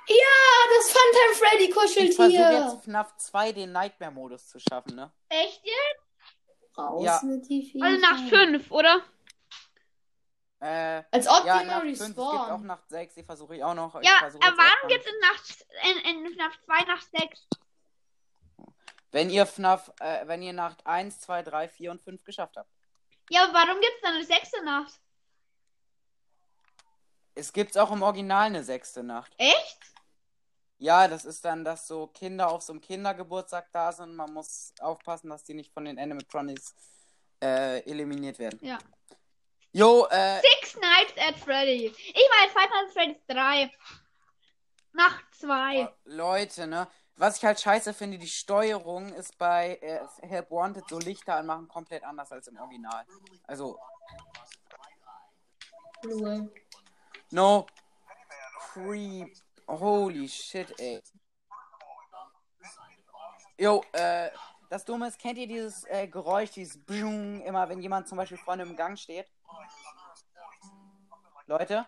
Ah, 0.09 0.67
das 0.77 0.91
Funtime 0.93 1.35
Freddy 1.37 2.09
Ich 2.09 2.17
versuche 2.17 2.33
jetzt 2.53 2.85
FNAF 2.85 3.17
2 3.17 3.53
den 3.53 3.73
Nightmare-Modus 3.73 4.49
zu 4.49 4.59
schaffen, 4.59 4.95
ne? 4.97 5.13
Echt 5.29 5.63
jetzt? 5.65 6.10
Raus 6.77 7.05
Ja. 7.05 7.21
mit 7.25 7.49
die 7.49 7.63
Viecher. 7.71 7.85
Also 7.85 8.01
nach 8.01 8.29
fünf, 8.29 8.71
oder? 8.71 9.03
Äh, 10.61 11.03
Als 11.11 11.27
ob 11.27 11.45
ja, 11.47 11.59
die 11.59 11.65
immer 11.65 11.73
Nacht 11.75 11.83
5, 11.87 12.01
es 12.01 12.07
gibt 12.07 12.19
auch 12.19 12.33
respawnen. 12.43 12.67
Nacht 12.67 12.89
6, 12.91 13.15
die 13.15 13.23
versuche 13.25 13.57
ich 13.57 13.65
auch 13.65 13.75
noch. 13.75 13.95
Ja, 14.03 14.11
auch 14.19 14.23
warum 14.23 14.57
noch- 14.83 14.89
gibt's 14.89 15.07
in 15.07 15.19
Nacht 15.21 15.67
in, 16.05 16.27
in 16.27 16.37
Nacht 16.37 16.61
2 16.65 16.85
nach 16.85 17.03
6? 17.03 17.47
Wenn 19.11 19.31
ihr 19.31 19.47
FNAF, 19.47 19.91
äh, 20.01 20.27
wenn 20.29 20.43
ihr 20.43 20.53
Nacht 20.53 20.87
1, 20.87 21.19
2, 21.21 21.43
3, 21.43 21.69
4 21.69 21.91
und 21.91 22.03
5 22.03 22.23
geschafft 22.25 22.57
habt. 22.57 22.71
Ja, 23.31 23.45
aber 23.45 23.55
warum 23.55 23.81
gibt's 23.81 24.01
dann 24.03 24.15
eine 24.15 24.25
sechste 24.25 24.63
Nacht? 24.65 25.01
Es 27.35 27.53
gibt 27.53 27.77
auch 27.79 27.91
im 27.91 28.03
Original 28.03 28.47
eine 28.47 28.63
sechste 28.63 29.03
Nacht. 29.03 29.33
Echt? 29.39 29.90
Ja, 30.81 31.09
das 31.09 31.27
ist 31.27 31.45
dann, 31.45 31.63
dass 31.63 31.87
so 31.87 32.07
Kinder 32.07 32.51
auf 32.51 32.63
so 32.63 32.73
einem 32.73 32.81
Kindergeburtstag 32.81 33.71
da 33.71 33.93
sind. 33.93 34.17
Man 34.17 34.33
muss 34.33 34.73
aufpassen, 34.81 35.29
dass 35.29 35.45
die 35.45 35.53
nicht 35.53 35.71
von 35.75 35.85
den 35.85 35.99
Animatronics 35.99 36.75
äh, 37.43 37.81
eliminiert 37.81 38.39
werden. 38.39 38.59
Ja. 38.63 38.79
Jo, 39.73 40.07
äh, 40.11 40.41
Six 40.41 40.77
Nights 40.77 41.13
at 41.19 41.37
Freddy. 41.39 41.87
Ich 41.87 42.29
meine 42.31 42.51
Five 42.51 42.71
Nights 42.71 42.89
at 42.89 42.93
Freddy's 42.95 43.27
3. 43.29 43.71
Nacht 44.93 45.25
2. 45.39 45.89
Leute, 46.05 46.67
ne? 46.67 46.89
Was 47.17 47.37
ich 47.37 47.45
halt 47.45 47.61
scheiße 47.61 47.93
finde, 47.93 48.17
die 48.17 48.27
Steuerung 48.27 49.13
ist 49.13 49.37
bei 49.37 49.79
äh, 49.83 50.01
Help 50.27 50.51
Wanted 50.51 50.89
so 50.89 50.99
Lichter 50.99 51.37
anmachen 51.37 51.69
komplett 51.69 52.05
anders 52.05 52.33
als 52.33 52.49
im 52.49 52.57
Original. 52.57 53.05
Also, 53.47 53.79
Lul. 56.05 56.51
no 57.31 57.67
creep. 58.73 59.37
Holy 59.71 60.29
shit, 60.29 60.75
ey. 60.81 61.01
Jo, 63.59 63.85
äh, 63.93 64.31
das 64.69 64.85
Dumme 64.85 65.09
ist, 65.09 65.19
kennt 65.19 65.39
ihr 65.39 65.47
dieses 65.47 65.85
äh, 65.85 66.09
Geräusch, 66.09 66.51
dieses 66.51 66.83
Bjung, 66.85 67.41
immer 67.43 67.69
wenn 67.69 67.81
jemand 67.81 68.09
zum 68.09 68.19
Beispiel 68.19 68.39
vorne 68.39 68.63
im 68.63 68.77
Gang 68.77 68.99
steht? 68.99 69.31
Leute? 71.47 71.87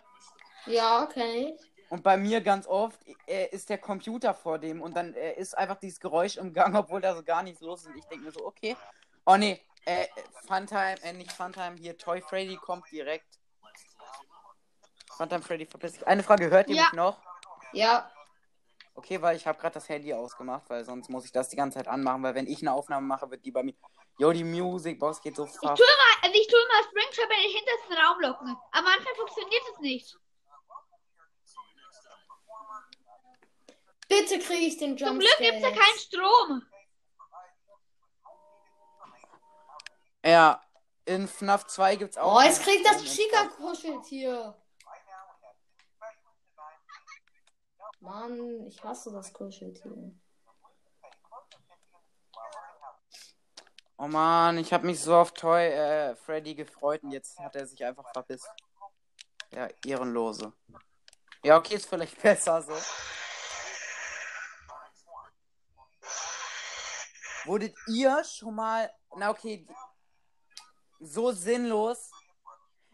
Ja, 0.66 1.08
ich. 1.14 1.54
Und 1.90 2.02
bei 2.02 2.16
mir 2.16 2.40
ganz 2.40 2.66
oft 2.66 3.00
äh, 3.26 3.48
ist 3.48 3.68
der 3.68 3.78
Computer 3.78 4.32
vor 4.32 4.58
dem 4.58 4.80
und 4.80 4.96
dann 4.96 5.14
äh, 5.14 5.34
ist 5.34 5.56
einfach 5.58 5.76
dieses 5.76 5.98
Geräusch 5.98 6.36
im 6.36 6.52
Gang, 6.52 6.74
obwohl 6.76 7.00
da 7.00 7.14
so 7.14 7.22
gar 7.22 7.42
nichts 7.42 7.60
los 7.60 7.82
ist. 7.82 7.88
Und 7.88 7.96
ich 7.98 8.04
denke 8.06 8.26
mir 8.26 8.32
so, 8.32 8.46
okay. 8.46 8.76
Oh 9.26 9.36
nee, 9.36 9.60
äh, 9.84 10.06
Funtime, 10.46 11.02
äh, 11.02 11.12
nicht 11.12 11.32
Funtime, 11.32 11.76
hier 11.76 11.98
Toy 11.98 12.20
Freddy 12.20 12.56
kommt 12.56 12.90
direkt. 12.90 13.38
Funtime 15.16 15.42
Freddy 15.42 15.66
verpiss 15.66 15.92
dich. 15.94 16.06
Eine 16.06 16.22
Frage, 16.22 16.50
hört 16.50 16.68
ihr 16.68 16.76
Ja. 16.76 16.84
mich 16.84 16.92
noch? 16.92 17.31
Ja, 17.72 18.10
Okay, 18.94 19.22
weil 19.22 19.36
ich 19.36 19.46
habe 19.46 19.58
gerade 19.58 19.72
das 19.72 19.88
Handy 19.88 20.12
ausgemacht, 20.12 20.68
weil 20.68 20.84
sonst 20.84 21.08
muss 21.08 21.24
ich 21.24 21.32
das 21.32 21.48
die 21.48 21.56
ganze 21.56 21.78
Zeit 21.78 21.88
anmachen, 21.88 22.22
weil 22.22 22.34
wenn 22.34 22.46
ich 22.46 22.60
eine 22.60 22.74
Aufnahme 22.74 23.06
mache, 23.06 23.30
wird 23.30 23.42
die 23.44 23.50
bei 23.50 23.62
mir. 23.62 23.74
Jo, 24.18 24.32
die 24.32 24.44
Music 24.44 24.98
Box 24.98 25.22
geht 25.22 25.34
so 25.34 25.46
fast. 25.46 25.60
tue 25.60 25.86
mal, 25.86 26.28
also 26.28 26.38
ich 26.38 26.46
tue 26.46 26.58
mal 26.68 26.82
Springtrap 26.84 27.30
in 27.30 27.42
den 27.42 27.56
hintersten 27.56 27.96
Raum 27.96 28.20
locken. 28.20 28.56
Aber 28.70 28.82
manchmal 28.82 29.14
funktioniert 29.14 29.62
es 29.72 29.78
nicht. 29.80 30.18
bitte 34.08 34.38
kriege 34.38 34.66
ich 34.66 34.76
den 34.76 34.98
Zum 34.98 35.08
Jump. 35.08 35.20
Glück 35.20 35.36
gibt's 35.38 35.62
ja 35.62 35.70
keinen 35.70 35.98
Strom. 35.98 36.62
Ja, 40.24 40.62
in 41.06 41.26
FNAF 41.26 41.66
2 41.66 41.96
gibt's 41.96 42.18
auch. 42.18 42.36
Oh, 42.36 42.42
jetzt 42.42 42.62
kriegt 42.62 42.86
das 42.86 43.02
Chica-Kuscheltier. 43.02 44.61
Mann, 48.02 48.66
ich 48.66 48.82
hasse 48.82 49.12
das 49.12 49.32
Kuscheltier. 49.32 50.12
Oh 53.96 54.08
man, 54.08 54.58
ich 54.58 54.72
habe 54.72 54.86
mich 54.86 55.00
so 55.00 55.14
auf 55.14 55.30
Toy 55.30 55.68
äh, 55.68 56.16
Freddy 56.16 56.56
gefreut 56.56 57.04
und 57.04 57.12
jetzt 57.12 57.38
hat 57.38 57.54
er 57.54 57.64
sich 57.64 57.84
einfach 57.84 58.10
verpisst. 58.12 58.48
Ja, 59.52 59.68
ehrenlose. 59.86 60.52
Ja, 61.44 61.56
okay, 61.56 61.76
ist 61.76 61.88
vielleicht 61.88 62.20
besser 62.22 62.62
so. 62.62 62.76
Wurdet 67.44 67.76
ihr 67.86 68.24
schon 68.24 68.56
mal. 68.56 68.92
Na 69.16 69.30
okay. 69.30 69.64
So 70.98 71.30
sinnlos. 71.30 72.10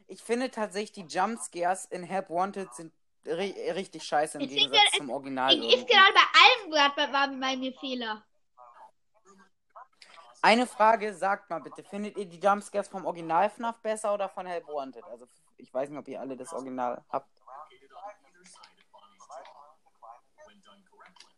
Ich 0.07 0.23
finde 0.23 0.51
tatsächlich, 0.51 0.93
die 1.07 1.15
Jumpscares 1.15 1.87
in 1.87 2.03
Help 2.03 2.29
Wanted 2.29 2.75
sind 2.75 2.93
ri 3.29 3.71
richtig 3.73 4.03
scheiße 4.05 4.39
im 4.39 4.45
Ich 4.45 4.51
Gegensatz 4.51 4.81
es- 4.93 4.99
zum 4.99 5.11
Original. 5.11 5.53
Ich, 5.53 5.59
ist 5.59 5.73
irgendwie. 5.75 5.93
gerade 5.95 6.13
bei 6.15 6.21
allen 6.41 6.71
gerade 6.73 6.95
bei, 6.97 7.13
war 7.13 7.29
bei 7.29 7.57
mir 7.57 7.73
Fehler. 7.79 8.25
Eine 10.41 10.67
Frage, 10.67 11.15
sagt 11.15 11.51
mal 11.51 11.61
bitte, 11.61 11.83
findet 11.83 12.17
ihr 12.17 12.25
die 12.27 12.39
Jumpscares 12.39 12.89
vom 12.89 13.05
Original 13.07 13.51
FNAF 13.51 13.81
besser 13.81 14.15
oder 14.15 14.29
von 14.29 14.47
Help 14.47 14.69
Wanted? 14.69 15.03
Also, 15.05 15.27
ich 15.57 15.73
weiß 15.75 15.89
nicht, 15.91 15.99
ob 15.99 16.07
ihr 16.07 16.21
alle 16.21 16.37
das 16.37 16.53
Original 16.53 17.05
habt. 17.11 17.29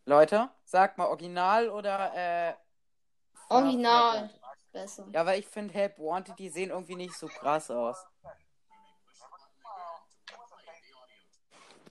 Leute, 0.04 0.50
sagt 0.64 0.98
mal 0.98 1.06
Original 1.06 1.68
oder 1.70 2.12
äh, 2.14 2.54
Original. 3.48 4.30
Besser. 4.72 5.06
Ja, 5.12 5.26
weil 5.26 5.40
ich 5.40 5.46
finde 5.48 5.74
Help 5.74 5.98
Wanted, 5.98 6.38
die 6.38 6.48
sehen 6.48 6.70
irgendwie 6.70 6.94
nicht 6.94 7.14
so 7.14 7.26
krass 7.26 7.70
aus. 7.70 7.96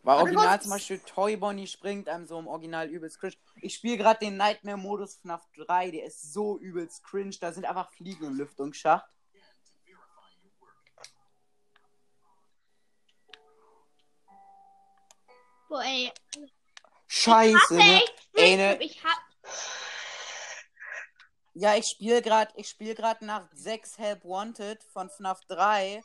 Weil 0.02 0.14
Aber 0.14 0.24
Original 0.24 0.56
was- 0.58 0.62
zum 0.64 0.72
Beispiel 0.72 1.00
Toy 1.00 1.36
Bonnie 1.38 1.68
springt 1.68 2.08
einem 2.08 2.26
so 2.26 2.40
im 2.40 2.48
Original 2.48 2.88
übelst 2.90 3.20
cringe. 3.20 3.36
Ich 3.62 3.76
spiele 3.76 3.98
gerade 3.98 4.20
den 4.20 4.38
Nightmare-Modus 4.38 5.18
FNAF 5.18 5.46
3, 5.58 5.92
der 5.92 6.06
ist 6.06 6.32
so 6.34 6.58
übelst 6.58 7.04
cringe. 7.04 7.36
Da 7.42 7.52
sind 7.52 7.66
einfach 7.66 7.92
Fliegen 7.92 8.26
im 8.26 8.36
Lüftungsschacht. 8.36 9.10
Boah, 15.68 15.84
ey. 15.84 16.12
Scheiße, 17.08 17.56
Hasse 17.58 17.74
ne? 17.76 17.96
echt 17.98 18.30
Ey, 18.34 18.58
ne? 18.58 18.78
Ich 18.82 19.04
hab. 19.04 19.20
Ja, 21.54 21.76
ich 21.76 21.86
spiele 21.88 22.22
gerade, 22.22 22.52
ich 22.56 22.70
spiele 22.70 22.96
gerade 22.96 23.26
nach 23.26 23.48
6 23.54 23.98
Help 23.98 24.24
Wanted 24.24 24.84
von 24.94 25.10
FNAF 25.10 25.42
3. 25.48 26.02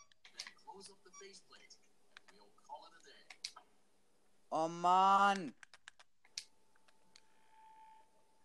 Oh 4.56 4.68
Mann. 4.68 5.52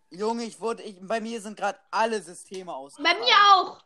Junge, 0.09 0.43
ich 0.45 0.59
wurde, 0.59 0.81
ich, 0.81 0.97
bei 0.99 1.21
mir 1.21 1.39
sind 1.39 1.55
gerade 1.55 1.77
alle 1.91 2.19
Systeme 2.19 2.73
aus. 2.73 2.95
Bei 2.95 3.13
mir 3.13 3.35
auch. 3.53 3.79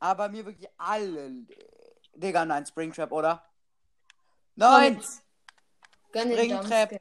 Aber 0.00 0.24
bei 0.24 0.28
mir 0.30 0.44
wirklich 0.44 0.68
alle. 0.76 1.46
Digga, 2.14 2.44
nein, 2.44 2.66
Springtrap, 2.66 3.12
oder? 3.12 3.48
Nein! 4.56 5.00
Springtrap. 6.10 7.00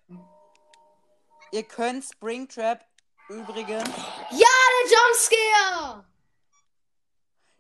Ihr 1.53 1.63
könnt 1.63 2.05
Springtrap 2.05 2.86
übrigens. 3.29 3.89
Der 4.29 4.91
Jumpscare! 4.91 6.05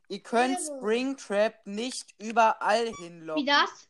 Ihr 0.07 0.21
könnt. 0.21 0.59
Springtrap 0.61 1.65
nicht 1.65 2.13
überall 2.19 2.93
hinlocken. 2.99 3.41
Wie 3.41 3.47
das? 3.47 3.89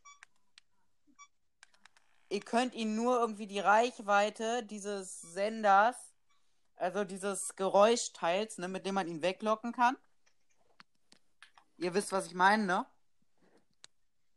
Ihr 2.30 2.39
könnt 2.41 2.73
ihn 2.73 2.95
nur 2.95 3.19
irgendwie 3.19 3.47
die 3.47 3.59
Reichweite 3.59 4.63
dieses 4.63 5.21
Senders, 5.21 5.95
also 6.76 7.03
dieses 7.03 7.55
Geräuschteils, 7.55 8.57
ne, 8.57 8.67
mit 8.67 8.86
dem 8.86 8.95
man 8.95 9.07
ihn 9.07 9.21
weglocken 9.21 9.71
kann. 9.71 9.97
Ihr 11.78 11.93
wisst, 11.93 12.11
was 12.11 12.28
ich 12.28 12.34
meine, 12.34 12.65
ne? 12.65 12.86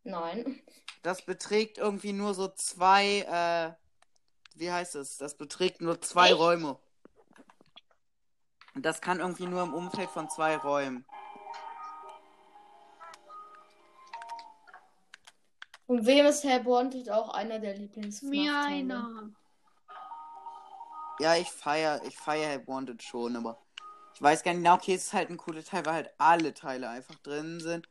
Nein. 0.04 0.60
Das 1.02 1.22
beträgt 1.22 1.78
irgendwie 1.78 2.12
nur 2.12 2.34
so 2.34 2.48
zwei, 2.48 3.20
äh, 3.20 4.58
wie 4.58 4.70
heißt 4.70 4.96
es? 4.96 5.18
Das 5.18 5.36
beträgt 5.36 5.80
nur 5.80 6.00
zwei 6.00 6.30
Echt? 6.30 6.38
Räume. 6.38 6.78
Und 8.74 8.84
das 8.84 9.00
kann 9.00 9.20
irgendwie 9.20 9.46
nur 9.46 9.62
im 9.62 9.74
Umfeld 9.74 10.10
von 10.10 10.28
zwei 10.30 10.56
Räumen. 10.56 11.04
Und 15.88 16.04
wem 16.04 16.26
ist 16.26 16.44
Help 16.44 16.66
Wanted 16.66 17.10
auch 17.10 17.30
einer 17.30 17.58
der 17.58 17.74
lieblings 17.74 18.20
Mir 18.20 18.54
einer. 18.54 19.30
Ja, 21.18 21.34
ich 21.34 21.50
feier, 21.50 22.02
ich 22.04 22.14
feier 22.14 22.46
Help 22.46 22.68
Wanted 22.68 23.02
schon, 23.02 23.34
aber 23.34 23.58
ich 24.14 24.20
weiß 24.20 24.42
gar 24.42 24.52
nicht, 24.52 24.62
na 24.62 24.74
okay, 24.74 24.94
es 24.94 25.06
ist 25.06 25.12
halt 25.14 25.30
ein 25.30 25.38
cooler 25.38 25.64
Teil, 25.64 25.86
weil 25.86 25.94
halt 25.94 26.10
alle 26.18 26.52
Teile 26.52 26.90
einfach 26.90 27.14
drin 27.16 27.58
sind. 27.58 27.88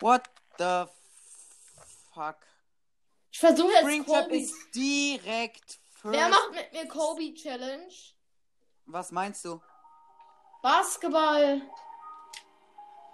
What 0.00 0.22
the 0.58 0.84
fuck? 2.12 2.36
Ich 3.30 3.40
versuche 3.40 3.72
jetzt 3.72 3.80
Springtrap 3.80 4.24
Kobe. 4.24 4.36
ist 4.36 4.54
direkt 4.74 5.78
first. 5.94 6.18
Wer 6.18 6.28
macht 6.28 6.50
mit 6.52 6.72
mir 6.74 6.86
Kobe 6.88 7.32
Challenge? 7.32 7.94
Was 8.84 9.10
meinst 9.12 9.46
du? 9.46 9.62
Basketball. 10.60 11.62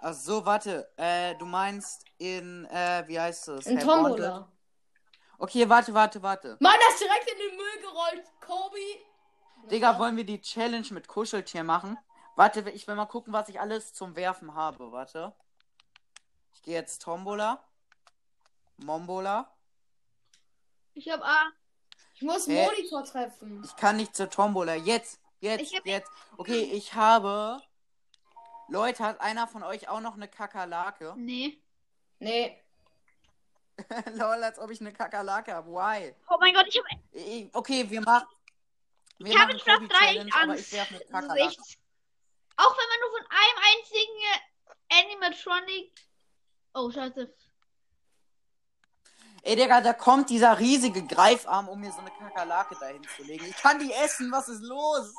Ach 0.01 0.13
so, 0.13 0.45
warte. 0.45 0.89
Äh, 0.97 1.35
du 1.35 1.45
meinst 1.45 2.05
in, 2.17 2.65
äh, 2.65 3.03
wie 3.07 3.19
heißt 3.19 3.49
es? 3.49 3.65
In 3.65 3.77
Hey, 3.77 3.85
Tombola. 3.85 4.33
Wanted? 4.33 4.47
Okay, 5.39 5.69
warte, 5.69 5.93
warte, 5.93 6.21
warte. 6.21 6.57
Mann, 6.59 6.75
das 6.85 6.95
ist 6.95 7.03
direkt 7.03 7.31
in 7.31 7.37
den 7.37 7.57
Müll 7.57 7.81
gerollt. 7.81 8.27
Kobe. 8.41 9.69
Digga, 9.69 9.99
wollen 9.99 10.17
wir 10.17 10.25
die 10.25 10.41
Challenge 10.41 10.87
mit 10.91 11.07
Kuscheltier 11.07 11.63
machen? 11.63 11.97
Warte, 12.35 12.69
ich 12.71 12.87
will 12.87 12.95
mal 12.95 13.05
gucken, 13.05 13.33
was 13.33 13.49
ich 13.49 13.59
alles 13.59 13.93
zum 13.93 14.15
Werfen 14.15 14.53
habe. 14.55 14.91
Warte. 14.91 15.33
Ich 16.53 16.63
gehe 16.63 16.75
jetzt 16.75 17.01
Tombola. 17.01 17.63
Mombola. 18.77 19.53
Ich 20.93 21.09
hab 21.09 21.21
A. 21.21 21.51
Ich 22.15 22.21
muss 22.21 22.47
Hä? 22.47 22.65
Monitor 22.65 23.03
treffen. 23.05 23.61
Ich 23.63 23.75
kann 23.75 23.97
nicht 23.97 24.15
zur 24.15 24.29
Tombola. 24.29 24.75
Jetzt, 24.75 25.19
jetzt, 25.39 25.73
jetzt. 25.83 26.11
Okay, 26.37 26.63
ich 26.63 26.93
habe. 26.95 27.61
Leute, 28.69 29.03
hat 29.03 29.21
einer 29.21 29.47
von 29.47 29.63
euch 29.63 29.87
auch 29.87 29.99
noch 30.01 30.15
eine 30.15 30.27
Kakerlake? 30.27 31.13
Nee. 31.17 31.59
Nee. 32.19 32.61
Lol, 34.13 34.43
als 34.43 34.59
ob 34.59 34.69
ich 34.71 34.81
eine 34.81 34.91
Kakerlake 34.93 35.53
habe. 35.53 35.69
Why? 35.71 36.13
Oh 36.29 36.37
mein 36.39 36.53
Gott, 36.53 36.65
ich 36.67 36.77
hab, 36.77 36.85
Ich- 37.11 37.49
Okay, 37.53 37.89
wir 37.89 38.01
machen. 38.01 38.27
Wir 39.17 39.27
ich 39.31 39.33
hab 39.37 39.47
machen 39.47 39.55
in 39.55 39.59
Schlaf 39.59 39.75
Kobe 39.77 39.87
3 39.87 39.97
Challenge, 39.97 40.25
echt 40.27 40.35
aber 40.35 40.51
Angst. 40.51 40.65
ich 40.67 40.71
werfe 40.73 40.89
eine 40.89 40.99
Das 40.99 41.05
ist 41.07 41.11
Kakerlake. 41.11 41.41
echt. 41.49 41.59
Auch 42.57 42.77
wenn 42.77 42.89
man 42.89 42.99
nur 42.99 43.11
von 43.17 43.27
einem 43.29 43.59
einzigen 43.71 44.17
äh, 44.89 44.99
Animatronic. 45.01 45.91
Oh, 46.73 46.91
scheiße. 46.91 47.33
Ey, 49.43 49.55
Digga, 49.55 49.79
da 49.81 49.93
kommt 49.93 50.29
dieser 50.29 50.59
riesige 50.59 51.05
Greifarm, 51.05 51.69
um 51.69 51.79
mir 51.79 51.91
so 51.91 51.99
eine 51.99 52.11
Kakerlake 52.11 52.75
dahin 52.79 53.01
zu 53.15 53.23
legen. 53.23 53.45
Ich 53.45 53.55
kann 53.55 53.79
die 53.79 53.91
essen, 53.93 54.29
was 54.31 54.49
ist 54.49 54.61
los? 54.61 55.15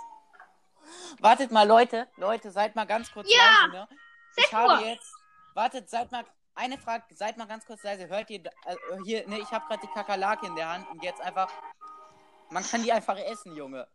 Wartet 1.20 1.50
mal, 1.50 1.66
Leute. 1.66 2.08
Leute, 2.16 2.50
seid 2.50 2.76
mal 2.76 2.86
ganz 2.86 3.12
kurz 3.12 3.32
Ja, 3.32 3.62
leise, 3.62 3.72
ne? 3.72 3.88
Ich 4.36 4.44
6 4.44 4.52
habe 4.52 4.84
jetzt. 4.84 5.14
Wartet, 5.54 5.90
seid 5.90 6.10
mal. 6.12 6.24
Eine 6.54 6.78
Frage, 6.78 7.04
seid 7.14 7.36
mal 7.36 7.46
ganz 7.46 7.64
kurz 7.64 7.82
leise. 7.82 8.08
Hört 8.08 8.28
ihr. 8.30 8.44
Äh, 8.44 8.76
hier, 9.04 9.26
ne, 9.28 9.38
ich 9.40 9.50
habe 9.50 9.66
gerade 9.66 9.86
die 9.86 9.92
Kakerlake 9.92 10.46
in 10.46 10.56
der 10.56 10.68
Hand 10.68 10.88
und 10.90 11.02
jetzt 11.02 11.20
einfach. 11.20 11.50
Man 12.50 12.64
kann 12.64 12.82
die 12.82 12.92
einfach 12.92 13.16
essen, 13.16 13.54
Junge. 13.56 13.86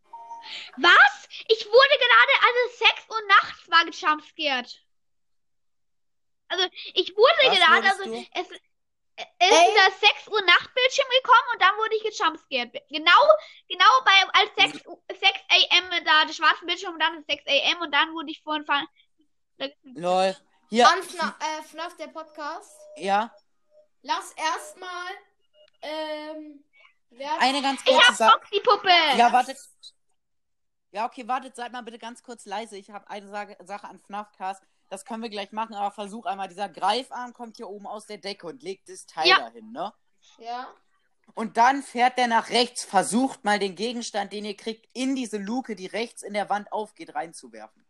Was? 0.77 1.27
Ich 1.47 1.65
wurde 1.65 1.97
gerade, 1.97 2.33
also 2.47 2.77
6 2.77 3.09
Uhr 3.09 3.27
nachts 3.27 3.69
war 3.69 3.85
gejumpscared. 3.85 4.85
Also, 6.47 6.65
ich 6.93 7.15
wurde 7.15 7.49
Was 7.49 7.57
gerade, 7.57 7.89
also, 7.89 8.03
du? 8.03 8.25
es, 8.33 8.47
es 9.17 9.49
ist 9.49 9.67
dieser 9.67 10.07
6 10.13 10.27
Uhr 10.27 10.41
Nachtbildschirm 10.41 11.07
gekommen 11.21 11.47
und 11.53 11.61
dann 11.61 11.77
wurde 11.77 11.95
ich 11.95 12.03
gejumpscared. 12.03 12.73
Genau, 12.89 13.21
genau 13.67 13.85
bei, 14.03 14.39
als 14.39 14.73
6, 14.73 14.85
Uhr- 14.87 15.01
6 15.09 15.39
am 15.71 15.89
da, 16.05 16.25
der 16.25 16.33
schwarze 16.33 16.65
Bildschirm 16.65 16.93
und 16.93 16.99
dann 16.99 17.19
ist 17.19 17.27
6 17.27 17.43
am 17.73 17.81
und 17.81 17.91
dann 17.91 18.13
wurde 18.13 18.31
ich 18.31 18.41
vorhin 18.41 18.65
fallen. 18.65 18.87
Lol. 19.83 20.35
Hier. 20.69 20.87
An 20.89 21.01
FNAF, 21.01 21.35
äh, 21.39 21.63
FNAF, 21.63 21.95
der 21.97 22.07
Podcast. 22.07 22.77
Ja. 22.97 23.33
Lass 24.01 24.31
erstmal. 24.33 25.11
Ähm. 25.81 26.63
Eine 27.39 27.61
ganz 27.61 27.81
Ich 27.81 27.93
kurze 27.93 28.07
hab 28.07 28.15
Sache. 28.15 28.41
Die 28.53 28.59
Puppe. 28.59 28.89
Ja, 29.15 29.31
wartet. 29.31 29.57
Ja, 30.91 31.05
okay, 31.05 31.27
wartet, 31.27 31.55
seid 31.55 31.71
mal 31.71 31.81
bitte 31.81 31.99
ganz 31.99 32.23
kurz 32.23 32.45
leise. 32.45 32.77
Ich 32.77 32.89
habe 32.89 33.09
eine 33.09 33.27
Sage, 33.27 33.57
Sache 33.63 33.87
an 33.87 33.99
FNAF-Cast. 33.99 34.63
Das 34.89 35.03
können 35.05 35.23
wir 35.23 35.29
gleich 35.29 35.51
machen, 35.51 35.73
aber 35.73 35.91
versuch 35.91 36.25
einmal. 36.25 36.47
Dieser 36.47 36.69
Greifarm 36.69 37.33
kommt 37.33 37.57
hier 37.57 37.67
oben 37.69 37.87
aus 37.87 38.05
der 38.05 38.17
Decke 38.17 38.47
und 38.47 38.61
legt 38.63 38.87
das 38.89 39.05
Teil 39.05 39.27
Ja. 39.27 39.39
dahin, 39.39 39.71
ne? 39.71 39.93
Ja. 40.37 40.67
Und 41.33 41.57
dann 41.57 41.81
fährt 41.81 42.17
der 42.17 42.27
nach 42.27 42.49
rechts, 42.49 42.83
versucht 42.85 43.43
mal 43.43 43.57
den 43.57 43.75
Gegenstand, 43.75 44.31
den 44.31 44.45
ihr 44.45 44.55
kriegt, 44.55 44.87
in 44.93 45.15
diese 45.15 45.37
Luke, 45.37 45.75
die 45.75 45.87
rechts 45.87 46.21
in 46.21 46.33
der 46.33 46.49
Wand 46.49 46.71
aufgeht, 46.71 47.15
reinzuwerfen. 47.15 47.85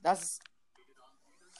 Das 0.00 0.22
ist 0.22 0.42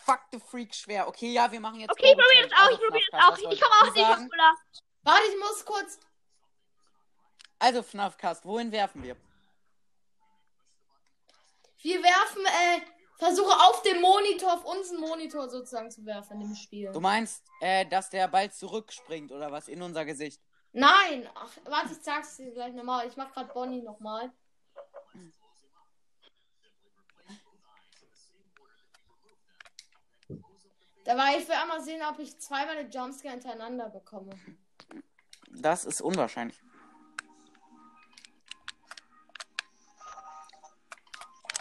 fuck 0.05 0.21
the 0.33 0.39
freak 0.39 0.75
schwer. 0.75 1.09
Okay, 1.09 1.33
ja, 1.33 1.51
wir 1.51 1.61
machen 1.61 1.81
jetzt. 1.81 1.91
Okay, 1.91 2.13
ich 2.13 2.17
probiere 2.17 2.49
das 2.49 2.59
auch, 2.61 2.71
ich 2.71 2.79
probiere 2.79 3.05
das 3.11 3.25
auch. 3.25 3.53
Ich 3.53 3.61
komme 3.61 3.75
auch 3.75 3.95
nicht 3.95 3.97
sagen? 3.97 4.25
auf 4.25 4.31
Cola. 4.31 4.55
Warte, 5.03 5.23
ich 5.29 5.39
muss 5.39 5.65
kurz. 5.65 5.99
Also, 7.59 7.83
FNAF-Cast, 7.83 8.45
wohin 8.45 8.71
werfen 8.71 9.03
wir? 9.03 9.17
Wir 11.83 12.03
werfen, 12.03 12.45
äh, 12.47 12.81
versuche 13.19 13.53
auf 13.53 13.83
dem 13.83 14.01
Monitor, 14.01 14.55
auf 14.55 14.65
unseren 14.65 15.01
Monitor 15.01 15.49
sozusagen 15.49 15.91
zu 15.91 16.07
werfen 16.07 16.41
dem 16.41 16.55
Spiel. 16.55 16.91
Du 16.93 17.01
meinst, 17.01 17.45
äh, 17.61 17.85
dass 17.87 18.11
der 18.11 18.29
Ball 18.29 18.51
zurückspringt 18.51 19.33
oder 19.33 19.51
was 19.51 19.69
in 19.69 19.83
unser 19.83 20.05
Gesicht? 20.05 20.41
Nein! 20.73 21.29
Ach, 21.35 21.51
warte, 21.65 21.93
ich 21.93 22.03
sag's 22.03 22.37
dir 22.37 22.53
gleich 22.53 22.73
nochmal. 22.75 23.07
Ich 23.09 23.17
mach 23.17 23.33
grad 23.33 23.53
Bonnie 23.53 23.83
nochmal. 23.83 24.33
Dabei, 31.05 31.39
ich 31.39 31.49
will 31.49 31.55
einmal 31.55 31.81
sehen, 31.83 32.03
ob 32.03 32.19
ich 32.19 32.39
zweimal 32.39 32.77
eine 32.77 32.89
Jumpscare 32.89 33.33
hintereinander 33.33 33.89
bekomme. 33.89 34.31
Das 35.51 35.87
ist 35.87 36.03
unwahrscheinlich. 36.03 36.61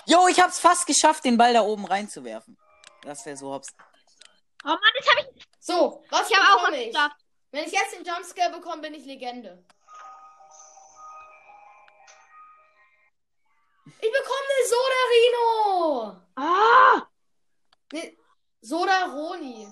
Jo, 0.08 0.28
ich 0.30 0.40
hab's 0.40 0.58
fast 0.60 0.88
geschafft, 0.88 1.26
den 1.26 1.38
Ball 1.38 1.54
da 1.54 1.62
oben 1.62 1.86
reinzuwerfen. 1.86 2.58
Das 3.04 3.26
wäre 3.26 3.36
so 3.36 3.52
hops. 3.54 3.68
Oh 4.64 4.70
Mann, 4.70 4.80
jetzt 4.98 5.10
habe 5.10 5.28
ich, 5.36 5.44
So, 5.60 6.04
was 6.10 6.30
ich 6.30 6.38
habe 6.38 6.62
auch 6.64 6.70
ich? 6.72 6.92
geschafft. 6.94 7.18
Wenn 7.52 7.66
ich 7.66 7.72
jetzt 7.74 7.94
den 7.94 8.06
Jumpscare 8.06 8.52
bekomme, 8.52 8.82
bin 8.84 8.94
ich 8.94 9.06
Legende. 9.06 9.64
Ich 13.86 14.12
bekomme 14.12 14.48
eine 14.54 14.68
Soda 14.70 15.02
Rino! 15.14 16.22
Ah! 16.36 17.08
Ne, 17.94 18.18
Soda 18.62 19.06
Roni. 19.06 19.68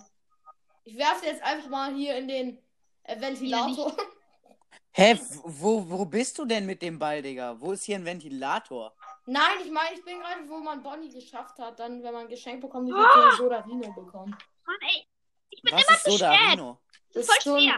Ich 0.83 0.97
werfe 0.97 1.25
jetzt 1.25 1.43
einfach 1.43 1.69
mal 1.69 1.93
hier 1.93 2.15
in 2.17 2.27
den 2.27 2.63
äh, 3.03 3.19
Ventilator. 3.19 3.95
Hä, 4.91 5.19
wo, 5.43 5.89
wo 5.89 6.05
bist 6.05 6.37
du 6.39 6.45
denn 6.45 6.65
mit 6.65 6.81
dem 6.81 6.97
Ball, 6.97 7.21
Digga? 7.21 7.59
Wo 7.59 7.73
ist 7.73 7.83
hier 7.83 7.97
ein 7.97 8.05
Ventilator? 8.05 8.95
Nein, 9.27 9.57
ich 9.63 9.71
meine, 9.71 9.95
ich 9.95 10.03
bin 10.05 10.19
gerade, 10.19 10.47
wo 10.47 10.57
man 10.59 10.83
Bonnie 10.83 11.09
geschafft 11.09 11.57
hat. 11.59 11.79
Dann, 11.79 12.03
wenn 12.03 12.13
man 12.13 12.23
ein 12.23 12.27
Geschenk 12.29 12.61
bekommt, 12.61 12.87
wird 12.87 12.97
Ah! 12.97 13.15
man 13.15 13.27
eine 13.27 13.37
Soda 13.37 13.59
Rino 13.61 13.91
bekommen. 13.93 14.37
Mann, 14.65 14.77
ey. 14.81 15.07
Ich 15.49 15.61
bin 15.61 15.73
Was 15.73 15.83
immer 15.83 15.95
ist 15.97 16.03
zu 16.03 16.11
Soda 16.11 16.33
spät. 16.35 16.51
Rino? 16.51 16.81
Das 17.13 17.21
ist 17.23 17.29
Das 17.29 17.37
ist 17.37 17.43
voll 17.43 17.53
so 17.53 17.59
schwer. 17.59 17.75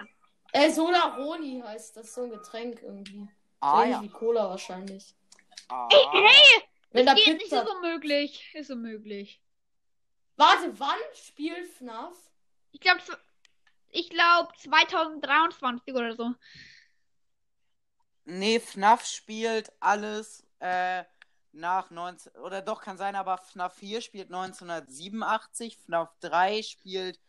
ein, 0.54 0.62
äh, 0.62 0.72
Soda 0.72 1.16
Roni 1.16 1.62
heißt 1.66 1.98
das. 1.98 2.14
So 2.14 2.24
ein 2.24 2.32
Getränk 2.32 2.82
irgendwie. 2.82 3.30
Ah 3.62 3.82
Ähnlich 3.84 3.96
ja. 3.96 4.02
wie 4.04 4.10
Cola 4.10 4.50
wahrscheinlich. 4.50 5.16
Ah. 5.70 5.88
Ey, 5.92 6.06
hey! 6.22 6.64
Wenn 6.92 7.06
da 7.06 7.14
Das 7.16 7.24
geht 7.24 7.34
nicht, 7.36 7.44
Pizza. 7.46 7.64
ist 7.64 7.70
unmöglich. 7.70 8.54
Ist 8.56 8.72
unmöglich. 8.72 9.42
Warte, 10.36 10.78
wann 10.80 11.00
spielt 11.14 11.68
FNAF? 11.74 12.16
Ich 12.72 12.80
glaube, 12.82 13.02
ich 13.90 14.10
glaube 14.10 14.52
2023 14.58 15.94
oder 15.96 16.16
so. 16.16 16.34
Nee, 18.26 18.60
FNAF 18.60 19.06
spielt 19.06 19.72
alles 19.80 20.46
äh, 20.60 21.04
nach 21.58 21.90
19. 21.90 22.32
Oder 22.38 22.62
doch, 22.62 22.82
kann 22.82 22.98
sein, 22.98 23.16
aber 23.16 23.38
FNAF 23.38 23.74
4 23.76 24.02
spielt 24.02 24.28
1987, 24.34 25.78
FNAF 25.78 26.10
3 26.22 26.62
spielt 26.64 27.20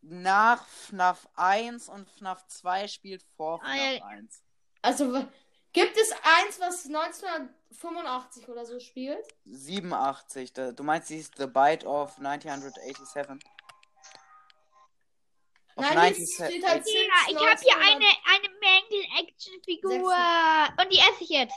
nach 0.00 0.66
FNAF 0.66 1.28
1 1.34 1.88
und 1.88 2.08
FNAF 2.10 2.46
2 2.46 2.88
spielt 2.88 3.22
vor 3.36 3.60
Ah, 3.62 3.72
FNAF 3.74 3.98
ja. 3.98 4.04
1. 4.06 4.42
Also, 4.82 5.26
gibt 5.72 5.96
es 5.96 6.12
eins, 6.12 6.60
was 6.60 6.86
1985 6.86 8.48
oder 8.48 8.64
so 8.66 8.78
spielt? 8.80 9.26
87. 9.44 10.52
da- 10.52 10.72
Du 10.72 10.82
meinst, 10.84 11.08
sie 11.08 11.18
ist 11.18 11.36
The 11.36 11.46
Bite 11.46 11.86
of 11.86 12.16
1987? 12.18 13.44
Of 15.76 15.84
Nein, 15.94 16.12
die 16.14 16.22
19- 16.26 16.44
steht 16.46 16.66
halt 16.66 16.84
Ja, 16.86 16.92
ich 17.28 17.36
habe 17.36 17.60
hier 17.60 17.76
1900. 17.76 17.78
eine, 17.78 18.06
eine 18.34 18.48
Mängel-Action-Figur. 18.58 19.92
Und 20.82 20.92
die 20.92 20.98
esse 20.98 21.22
ich 21.24 21.28
jetzt. 21.30 21.54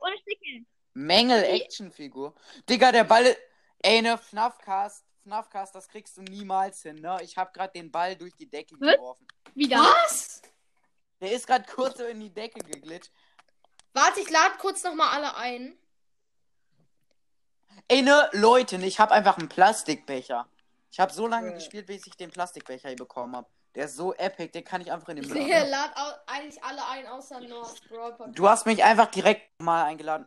Ohne 0.00 0.18
Stickeln. 0.18 0.66
Mängel-Actionfigur. 0.94 2.34
Digga, 2.68 2.92
der 2.92 3.04
Ball. 3.04 3.36
Ey, 3.82 4.02
ne, 4.02 4.18
FNAF-Cast. 4.18 5.04
FNAF-Cast, 5.22 5.74
das 5.74 5.88
kriegst 5.88 6.16
du 6.16 6.22
niemals 6.22 6.82
hin, 6.82 6.96
ne? 6.96 7.18
Ich 7.22 7.36
hab 7.36 7.52
grad 7.54 7.74
den 7.74 7.90
Ball 7.90 8.16
durch 8.16 8.34
die 8.34 8.48
Decke 8.48 8.74
Was? 8.80 8.96
geworfen. 8.96 9.26
Wieder. 9.54 9.76
Was? 9.78 10.42
Der 11.20 11.32
ist 11.32 11.46
grad 11.46 11.66
kurz 11.66 11.98
so 11.98 12.04
in 12.04 12.20
die 12.20 12.32
Decke 12.32 12.60
geglitscht. 12.60 13.12
Warte, 13.92 14.20
ich 14.20 14.30
lade 14.30 14.56
kurz 14.58 14.82
nochmal 14.82 15.08
alle 15.14 15.36
ein. 15.36 15.78
Ey, 17.88 18.02
ne, 18.02 18.30
Leute, 18.32 18.78
ne, 18.78 18.86
ich 18.86 19.00
hab 19.00 19.10
einfach 19.10 19.38
einen 19.38 19.48
Plastikbecher. 19.48 20.48
Ich 20.90 20.98
hab 20.98 21.12
so 21.12 21.26
lange 21.26 21.54
gespielt, 21.54 21.86
bis 21.86 22.06
ich 22.06 22.16
den 22.16 22.30
Plastikbecher 22.30 22.88
hier 22.88 22.96
bekommen 22.96 23.36
hab. 23.36 23.50
Der 23.76 23.84
ist 23.84 23.96
so 23.96 24.12
epic, 24.14 24.48
den 24.52 24.64
kann 24.64 24.80
ich 24.80 24.90
einfach 24.90 25.08
in 25.10 25.16
den 25.16 25.24
Ich 25.26 25.30
Müll. 25.32 25.46
lade 25.48 25.96
au- 25.96 26.18
eigentlich 26.26 26.62
alle 26.64 26.84
ein, 26.88 27.06
außer 27.06 27.40
North 27.40 27.88
Brawl 27.88 28.12
Podcast. 28.14 28.38
Du 28.38 28.48
hast 28.48 28.66
mich 28.66 28.82
einfach 28.82 29.06
direkt 29.06 29.60
mal 29.60 29.84
eingeladen. 29.84 30.26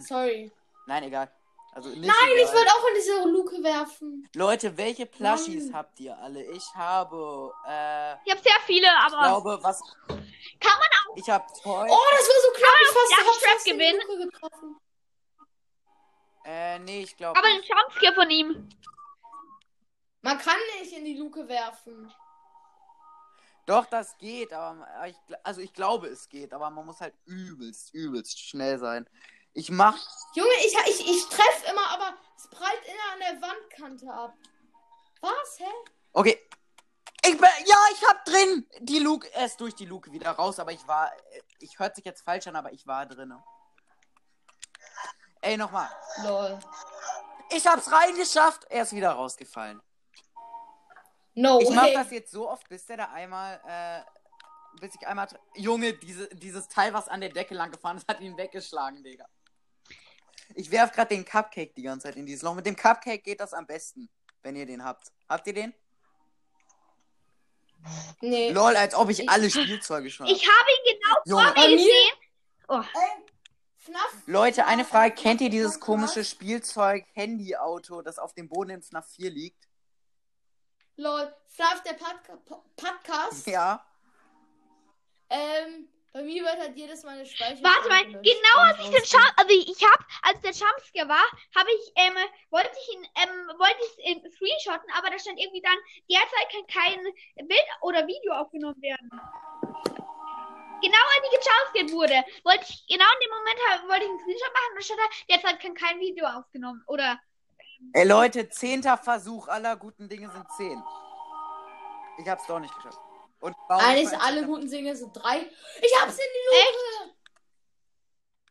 Sorry. 0.00 0.50
Nein, 0.86 1.04
egal. 1.04 1.30
Also 1.72 1.88
nicht 1.90 2.00
Nein, 2.00 2.14
egal. 2.32 2.44
ich 2.44 2.52
würde 2.52 2.70
auch 2.70 2.88
in 2.88 2.94
diese 2.96 3.28
Luke 3.28 3.62
werfen. 3.62 4.28
Leute, 4.34 4.76
welche 4.76 5.06
Plushies 5.06 5.66
Nein. 5.66 5.74
habt 5.74 6.00
ihr 6.00 6.16
alle? 6.18 6.42
Ich 6.44 6.64
habe, 6.74 7.52
äh, 7.66 8.14
Ich 8.24 8.30
habe 8.32 8.42
sehr 8.42 8.60
viele, 8.66 8.86
ich 8.86 9.12
aber. 9.14 9.22
glaube, 9.28 9.58
was. 9.62 9.80
Kann 10.08 10.18
man 10.78 11.16
Ich 11.16 11.30
hab 11.30 11.46
Toy. 11.62 11.88
Oh, 11.88 11.98
das 12.10 12.28
war 12.28 12.42
so 12.42 12.58
knapp. 12.58 12.74
Ich 12.82 12.88
fast, 12.88 13.12
Darf 13.12 13.20
ich 13.20 13.26
hab 13.26 13.34
Trap 13.40 13.50
fast 13.52 13.66
die 13.66 13.70
gewinnen? 13.70 14.00
Luke 14.08 14.30
getroffen. 14.30 14.76
Äh, 16.44 16.78
nee, 16.80 17.02
ich 17.02 17.16
glaube. 17.16 17.38
Aber 17.38 17.46
ein 17.48 17.62
Jumpscare 17.62 18.14
von 18.14 18.30
ihm. 18.30 18.68
Man 20.24 20.38
kann 20.38 20.56
nicht 20.80 20.90
in 20.94 21.04
die 21.04 21.18
Luke 21.18 21.46
werfen. 21.48 22.10
Doch, 23.66 23.84
das 23.84 24.16
geht, 24.16 24.54
aber 24.54 25.06
ich, 25.06 25.16
also 25.42 25.60
ich 25.60 25.74
glaube, 25.74 26.06
es 26.06 26.30
geht, 26.30 26.54
aber 26.54 26.70
man 26.70 26.86
muss 26.86 27.02
halt 27.02 27.14
übelst, 27.26 27.92
übelst 27.92 28.40
schnell 28.40 28.78
sein. 28.78 29.06
Ich 29.52 29.70
mach. 29.70 29.98
Junge, 30.34 30.54
ich, 30.64 30.74
ich, 30.88 31.10
ich 31.10 31.28
treffe 31.28 31.70
immer, 31.70 31.90
aber 31.90 32.16
es 32.38 32.48
prallt 32.48 32.80
immer 32.86 33.12
an 33.12 33.18
der 33.20 33.48
Wandkante 33.48 34.10
ab. 34.10 34.34
Was, 35.20 35.58
hä? 35.58 35.70
Okay. 36.14 36.40
Ich 37.22 37.36
bin, 37.36 37.48
ja, 37.66 37.76
ich 37.92 38.08
hab 38.08 38.24
drin 38.24 38.66
die 38.80 39.00
Luke. 39.00 39.30
Er 39.34 39.44
ist 39.44 39.60
durch 39.60 39.74
die 39.74 39.86
Luke 39.86 40.10
wieder 40.10 40.30
raus, 40.30 40.58
aber 40.58 40.72
ich 40.72 40.88
war. 40.88 41.12
Ich 41.58 41.78
hört 41.78 41.96
sich 41.96 42.04
jetzt 42.06 42.22
falsch 42.22 42.46
an, 42.46 42.56
aber 42.56 42.72
ich 42.72 42.86
war 42.86 43.04
drin. 43.04 43.34
Ey, 45.42 45.58
nochmal. 45.58 45.90
Lol. 46.22 46.58
Ich 47.50 47.66
hab's 47.66 47.92
reingeschafft. 47.92 48.64
Er 48.70 48.84
ist 48.84 48.92
wieder 48.92 49.12
rausgefallen. 49.12 49.82
No 51.34 51.60
Ich 51.60 51.70
mach 51.70 51.84
way. 51.84 51.94
das 51.94 52.10
jetzt 52.10 52.30
so 52.30 52.48
oft, 52.48 52.68
bis 52.68 52.86
der 52.86 52.96
da 52.98 53.04
einmal. 53.12 53.60
Äh, 53.66 54.80
bis 54.80 54.94
ich 54.94 55.06
einmal. 55.06 55.28
Junge, 55.54 55.92
diese, 55.94 56.28
dieses 56.34 56.68
Teil, 56.68 56.92
was 56.92 57.08
an 57.08 57.20
der 57.20 57.30
Decke 57.30 57.54
lang 57.54 57.70
gefahren 57.70 57.96
ist, 57.96 58.08
hat 58.08 58.20
ihn 58.20 58.36
weggeschlagen, 58.36 59.02
Digga. 59.04 59.26
Ich 60.54 60.70
werf 60.70 60.92
grad 60.92 61.10
den 61.10 61.24
Cupcake 61.24 61.74
die 61.74 61.82
ganze 61.82 62.08
Zeit 62.08 62.16
in 62.16 62.26
dieses 62.26 62.42
Loch. 62.42 62.54
Mit 62.54 62.66
dem 62.66 62.76
Cupcake 62.76 63.22
geht 63.22 63.40
das 63.40 63.52
am 63.54 63.66
besten, 63.66 64.08
wenn 64.42 64.56
ihr 64.56 64.66
den 64.66 64.84
habt. 64.84 65.12
Habt 65.28 65.46
ihr 65.46 65.54
den? 65.54 65.74
Nee. 68.20 68.50
Lol, 68.50 68.76
als 68.76 68.94
ob 68.94 69.10
ich 69.10 69.20
Ich- 69.20 69.28
alle 69.28 69.50
Spielzeuge 69.50 70.10
schon 70.10 70.26
Ich 70.26 70.46
hab. 70.46 70.54
habe 70.54 70.70
ihn 70.70 70.98
genau 70.98 71.16
Junge, 71.42 71.54
vor 71.54 71.68
mir 71.68 71.76
gesehen. 71.76 73.24
FNAF. 73.78 74.22
Leute, 74.26 74.64
eine 74.66 74.84
Frage. 74.86 75.14
Kennt 75.14 75.40
ihr 75.42 75.50
dieses 75.50 75.78
komische 75.78 76.24
Spielzeug 76.24 77.04
Handy-Auto, 77.12 78.00
das 78.00 78.18
auf 78.18 78.32
dem 78.32 78.48
Boden 78.48 78.70
in 78.70 78.82
FNAF 78.82 79.06
4 79.10 79.30
liegt? 79.30 79.68
Lol. 80.96 81.34
FNAF, 81.48 81.82
der 81.82 81.94
Podca 81.94 82.36
Po- 82.44 82.64
Podcast. 82.76 83.46
Ja. 83.46 83.84
Ähm, 85.30 85.88
bei 86.12 86.22
mir 86.22 86.44
wird 86.44 86.58
halt 86.58 86.76
jedes 86.76 87.02
Mal 87.02 87.12
eine 87.14 87.26
Speicher. 87.26 87.62
Warte 87.62 87.88
mal, 87.88 88.04
genau 88.22 88.58
als 88.58 88.78
ich 88.78 88.90
den 88.90 89.02
Jump, 89.02 89.32
also 89.36 89.50
ich 89.50 89.82
hab, 89.82 90.04
als 90.22 90.40
der 90.42 90.52
Jumpscare 90.52 91.08
war, 91.08 91.24
habe 91.56 91.70
ich, 91.70 91.92
ähm, 91.96 92.14
wollte 92.50 92.70
ich 92.80 92.94
ihn, 92.94 93.04
ähm, 93.16 93.48
wollte 93.58 93.78
ich 93.82 94.06
ähm, 94.06 94.22
screenshotten, 94.30 94.88
aber 94.96 95.10
da 95.10 95.18
stand 95.18 95.40
irgendwie 95.40 95.62
dann, 95.62 95.76
derzeit 96.08 96.52
kann 96.52 96.66
kein 96.68 97.02
Bild 97.48 97.66
oder 97.80 98.06
Video 98.06 98.32
aufgenommen 98.34 98.80
werden. 98.80 99.10
Genau 100.82 101.04
als 101.16 101.24
ich 101.24 101.30
gejumpscared 101.40 101.92
wurde, 101.92 102.24
wollte 102.44 102.64
ich, 102.68 102.86
genau 102.86 103.06
in 103.14 103.20
dem 103.22 103.30
Moment 103.30 103.58
wollte 103.90 104.04
ich 104.04 104.10
einen 104.10 104.20
Screenshot 104.20 104.52
machen 104.52 104.70
und 104.70 104.76
da 104.76 104.82
stand 104.82 105.00
da, 105.00 105.34
derzeit 105.34 105.60
kann 105.60 105.74
kein 105.74 105.98
Video 106.00 106.26
aufgenommen, 106.26 106.82
oder, 106.86 107.18
Ey, 107.92 108.04
Leute, 108.06 108.48
zehnter 108.48 108.96
Versuch 108.98 109.48
aller 109.48 109.76
guten 109.76 110.08
Dinge 110.08 110.30
sind 110.30 110.46
zehn. 110.56 110.82
Ich 112.18 112.28
hab's 112.28 112.46
doch 112.46 112.58
nicht 112.60 112.74
geschafft. 112.76 112.98
Und 113.40 113.54
Eigentlich 113.68 114.18
alle 114.18 114.46
guten 114.46 114.68
Dinge 114.70 114.96
sind 114.96 115.12
drei. 115.12 115.38
Ich 115.82 116.00
hab's 116.00 116.14
in 116.18 116.24
die 116.34 117.04
Luke. 117.04 117.14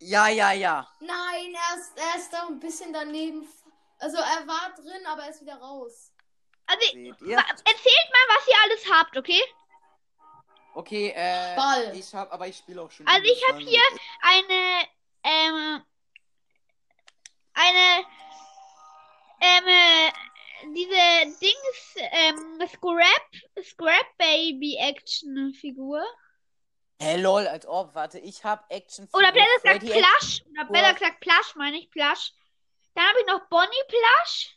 Ja, 0.01 0.27
ja, 0.27 0.51
ja. 0.51 0.87
Nein, 0.99 1.55
er 1.55 1.77
ist, 1.79 1.93
er 1.97 2.19
ist 2.19 2.31
da 2.33 2.45
ein 2.47 2.59
bisschen 2.59 2.91
daneben. 2.93 3.47
Also 3.99 4.17
er 4.17 4.45
war 4.47 4.73
drin, 4.75 5.05
aber 5.07 5.23
er 5.23 5.29
ist 5.29 5.41
wieder 5.41 5.55
raus. 5.55 6.11
also, 6.67 6.81
Seht 6.91 7.21
ihr? 7.21 7.37
wa- 7.37 7.41
erzählt 7.41 8.09
mal, 8.11 8.35
was 8.35 8.47
ihr 8.47 8.55
alles 8.63 8.91
habt, 8.91 9.17
okay? 9.17 9.41
Okay, 10.75 11.13
äh. 11.15 11.55
Ball. 11.55 11.95
Ich 11.95 12.13
hab, 12.13 12.33
aber 12.33 12.47
ich 12.47 12.57
spiele 12.57 12.81
auch 12.81 12.91
schon. 12.91 13.07
Also 13.07 13.21
ich 13.23 13.31
übelst 13.31 13.47
hab 13.47 13.55
lange. 13.59 13.69
hier 13.69 13.81
eine, 14.21 14.87
ähm, 15.23 15.83
eine, 17.53 18.05
ähm, 19.43 19.67
äh, 19.67 20.11
diese 20.73 21.39
Dings, 21.39 21.95
ähm, 21.97 22.67
Scrap, 22.67 23.63
Scrap 23.63 24.17
Baby 24.17 24.77
Action 24.79 25.53
Figur. 25.53 26.01
Hä, 27.01 27.17
lol, 27.17 27.45
als 27.47 27.65
ob. 27.67 27.93
Warte, 27.95 28.19
ich 28.19 28.43
hab 28.45 28.65
Action. 28.71 29.09
Oder 29.11 29.31
besser 29.33 29.79
gesagt 29.79 29.81
Plush. 29.81 30.41
Oder 30.51 30.65
besser 30.71 30.93
gesagt 30.93 31.19
Plush, 31.19 31.55
meine 31.55 31.77
ich, 31.77 31.89
Plush. 31.89 32.31
Dann 32.95 33.05
habe 33.05 33.19
ich 33.19 33.27
noch 33.27 33.41
Bonnie 33.49 33.83
Plush. 33.89 34.55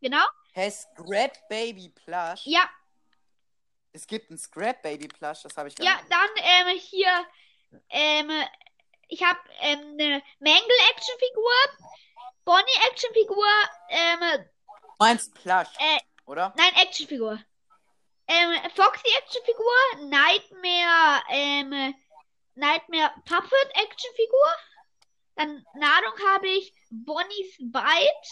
Genau. 0.00 0.24
Hä, 0.54 0.70
Scrap 0.70 1.48
Baby 1.48 1.90
Plush? 1.90 2.40
Ja, 2.44 2.68
Es 3.92 4.06
gibt 4.06 4.30
einen 4.30 4.38
Scrap 4.38 4.82
Baby 4.82 5.06
Plush, 5.08 5.42
das 5.42 5.56
habe 5.56 5.68
ich 5.68 5.76
gar 5.76 5.86
ja, 5.86 5.96
nicht. 5.96 6.10
dann, 6.10 6.28
ähm, 6.36 6.78
hier, 6.78 7.26
ähm, 7.90 8.30
ich 9.08 9.22
habe 9.22 9.38
ähm, 9.60 9.78
eine 9.98 10.22
Mangle 10.40 10.78
Action 10.90 11.14
Figur. 11.18 11.52
Bonnie 12.48 12.80
Action 12.90 13.12
Figur, 13.12 13.46
ähm, 13.90 14.44
meinst 14.98 15.34
Plush, 15.34 15.68
äh, 15.78 15.98
oder? 16.24 16.54
Nein, 16.56 16.72
Actionfigur. 16.76 17.38
Ähm, 18.26 18.70
Foxy 18.74 19.06
Actionfigur, 19.18 20.08
Nightmare, 20.08 21.22
ähm, 21.28 21.94
Nightmare 22.54 23.12
Puppet 23.26 23.70
Actionfigur. 23.74 24.46
Dann 25.36 25.62
Nahrung 25.74 26.14
habe 26.32 26.48
ich 26.48 26.72
Bonnie's 26.88 27.54
Bite, 27.58 28.28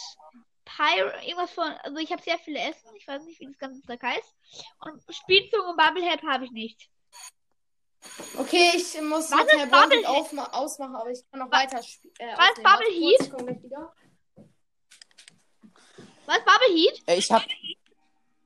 Pyro, 0.65 1.11
irgendwas 1.21 1.51
von, 1.51 1.71
also 1.83 1.97
ich 1.97 2.11
habe 2.11 2.23
sehr 2.23 2.39
viele 2.39 2.57
Essen, 2.57 2.95
ich 2.95 3.07
weiß 3.07 3.23
nicht, 3.23 3.39
wie 3.39 3.45
das 3.45 3.57
ganze 3.59 3.83
Zeug 3.83 4.01
heißt. 4.01 4.35
Und 4.79 5.15
Spielzug 5.15 5.63
und 5.63 5.77
Bubblehead 5.77 6.23
habe 6.23 6.45
ich 6.45 6.51
nicht. 6.51 6.89
Okay, 8.35 8.71
ich 8.75 8.99
muss 8.99 9.31
Was 9.31 9.41
ist 9.41 9.57
Herr 9.57 9.67
Bubble- 9.67 10.07
aufma 10.07 10.45
ausmachen, 10.53 10.95
aber 10.95 11.11
ich 11.11 11.21
kann 11.29 11.39
noch 11.39 11.51
weiter 11.51 11.83
spielen. 11.83 12.15
Äh, 12.17 12.33
was 12.35 12.49
aufnehmen. 12.49 12.63
Bubble 12.63 12.93
Heat? 12.93 13.21
ich 13.21 13.29
komm 13.31 13.45
gleich 13.45 13.63
wieder. 13.63 13.93
Was, 16.27 16.39
Bubble 16.39 16.75
Heat? 16.75 17.03
Äh, 17.07 17.15
ich 17.15 17.31
hab. 17.31 17.43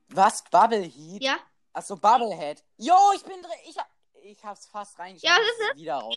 Was? 0.08 0.44
Bubble 0.50 0.82
Heat? 0.82 1.22
Ja. 1.22 1.38
Achso, 1.72 1.96
Bubblehead. 1.96 2.62
Jo, 2.76 2.94
ich 3.14 3.22
bin 3.24 3.40
drin. 3.42 3.52
Ich, 3.66 3.76
hab, 3.78 3.88
ich 4.22 4.44
hab's 4.44 4.66
fast 4.66 4.98
reingeschafft. 4.98 5.24
Ja, 5.24 5.42
was 5.42 5.50
ist 5.50 5.70
es? 5.72 5.80
Wieder 5.80 5.94
raus. 5.96 6.16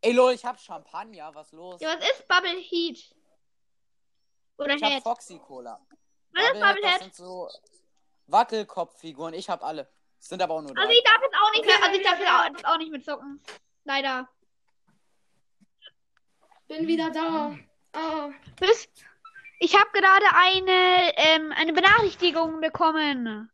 Ey, 0.00 0.12
lol, 0.12 0.32
ich 0.32 0.44
hab 0.44 0.60
Champagner. 0.60 1.32
Was 1.34 1.52
los? 1.52 1.80
Ja, 1.80 1.96
was 1.96 2.08
ist 2.10 2.26
Bubble 2.26 2.58
Heat? 2.58 3.14
Oder 4.58 4.74
ich 4.74 4.82
hab 4.82 4.90
Head? 4.90 5.02
Foxy 5.02 5.38
Cola. 5.38 5.80
Was 6.32 6.42
ist 6.44 6.52
Bubblehead, 6.52 6.74
Bubble 6.74 6.82
das 6.82 7.00
sind 7.00 7.14
so 7.14 7.48
Wackelkopffiguren. 8.26 9.34
Ich 9.34 9.48
hab 9.48 9.62
alle. 9.62 9.88
Es 10.18 10.28
sind 10.28 10.42
aber 10.42 10.54
auch 10.54 10.62
nur 10.62 10.74
drei. 10.74 10.82
Also 10.82 10.92
ich 10.92 11.04
darf 11.04 11.22
jetzt 11.22 11.34
auch 11.34 11.52
nicht 11.52 11.64
mehr, 11.64 11.82
also 11.82 11.98
ich 11.98 12.04
darf 12.04 12.18
jetzt 12.18 12.64
auch, 12.64 12.72
auch 12.72 12.78
nicht 12.78 12.90
mehr 12.90 13.02
zocken. 13.02 13.40
Leider. 13.84 14.28
Bin 16.66 16.86
wieder 16.86 17.10
da. 17.10 17.56
Ah. 17.92 18.30
Bis 18.58 18.88
ich 19.62 19.78
habe 19.78 19.90
gerade 19.92 20.26
eine, 20.34 21.16
ähm, 21.16 21.52
eine 21.52 21.72
Benachrichtigung 21.72 22.60
bekommen. 22.60 23.48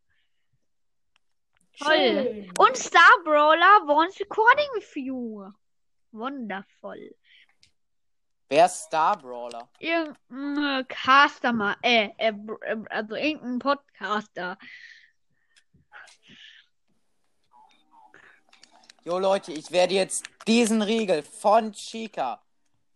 Toll. 1.78 1.94
Schön. 1.94 2.52
Und 2.58 2.76
Star 2.78 3.10
Brawler 3.24 3.86
wants 3.86 4.18
recording 4.18 4.68
with 4.74 4.90
you. 4.94 5.52
Wundervoll. 6.10 7.14
Wer 8.48 8.64
ist 8.64 8.84
Star 8.84 9.18
Brawler? 9.18 9.68
Irgendein 9.78 10.88
Caster 10.88 11.76
äh, 11.82 12.08
äh, 12.16 12.32
äh, 12.62 12.76
also 12.88 13.14
irgendein 13.14 13.58
Podcaster. 13.58 14.56
Jo, 19.04 19.18
Leute, 19.18 19.52
ich 19.52 19.70
werde 19.70 19.92
jetzt 19.92 20.24
diesen 20.46 20.80
Riegel 20.80 21.22
von 21.22 21.72
Chica 21.72 22.42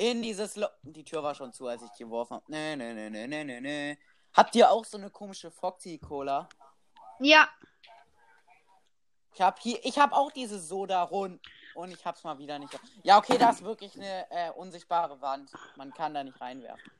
in 0.03 0.20
dieses 0.20 0.57
Lo 0.57 0.66
Die 0.82 1.05
Tür 1.05 1.22
war 1.22 1.34
schon 1.34 1.53
zu, 1.53 1.66
als 1.68 1.82
ich 1.82 1.92
geworfen 1.96 2.34
habe. 2.34 2.44
Nee, 2.48 2.74
nee, 2.76 2.92
nee, 2.92 3.09
nee, 3.09 3.26
nee, 3.28 3.44
nee, 3.44 3.61
nee. 3.61 3.98
Habt 4.34 4.55
ihr 4.57 4.70
auch 4.70 4.84
so 4.84 4.98
eine 4.98 5.11
komische 5.11 5.50
Foxy 5.50 5.98
Cola? 5.98 6.48
Ja, 7.20 7.48
Ich 9.34 9.40
hab 9.40 9.61
hier, 9.61 9.78
ich 9.84 9.98
hab 9.98 10.12
auch 10.12 10.32
diese 10.32 10.59
Soda 10.59 11.03
rund 11.05 11.40
und 11.74 11.90
ich 11.92 12.05
hab's 12.05 12.24
mal 12.24 12.36
wieder 12.38 12.59
nicht. 12.59 12.78
Ja, 13.03 13.18
okay, 13.18 13.38
da 13.38 13.50
ist 13.50 13.62
wirklich 13.62 13.94
eine 13.96 14.26
äh, 14.30 14.50
unsichtbare 14.50 15.20
Wand. 15.20 15.50
Man 15.76 15.92
kann 15.94 16.12
da 16.14 16.24
nicht 16.24 16.40
reinwerfen. 16.40 16.90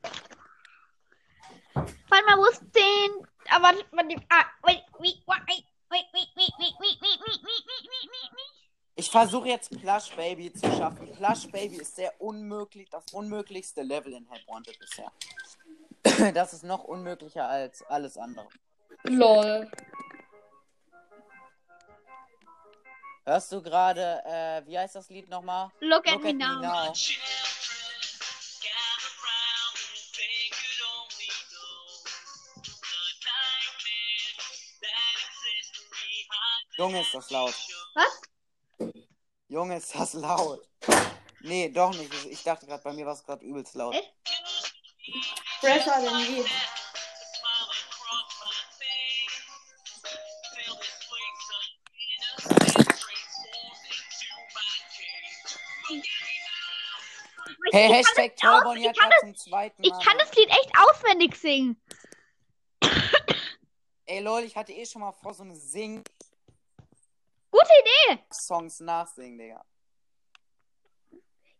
warte 1.73 2.25
mal, 2.25 2.37
wo 2.37 2.45
ist 2.45 2.61
denn? 2.61 3.27
Ah, 3.49 3.61
warte, 3.61 3.85
warte, 3.91 4.15
ah, 4.29 4.45
wait, 4.63 4.83
wait, 4.99 5.21
wait, 5.27 5.41
wait, 5.47 5.65
wait, 5.89 6.07
wait, 6.13 6.33
wait, 6.37 6.53
wait, 6.59 6.79
wait, 6.79 7.01
wait, 7.01 7.01
wait, 7.01 7.21
wait, 7.21 7.43
wait, 7.43 8.09
wait, 8.11 8.31
wait. 8.31 8.62
Ich 8.95 9.09
versuche 9.09 9.47
jetzt 9.47 9.71
Plush 9.71 10.15
Baby 10.15 10.53
zu 10.53 10.67
schaffen. 10.71 11.11
Plush 11.13 11.47
Baby 11.51 11.77
ist 11.77 11.95
sehr 11.95 12.13
unmöglich, 12.21 12.89
das 12.89 13.05
unmöglichste 13.11 13.81
Level 13.81 14.13
in 14.13 14.27
Help 14.29 14.47
Wanted 14.47 14.77
bisher. 14.79 15.11
Das 16.33 16.53
ist 16.53 16.63
noch 16.63 16.83
unmöglicher 16.83 17.47
als 17.47 17.81
alles 17.83 18.17
andere. 18.17 18.47
Lol. 19.03 19.71
Hörst 23.25 23.51
du 23.51 23.61
gerade, 23.61 24.21
äh, 24.25 24.67
wie 24.67 24.77
heißt 24.77 24.95
das 24.95 25.09
Lied 25.09 25.29
nochmal? 25.29 25.71
Look 25.79 26.07
at 26.07 26.15
Look 26.15 26.23
me 26.23 26.29
at 26.29 26.35
me 26.35 26.45
now. 26.45 26.61
now. 26.61 26.93
Junge, 36.77 37.01
ist 37.01 37.13
das 37.13 37.29
laut. 37.29 37.53
Was? 37.93 38.22
Junge, 39.53 39.77
ist 39.77 39.93
das 39.93 40.13
laut. 40.13 40.67
Nee, 41.41 41.69
doch 41.69 41.93
nicht. 41.93 42.11
Ich 42.25 42.41
dachte 42.41 42.65
gerade, 42.65 42.81
bei 42.81 42.91
mir 42.91 43.05
war 43.05 43.13
es 43.13 43.23
gerade 43.23 43.45
übelst 43.45 43.75
laut. 43.75 43.93
Echt? 43.93 44.11
Fresher 45.59 46.01
denn 46.01 46.19
je. 46.21 46.43
Hey, 57.71 57.85
ich 57.85 57.93
Hashtag 57.93 58.35
Torbon 58.37 58.77
ich 58.77 58.87
hat 58.87 58.97
grad 58.97 59.13
zum 59.19 59.35
zweiten 59.35 59.83
Ich 59.83 59.91
Mal. 59.91 60.03
kann 60.03 60.17
das 60.17 60.33
Lied 60.33 60.49
echt 60.49 60.71
auswendig 60.79 61.35
singen. 61.35 61.79
Ey, 64.05 64.19
lol, 64.19 64.41
ich 64.41 64.55
hatte 64.55 64.73
eh 64.73 64.85
schon 64.85 65.01
mal 65.01 65.11
vor, 65.11 65.33
so 65.33 65.43
eine 65.43 65.55
Sing-Songs 65.55 66.12
Gute 67.73 68.15
Idee. 68.15 68.83
nachsingen, 68.83 69.37
Digga. 69.37 69.65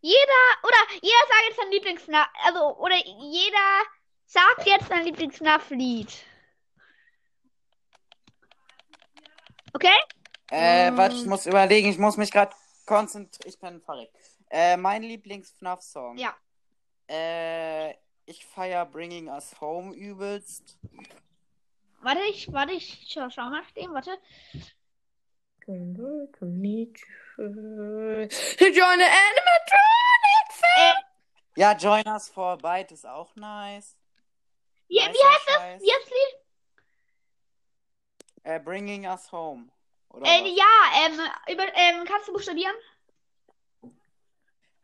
Jeder, 0.00 0.42
oder 0.62 0.76
jeder 1.00 1.16
sagt 1.28 1.44
jetzt 1.48 1.56
sein 1.56 1.70
Lieblingsnaf, 1.70 2.28
also, 2.44 2.76
oder 2.76 2.96
jeder 2.96 3.82
sagt 4.26 4.66
jetzt 4.66 4.88
sein 4.88 5.04
Lieblingsnaf-Lied. 5.04 6.12
Okay? 9.72 9.96
Äh, 10.50 10.90
Mm. 10.90 10.96
warte, 10.98 11.16
ich 11.16 11.24
muss 11.26 11.46
überlegen, 11.46 11.88
ich 11.88 11.98
muss 11.98 12.16
mich 12.16 12.30
gerade 12.30 12.54
konzentrieren. 12.86 13.48
Ich 13.48 13.58
bin 13.58 13.80
verreckt. 13.80 14.14
Äh, 14.50 14.76
mein 14.76 15.02
Lieblings-FNAF-Song. 15.02 16.18
Ja. 16.18 16.36
Äh, 17.08 17.94
ich 18.26 18.44
feier 18.46 18.84
Bringing 18.86 19.28
Us 19.28 19.58
Home 19.60 19.94
übelst. 19.94 20.78
Warte, 22.02 22.20
ich, 22.28 22.52
warte, 22.52 22.74
ich 22.74 23.06
schau, 23.08 23.30
schau 23.30 23.48
nach 23.48 23.70
dem, 23.70 23.92
warte. 23.94 24.18
To 25.66 25.72
join 28.70 28.98
the 28.98 29.08
animatronic 29.08 30.48
fan. 30.50 30.94
Ja, 31.56 31.72
Join 31.74 32.06
Us 32.06 32.28
for 32.28 32.52
a 32.52 32.56
Bite 32.56 32.92
ist 32.92 33.06
auch 33.06 33.34
nice. 33.36 33.96
Wie, 34.88 34.96
Nicer 34.98 35.12
wie 35.12 35.24
heißt 35.24 35.48
das? 35.48 35.82
Wie 35.82 35.90
heißt 35.92 36.02
das 36.02 36.10
Lied? 36.10 36.40
Äh, 38.44 38.60
Bringing 38.60 39.06
Us 39.06 39.32
Home. 39.32 39.70
Oder 40.10 40.26
Äh, 40.26 40.48
ja, 40.48 40.64
ähm, 41.06 41.20
über, 41.50 41.64
ähm, 41.74 42.04
kannst 42.04 42.28
du 42.28 42.32
buchstabieren? 42.32 42.74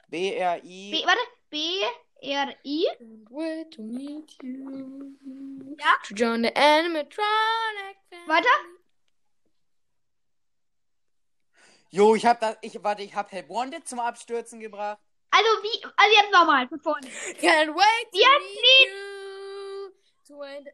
B-R-I. 0.08 0.90
B, 0.90 1.04
warte, 1.06 1.20
B, 1.50 1.82
R, 2.22 2.54
I. 2.64 2.86
Can't 2.98 3.30
wait 3.30 3.70
to 3.72 3.82
meet 3.82 4.42
you. 4.42 5.14
Ja. 5.78 5.96
To 6.08 6.14
join 6.14 6.42
the 6.42 6.56
animatronic 6.56 7.96
fan. 8.08 8.26
Weiter? 8.26 8.48
Jo, 11.90 12.14
ich 12.14 12.24
hab 12.24 12.40
das. 12.40 12.56
Ich, 12.60 12.82
warte, 12.82 13.02
ich 13.02 13.14
hab 13.14 13.30
Help 13.32 13.48
Wanted 13.48 13.86
zum 13.86 13.98
Abstürzen 13.98 14.60
gebracht. 14.60 14.98
Also, 15.30 15.48
wie, 15.62 15.84
also 15.96 16.16
jetzt 16.16 16.32
nochmal, 16.32 16.68
von 16.68 16.80
vorne. 16.80 17.06
Can't 17.08 17.74
wait 17.74 18.10
to 18.12 18.18
heißt 18.18 18.40
meet 18.62 18.88
you. 20.28 20.70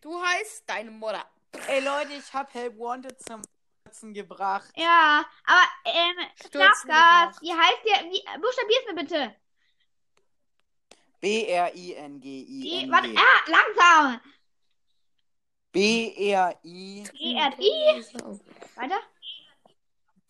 Du 0.00 0.22
heißt 0.22 0.64
deine 0.66 0.90
Mutter. 0.90 1.24
Ey, 1.68 1.80
Leute, 1.80 2.14
ich 2.14 2.32
hab 2.32 2.52
Help 2.54 2.78
Wanted 2.78 3.22
zum 3.22 3.42
Abstürzen 3.84 4.14
gebracht. 4.14 4.70
Ja, 4.76 5.24
aber, 5.44 5.68
ähm, 5.84 6.16
Stürzen 6.36 6.90
wie 7.40 7.52
heißt 7.52 7.84
der, 7.84 8.04
wie, 8.10 8.24
buchstabier's 8.40 8.84
mir 8.86 8.94
bitte. 8.94 9.34
Die, 11.22 12.86
warte, 12.90 13.14
ah, 13.16 13.42
langsam. 13.46 14.20
B-R-I. 15.72 17.04
E, 17.18 17.34
R, 17.34 17.58
I. 17.58 18.04
Weiter. 18.76 19.00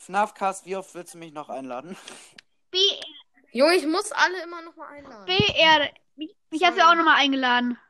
FNAFcast, 0.05 0.66
wie 0.66 0.76
oft 0.76 0.94
willst 0.94 1.14
du 1.14 1.18
mich 1.18 1.32
noch 1.32 1.48
einladen? 1.48 1.96
B, 2.70 2.78
Junge, 3.52 3.74
ich 3.74 3.86
muss 3.86 4.12
alle 4.12 4.42
immer 4.42 4.62
noch 4.62 4.76
mal 4.76 4.88
einladen. 4.88 5.26
B, 5.26 5.36
R, 5.55 5.90
mich, 6.16 6.36
du 6.50 6.59
Sorry. 6.59 6.80
auch 6.82 6.94
nochmal 6.94 7.20
eingeladen. 7.20 7.78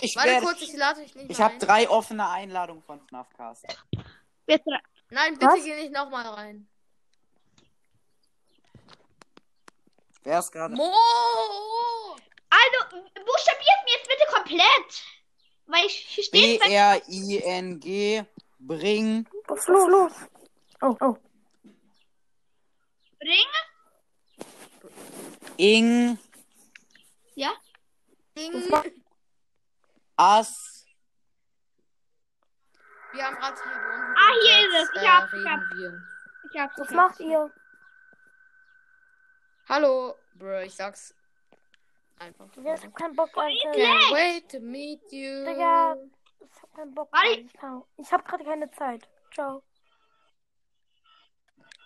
Ich, 0.00 0.16
Warte 0.16 0.30
werde, 0.30 0.46
kurz, 0.46 0.60
ich 0.60 0.72
lade 0.72 1.02
dich 1.02 1.14
nicht 1.14 1.30
ich 1.30 1.40
habe 1.40 1.56
drei 1.58 1.88
offene 1.88 2.28
Einladungen 2.28 2.82
von 2.82 3.00
FNAFcast. 3.00 3.64
Nein, 5.10 5.34
bitte 5.34 5.46
Was? 5.46 5.62
geh 5.62 5.76
nicht 5.76 5.92
noch 5.92 6.10
mal 6.10 6.26
rein. 6.26 6.68
Wer 10.24 10.40
ist 10.40 10.50
gerade? 10.50 10.74
Mo! 10.74 10.92
Also, 12.50 12.96
buchstabier's 13.24 13.84
mir 13.84 13.92
jetzt 13.96 14.08
bitte 14.08 14.32
komplett. 14.32 15.04
Weil 15.66 15.86
ich, 15.86 15.94
hier 15.94 16.24
steht, 16.24 16.60
B-R-I-N-G. 16.60 18.24
Bring. 18.58 19.28
Was 19.46 19.58
ist 19.60 19.68
los? 19.68 19.88
los? 19.88 20.12
Oh, 20.80 20.96
oh. 21.00 21.16
bring, 23.18 23.48
Ing. 25.56 26.18
ja? 27.34 27.52
Ding. 28.36 28.70
As. 30.16 30.86
Wir 33.12 33.24
haben 33.24 33.36
gerade 33.36 33.56
hier 33.62 33.72
gewonnen. 33.72 34.16
Ah, 34.16 34.32
hier 34.42 34.58
ist 34.68 34.74
es. 34.82 34.90
Ich 34.96 35.02
äh, 35.02 35.08
hab- 35.08 35.26
ich 35.28 35.32
reden 35.34 35.50
hab- 35.50 35.76
wir. 35.76 36.02
Ich 36.52 36.60
hab's. 36.60 36.78
Was 36.78 36.90
macht 36.90 37.20
ihr? 37.20 37.52
Hallo, 39.68 40.14
Bro, 40.34 40.60
ich 40.62 40.74
sag's 40.74 41.14
einfach. 42.18 42.46
Ich 42.56 42.66
hab 42.66 42.94
keinen 42.94 43.16
Bock, 43.16 43.30
Alter. 43.36 43.70
Can't 43.72 44.12
wait 44.12 44.50
to 44.50 44.60
meet 44.60 45.00
you. 45.12 45.44
Digga. 45.46 45.96
Ich 46.40 46.62
hab 46.62 46.74
keinen 46.74 46.94
Bock. 46.94 47.08
Ich 47.96 48.12
hab 48.12 48.24
gerade 48.26 48.44
keine 48.44 48.70
Zeit. 48.72 49.08
Ciao. 49.34 49.62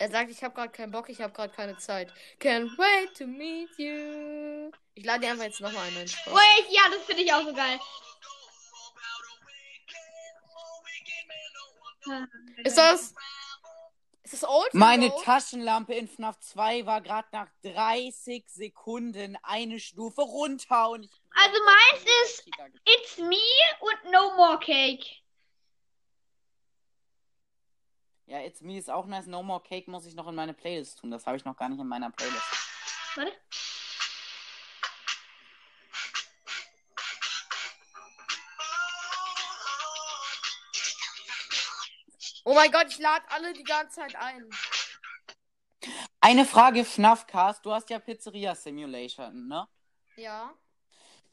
Er 0.01 0.11
sagt, 0.11 0.31
ich 0.31 0.45
habe 0.45 0.55
gerade 0.55 0.71
keinen 0.71 0.93
Bock, 0.93 1.09
ich 1.09 1.21
habe 1.21 1.33
gerade 1.33 1.53
keine 1.53 1.77
Zeit. 1.79 2.13
Can't 2.39 2.71
wait 2.79 3.17
to 3.17 3.27
meet 3.27 3.71
you. 3.79 4.71
Ich 4.95 5.05
lade 5.05 5.21
dir 5.21 5.33
einfach 5.33 5.45
jetzt 5.45 5.61
nochmal 5.61 5.89
ein. 5.89 5.95
Nein, 5.95 6.07
Spaß. 6.07 6.41
Ich, 6.61 6.77
ja, 6.77 6.83
das 6.91 7.03
finde 7.05 7.23
ich 7.23 7.33
auch 7.33 7.43
so 7.43 7.53
geil. 7.53 7.81
Ist 12.65 12.79
das. 12.79 13.15
Ist 14.23 14.43
das 14.43 14.45
Old? 14.49 14.75
Meine 14.75 15.09
Road? 15.09 15.25
Taschenlampe 15.25 15.95
in 15.95 16.07
FNAF 16.07 16.39
2 16.41 16.85
war 16.87 17.01
gerade 17.01 17.29
nach 17.33 17.49
30 17.63 18.45
Sekunden 18.47 19.39
eine 19.43 19.81
Stufe 19.81 20.21
runter 20.21 20.91
und 20.91 21.05
ich. 21.05 21.11
Also 21.31 21.59
meins 21.65 22.05
ist 22.25 22.47
It's 22.85 23.19
Me 23.19 23.37
und 23.81 24.13
No 24.13 24.37
More 24.37 24.59
Cake. 24.59 25.05
Ja, 28.29 28.41
It's 28.43 28.61
Me 28.61 28.77
ist 28.77 28.91
auch 28.91 29.07
nice. 29.07 29.27
No 29.27 29.43
More 29.43 29.63
Cake 29.63 29.91
muss 29.91 30.05
ich 30.05 30.15
noch 30.15 30.29
in 30.29 30.35
meine 30.35 30.53
Playlist 30.53 30.99
tun. 30.99 31.11
Das 31.11 31.27
habe 31.27 31.39
ich 31.39 31.47
noch 31.47 31.57
gar 31.57 31.71
nicht 31.71 31.81
in 31.81 31.89
meiner 31.89 32.11
Playlist. 32.11 32.45
Warte. 33.17 33.33
Oh 42.45 42.55
mein 42.55 42.71
Gott, 42.71 42.87
ich 42.89 42.99
lade 42.99 43.25
alle 43.31 43.55
die 43.55 43.65
ganze 43.65 44.01
Zeit 44.01 44.15
ein. 44.17 44.49
Eine 46.21 46.45
Frage, 46.45 46.85
FNAFcast. 46.85 47.65
Du 47.65 47.73
hast 47.73 47.89
ja 47.89 47.99
Pizzeria 47.99 48.55
Simulation, 48.55 49.49
ne? 49.49 49.67
Ja. 50.17 50.53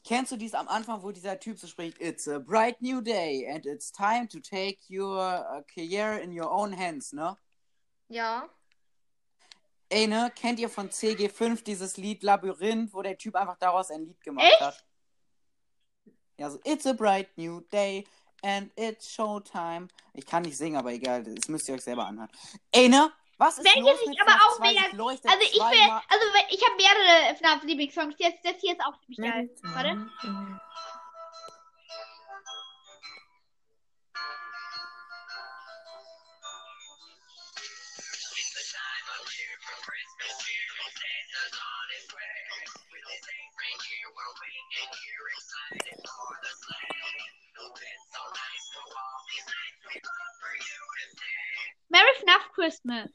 Kennst 0.06 0.30
du 0.30 0.36
dies 0.36 0.54
am 0.54 0.68
Anfang, 0.68 1.02
wo 1.02 1.10
dieser 1.10 1.40
Typ 1.40 1.58
so 1.58 1.66
spricht? 1.66 2.00
It's 2.00 2.28
a 2.28 2.38
bright 2.38 2.80
new 2.80 3.00
day 3.00 3.44
and 3.52 3.66
it's 3.66 3.90
time 3.90 4.28
to 4.28 4.38
take 4.38 4.78
your 4.88 5.18
uh, 5.18 5.62
career 5.62 6.20
in 6.22 6.30
your 6.30 6.48
own 6.48 6.72
hands, 6.72 7.12
ne? 7.12 7.36
Ja. 8.08 8.48
Ey, 9.88 10.06
ne? 10.06 10.30
Kennt 10.36 10.60
ihr 10.60 10.70
von 10.70 10.90
CG5 10.90 11.64
dieses 11.64 11.96
Lied 11.96 12.22
Labyrinth, 12.22 12.94
wo 12.94 13.02
der 13.02 13.18
Typ 13.18 13.34
einfach 13.34 13.56
daraus 13.58 13.90
ein 13.90 14.04
Lied 14.04 14.20
gemacht 14.20 14.46
Echt? 14.46 14.60
hat? 14.60 14.84
Ja, 16.38 16.50
so 16.50 16.60
It's 16.62 16.86
a 16.86 16.92
bright 16.92 17.36
new 17.36 17.62
day 17.72 18.06
and 18.44 18.70
it's 18.76 19.10
showtime. 19.10 19.88
Ich 20.14 20.24
kann 20.24 20.44
nicht 20.44 20.56
singen, 20.56 20.76
aber 20.76 20.92
egal, 20.92 21.24
das 21.24 21.48
müsst 21.48 21.68
ihr 21.68 21.74
euch 21.74 21.82
selber 21.82 22.06
anhören. 22.06 22.30
Ey, 22.70 22.88
ne? 22.88 23.10
Was 23.38 23.58
ist 23.58 23.64
Welches 23.64 23.82
los 23.82 24.00
ich 24.02 24.08
mit 24.08 24.20
aber 24.22 24.32
auch 24.32 24.56
2? 24.56 24.68
mega- 24.72 24.96
Also 25.30 25.42
ich 25.44 25.60
will, 25.60 25.90
also 26.08 26.26
ich 26.48 26.64
habe 26.64 26.76
mehrere 26.76 27.36
FNAF 27.36 27.62
Lieblingssongs. 27.64 28.14
Jetzt, 28.18 28.44
das 28.44 28.54
hier 28.60 28.72
ist 28.72 28.80
auch 28.80 28.98
ziemlich 29.00 29.18
geil. 29.30 29.50
Warte. 29.74 30.08
Merry 51.88 52.12
FNAF 52.20 52.52
Christmas. 52.54 53.10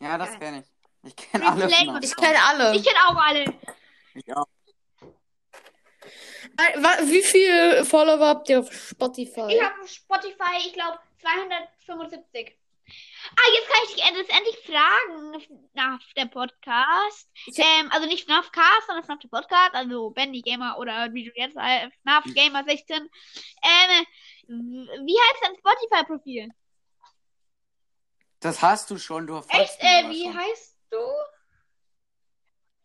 Ja, 0.00 0.18
das 0.18 0.38
kenne 0.38 0.60
ich. 0.60 0.66
Ich 1.02 1.16
kenne 1.16 1.46
alle 1.46 1.68
FNAF. 1.68 2.02
Ich 2.02 2.16
kenne 2.16 2.38
alle. 2.42 2.76
Ich 2.76 2.84
kenne 2.84 2.98
auch 3.06 3.16
alle. 3.16 3.44
Ich 4.14 4.36
auch. 4.36 4.46
Wie 7.04 7.22
viele 7.22 7.84
Follower 7.84 8.26
habt 8.26 8.48
ihr 8.48 8.60
auf 8.60 8.72
Spotify? 8.72 9.54
Ich 9.54 9.62
habe 9.62 9.82
auf 9.82 9.88
Spotify, 9.88 10.58
ich 10.58 10.72
glaube, 10.72 10.98
275. 11.20 12.56
Ah, 13.36 13.48
jetzt 13.54 13.68
kann 13.68 13.84
ich 13.84 13.94
dich 13.94 14.04
letztendlich 14.16 14.58
fragen 14.66 15.68
nach 15.74 16.00
der 16.16 16.26
Podcast. 16.26 17.28
Ähm, 17.56 17.88
also 17.90 18.08
nicht 18.08 18.24
FNAF 18.24 18.50
Cast, 18.50 18.86
sondern 18.86 19.04
FNAF 19.04 19.20
der 19.20 19.28
Podcast, 19.28 19.74
also 19.74 20.10
Bendy 20.10 20.40
Gamer 20.40 20.76
oder 20.78 21.12
wie 21.12 21.24
du 21.24 21.30
jetzt 21.34 21.56
äh, 21.56 21.88
FNAF 22.02 22.24
Gamer 22.34 22.64
16. 22.64 22.96
Ähm, 22.98 24.06
wie 24.48 25.16
heißt 25.16 25.42
dein 25.42 25.56
Spotify-Profil? 25.56 26.48
Das 28.40 28.62
hast 28.62 28.90
du 28.90 28.98
schon, 28.98 29.26
du 29.26 29.34
verfolgst 29.42 29.78
Echt? 29.80 29.82
Äh, 29.82 30.08
wie 30.10 30.24
schon. 30.24 30.36
heißt 30.38 30.76
du? 30.90 30.98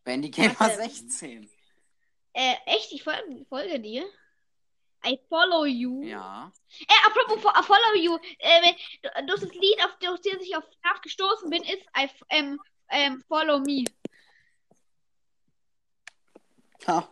Bendy 0.04 0.30
Gamer 0.30 0.60
Warte. 0.60 0.76
16. 0.76 1.50
Äh, 2.34 2.56
echt? 2.66 2.92
Ich 2.92 3.04
folge, 3.04 3.46
folge 3.50 3.80
dir. 3.80 4.06
I 5.06 5.20
follow 5.30 5.66
you. 5.66 6.04
Ja. 6.04 6.52
Äh, 6.82 6.94
apropos 7.08 7.42
fo- 7.42 7.64
follow 7.64 7.96
you. 7.96 8.18
Äh, 8.40 8.74
das 9.28 9.42
Lied, 9.42 9.84
auf 9.86 9.98
das 10.00 10.20
ich 10.42 10.56
auf 10.56 10.64
FNAF 10.82 11.02
gestoßen 11.02 11.50
bin, 11.50 11.64
ist 11.64 11.84
I, 11.98 12.10
ähm, 12.30 12.60
ähm, 12.90 13.24
Follow 13.28 13.60
Me. 13.60 13.86
Ha. 16.88 17.10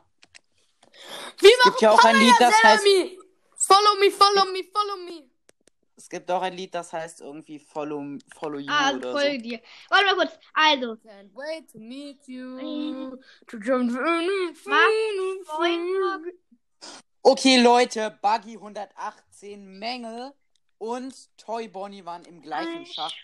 Wie 1.39 1.47
Es 1.47 1.63
gibt 1.63 1.81
ja 1.81 1.91
auch 1.91 2.03
ein 2.03 2.15
Lied, 2.17 2.33
das 2.39 2.61
heißt. 2.63 2.83
me? 2.83 3.17
Follow 3.57 3.95
me, 3.99 4.11
follow 4.11 4.45
me, 4.51 4.63
follow 4.71 4.97
me. 4.97 5.29
Es 6.03 6.09
gibt 6.09 6.29
auch 6.29 6.41
ein 6.41 6.51
Lied, 6.51 6.75
das 6.75 6.91
heißt 6.91 7.21
irgendwie 7.21 7.59
Follow, 7.59 8.17
follow 8.35 8.59
You 8.59 8.67
Ah, 8.69 8.91
oder 8.93 9.13
folge 9.13 9.37
so. 9.37 9.41
dir. 9.41 9.61
Warte 9.87 10.05
mal 10.05 10.15
kurz. 10.15 10.37
Also, 10.53 10.91
Can't 10.95 11.33
wait 11.33 11.71
to 11.71 11.79
meet 11.79 12.27
you. 12.27 13.17
To 13.47 13.57
jump. 13.57 13.89
Okay, 17.21 17.61
Leute, 17.61 18.19
Buggy 18.21 18.57
118, 18.57 19.79
Mängel 19.79 20.33
und 20.77 21.15
Toy 21.37 21.69
Bonnie 21.69 22.03
waren 22.03 22.25
im 22.25 22.41
gleichen 22.41 22.81
Ich 22.81 22.91
Schacht 22.91 23.15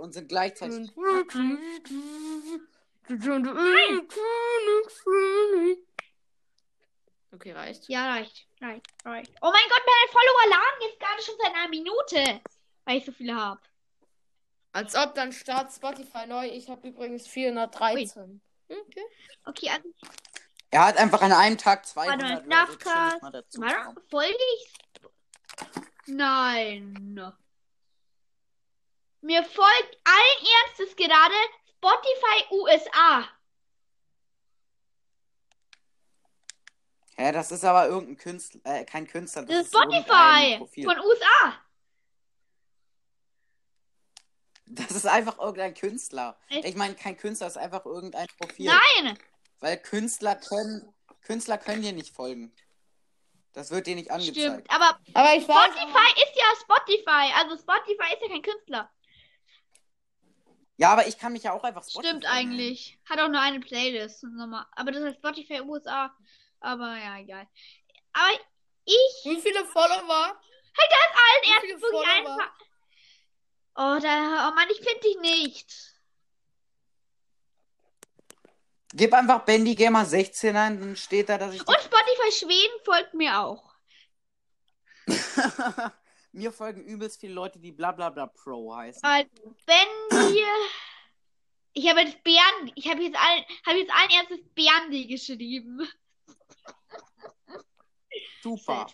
und 0.00 0.12
sind 0.12 0.28
gleichzeitig. 0.28 0.90
Okay, 7.32 7.52
reicht. 7.52 7.88
ja, 7.88 8.10
reicht. 8.14 8.46
Reicht, 8.60 8.86
reicht. 9.04 9.32
Oh 9.42 9.50
mein 9.50 9.68
Gott, 9.68 9.82
meine 9.86 10.10
Follower 10.12 10.48
laden 10.50 10.82
jetzt 10.88 11.00
gerade 11.00 11.22
schon 11.22 11.34
seit 11.42 11.54
einer 11.54 11.68
Minute, 11.68 12.40
weil 12.84 12.96
ich 12.98 13.04
so 13.04 13.12
viele 13.12 13.34
habe. 13.36 13.60
Als 14.72 14.94
ob 14.94 15.14
dann 15.14 15.32
Start 15.32 15.72
Spotify 15.72 16.26
neu. 16.26 16.46
Ich 16.46 16.68
habe 16.68 16.88
übrigens 16.88 17.26
413. 17.26 18.40
Okay. 18.68 19.04
Okay, 19.44 19.70
also, 19.70 19.88
Er 20.70 20.84
hat 20.86 20.96
einfach 20.98 21.22
an 21.22 21.32
einem 21.32 21.56
Tag 21.58 21.84
Warte 21.96 22.18
200 22.18 22.46
mal, 22.46 22.64
Nafka- 22.64 23.22
warte, 23.22 24.00
folge 24.10 24.36
ich? 24.56 24.74
Nein. 26.06 27.32
Mir 29.20 29.42
folgt 29.44 29.98
allen 30.04 30.46
Ernstes 30.66 30.96
gerade 30.96 31.34
Spotify 31.76 32.54
USA. 32.54 33.28
Hä, 37.18 37.32
das 37.32 37.50
ist 37.50 37.64
aber 37.64 37.88
irgendein 37.88 38.16
Künstler, 38.16 38.60
äh, 38.62 38.84
kein 38.84 39.06
Künstler, 39.08 39.42
das, 39.42 39.48
Das 39.48 39.66
ist 39.66 39.74
Spotify 39.74 40.58
von 40.84 40.98
USA. 41.00 41.58
Das 44.66 44.90
ist 44.92 45.06
einfach 45.06 45.38
irgendein 45.38 45.74
Künstler. 45.74 46.38
Echt? 46.48 46.64
Ich 46.64 46.76
meine, 46.76 46.94
kein 46.94 47.16
Künstler 47.16 47.48
ist 47.48 47.56
einfach 47.58 47.84
irgendein 47.86 48.28
Profil. 48.38 48.70
Nein. 48.70 49.18
Weil 49.58 49.78
Künstler 49.78 50.36
können, 50.36 50.94
Künstler 51.22 51.58
können 51.58 51.82
dir 51.82 51.92
nicht 51.92 52.14
folgen. 52.14 52.52
Das 53.52 53.72
wird 53.72 53.88
dir 53.88 53.96
nicht 53.96 54.12
angezeigt. 54.12 54.36
Stimmt, 54.36 54.70
aber 54.70 55.00
Aber 55.14 55.34
ich 55.34 55.48
weiß. 55.48 55.56
Spotify 55.56 56.22
ist 56.22 56.36
ja 56.36 56.44
Spotify. 56.60 57.32
Also 57.34 57.56
Spotify 57.56 58.14
ist 58.14 58.22
ja 58.22 58.28
kein 58.28 58.42
Künstler. 58.42 58.90
Ja, 60.76 60.92
aber 60.92 61.08
ich 61.08 61.18
kann 61.18 61.32
mich 61.32 61.42
ja 61.42 61.52
auch 61.52 61.64
einfach 61.64 61.82
Spotify 61.82 62.08
Stimmt 62.10 62.22
nennen. 62.22 62.34
eigentlich. 62.52 63.00
Hat 63.06 63.18
auch 63.18 63.28
nur 63.28 63.40
eine 63.40 63.58
Playlist. 63.58 64.24
Aber 64.76 64.92
das 64.92 65.02
heißt 65.02 65.16
Spotify 65.18 65.62
USA. 65.62 66.14
Aber 66.60 66.96
ja, 66.96 67.18
egal. 67.18 67.48
Aber 68.12 68.32
ich 68.84 69.24
Wie 69.24 69.40
viele 69.40 69.64
Follower? 69.64 70.40
allen 71.28 71.42
Wie 71.42 71.50
erst 71.50 71.60
viele 71.60 71.80
wirklich 71.80 72.08
Follower? 72.08 72.32
einfach. 72.32 72.52
Oh, 73.74 73.98
da, 74.00 74.48
oh 74.48 74.54
Mann, 74.54 74.68
ich 74.70 74.78
finde 74.78 75.00
dich 75.00 75.18
nicht. 75.20 75.94
Gib 78.94 79.12
einfach 79.12 79.44
Bendy 79.44 79.74
Gamer 79.74 80.04
16 80.04 80.56
ein, 80.56 80.80
dann 80.80 80.96
steht 80.96 81.28
da, 81.28 81.38
dass 81.38 81.54
ich. 81.54 81.60
Und 81.60 81.76
Spotify 81.76 82.32
Schweden 82.32 82.84
folgt 82.84 83.14
mir 83.14 83.38
auch. 83.38 83.74
Mir 86.32 86.52
folgen 86.52 86.84
übelst 86.84 87.20
viele 87.20 87.32
Leute, 87.32 87.58
die 87.58 87.72
bla 87.72 87.92
bla 87.92 88.10
bla 88.10 88.26
Pro 88.26 88.74
heißen. 88.74 89.02
Also, 89.02 89.28
wenn 89.66 90.34
wir. 90.34 90.46
Ich 91.72 91.88
habe 91.88 92.00
jetzt 92.00 92.22
Bärndi. 92.22 92.72
Ich 92.74 92.88
habe 92.88 93.02
jetzt 93.02 93.16
allen, 93.16 93.44
habe 93.66 93.78
jetzt 93.78 93.92
allen 93.92 94.10
erstes 94.10 94.40
Bärndi 94.54 95.06
geschrieben. 95.06 95.88
Super. 98.42 98.86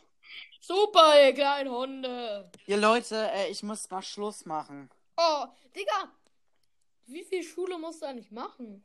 Super, 0.61 1.23
ihr 1.27 1.35
kleinen 1.35 1.71
Hunde. 1.71 2.51
Ihr 2.67 2.77
Leute, 2.79 3.31
äh, 3.33 3.51
ich 3.51 3.63
muss 3.63 3.89
mal 3.91 4.03
Schluss 4.03 4.47
machen. 4.47 4.91
Oh, 5.17 5.45
Digga. 5.77 6.11
Wie 7.07 7.23
viel 7.25 7.43
Schule 7.43 7.79
musst 7.79 8.01
du 8.03 8.07
eigentlich 8.07 8.31
machen? 8.31 8.83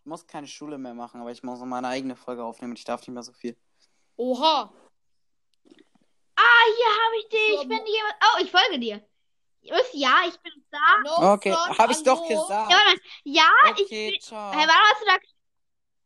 Ich 0.00 0.06
muss 0.06 0.26
keine 0.26 0.46
Schule 0.46 0.78
mehr 0.78 0.94
machen, 0.94 1.20
aber 1.20 1.30
ich 1.30 1.42
muss 1.42 1.58
noch 1.60 1.66
meine 1.66 1.88
eigene 1.88 2.16
Folge 2.16 2.42
aufnehmen. 2.42 2.74
Ich 2.74 2.84
darf 2.84 3.00
nicht 3.02 3.10
mehr 3.10 3.22
so 3.22 3.32
viel. 3.32 3.54
Oha. 4.16 4.72
Ah, 6.36 6.64
hier 6.76 6.86
habe 7.04 7.16
ich 7.18 7.28
dich. 7.28 7.54
So, 7.56 7.62
Ich 7.62 7.68
bin 7.68 7.86
jemand. 7.86 8.14
Oh, 8.22 8.42
ich 8.42 8.50
folge 8.50 8.78
dir. 8.78 9.06
Was? 9.68 9.90
Ja, 9.92 10.22
ich 10.26 10.38
bin 10.40 10.52
da. 10.70 10.78
No 11.04 11.32
Okay, 11.34 11.52
habe 11.52 11.92
ich 11.92 12.02
doch 12.02 12.26
gesagt. 12.26 12.70
Ja. 12.70 12.94
Ja, 13.24 13.50
ich 13.76 13.82
Okay, 13.84 14.10
bin. 14.12 14.20
ciao. 14.22 14.52
Hey, 14.52 14.66
warum 14.66 14.84
hast 14.90 15.02
du 15.02 15.06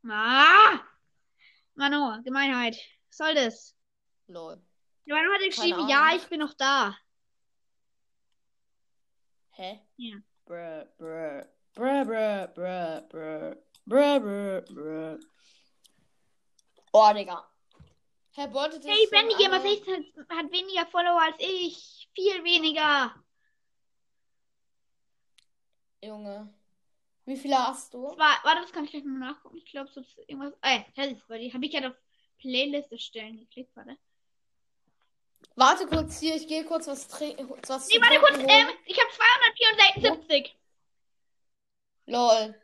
da. 0.08 0.12
Ah! 0.12 0.80
Mano, 1.74 2.22
Gemeinheit. 2.22 2.76
Was 3.08 3.16
soll 3.16 3.34
das? 3.34 3.74
Lol. 4.28 4.60
Ja, 5.06 5.14
Manu 5.16 5.32
hat 5.32 5.40
geschrieben, 5.40 5.88
ja, 5.88 6.14
ich 6.14 6.26
bin 6.28 6.40
noch 6.40 6.54
da. 6.54 6.96
Hä? 9.50 9.80
Ja. 9.96 10.16
Brr, 10.46 10.86
brr, 10.98 11.48
brr, 11.74 12.04
brr, 12.04 12.48
brr, 12.54 13.00
brr, 13.08 13.56
brr, 13.86 14.20
brr, 14.20 14.62
brr. 14.62 15.20
Oh, 16.92 17.12
Digga. 17.12 17.44
Herr 18.32 18.48
Bolte, 18.48 18.80
das 18.80 18.86
Hey, 18.86 19.06
Gamer 19.10 19.56
eine- 19.60 19.62
16 19.62 20.12
hat 20.28 20.50
weniger 20.50 20.86
Follower 20.86 21.20
als 21.20 21.36
ich. 21.38 22.08
Viel 22.14 22.42
weniger. 22.42 23.14
Junge. 26.02 26.52
Wie 27.26 27.36
viele 27.36 27.56
hast 27.56 27.94
du? 27.94 28.02
War, 28.02 28.38
warte, 28.42 28.60
das 28.62 28.72
kann 28.72 28.84
ich 28.84 28.90
gleich 28.90 29.04
mal 29.04 29.18
nachgucken. 29.18 29.56
Ich 29.56 29.64
glaube, 29.64 29.90
so 29.90 30.00
ist 30.00 30.18
irgendwas. 30.26 30.52
Ist, 30.52 31.28
weil 31.28 31.40
die 31.40 31.52
habe 31.52 31.64
ich 31.64 31.72
ja 31.72 31.88
auf 31.88 31.96
Playlist 32.38 32.92
erstellen 32.92 33.38
geklickt, 33.38 33.74
warte. 33.74 33.96
Warte 35.56 35.86
kurz 35.86 36.20
hier, 36.20 36.34
ich 36.34 36.46
gehe 36.48 36.64
kurz 36.64 36.86
was 36.86 37.08
trinken. 37.08 37.48
Was 37.66 37.88
Nee, 37.88 38.00
warte 38.00 38.18
kurz, 38.18 38.38
ähm, 38.38 38.68
ich 38.84 38.98
habe 39.00 39.10
274. 40.02 40.54
Lol. 42.06 42.60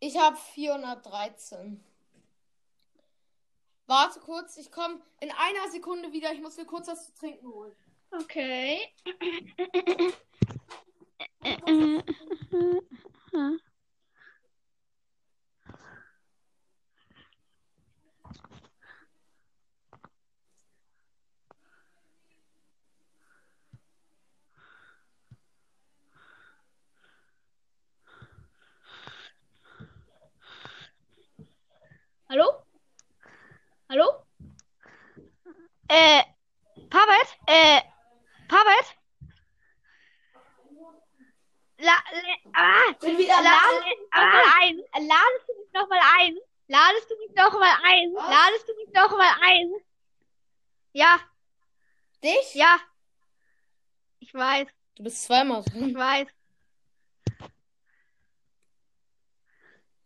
Ich 0.00 0.18
habe 0.18 0.36
413. 0.36 1.82
Warte 3.86 4.20
kurz, 4.20 4.56
ich 4.58 4.70
komme 4.70 5.00
in 5.20 5.30
einer 5.30 5.70
Sekunde 5.70 6.12
wieder. 6.12 6.32
Ich 6.32 6.40
muss 6.40 6.58
mir 6.58 6.66
kurz 6.66 6.88
was 6.88 7.06
zu 7.06 7.14
trinken 7.14 7.46
holen. 7.46 7.74
Okay. 8.10 8.80
Hallo? 32.28 32.64
Hallo? 33.88 34.26
Äh, 35.88 36.22
uh, 36.76 36.88
Pavet? 36.88 37.28
Äh, 37.46 37.78
uh, 37.78 37.89
La, 41.82 41.92
la, 42.12 42.52
ah, 42.52 42.92
Bin 43.00 43.16
wieder 43.16 43.36
la, 43.42 43.42
da. 43.42 43.58
ah, 44.12 44.42
ein. 44.60 44.76
Ladest 44.92 45.48
du 45.48 45.54
mich 45.58 45.72
nochmal 45.72 46.00
ein? 46.18 46.36
Ladest 46.68 47.10
du 47.10 47.16
mich 47.16 47.34
nochmal 47.34 47.74
ein? 47.84 48.12
Was? 48.14 48.28
Ladest 48.30 48.68
du 48.68 48.74
mich 48.76 48.88
nochmal 48.92 49.32
ein? 49.42 49.72
Ja, 50.92 51.20
Dich? 52.22 52.54
ja. 52.54 52.78
Ich 54.18 54.34
weiß, 54.34 54.68
Du 54.96 55.04
bist 55.04 55.24
zweimal 55.24 55.62
ich 55.66 55.72
drin. 55.72 55.94
weiß. 55.96 56.28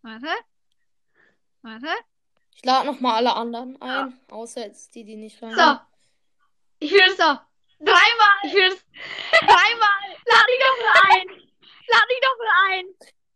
Warte. 0.03 0.29
Warte. 1.63 1.89
Ich 2.55 2.65
lade 2.65 2.87
nochmal 2.87 3.17
alle 3.17 3.35
anderen 3.35 3.81
ein. 3.83 4.21
Außer 4.31 4.61
jetzt 4.67 4.95
die, 4.95 5.05
die 5.05 5.17
nicht 5.17 5.43
rein. 5.43 5.55
So. 5.55 5.79
Ich 6.79 6.93
will 6.93 7.01
es 7.09 7.17
doch. 7.17 7.41
Dreimal. 7.81 8.37
Ich 8.45 8.55
will 8.55 8.73
es. 8.73 8.85
Dreimal. 9.41 10.17
Lad 10.27 10.47
dich 10.49 10.61
doch 10.61 10.85
mal 10.85 11.11
ein. 11.11 11.41
Lad 11.89 12.09
dich 12.11 12.21
doch 12.21 12.39
mal 12.39 12.51
ein. 12.71 12.87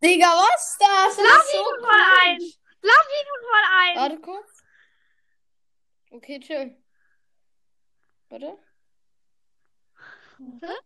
Digga, 0.02 0.26
was 0.26 0.72
ist 0.72 0.80
das? 0.80 1.16
Das 1.16 1.24
Lad 1.24 1.44
ist 1.44 1.52
so 1.52 1.58
doch 1.58 1.80
mal 1.82 2.02
ein. 2.24 2.38
Lad 2.82 3.06
dich 3.10 3.24
doch 3.26 3.42
mal 3.50 3.64
ein. 3.80 3.96
Warte 3.96 4.20
kurz. 4.20 4.62
Okay, 6.10 6.40
chill. 6.40 6.76
Warte. 8.28 8.58
Warte. 10.38 10.80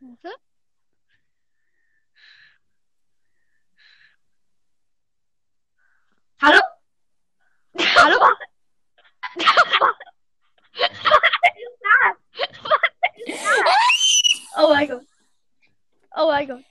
Warte. 0.00 0.34
Hallo? 6.40 6.60
Hallo? 7.96 8.34
Oh 14.60 14.70
mein 14.74 14.88
Gott. 14.88 15.07
Oh 16.20 16.26
mein 16.26 16.48
Gott. 16.48 16.64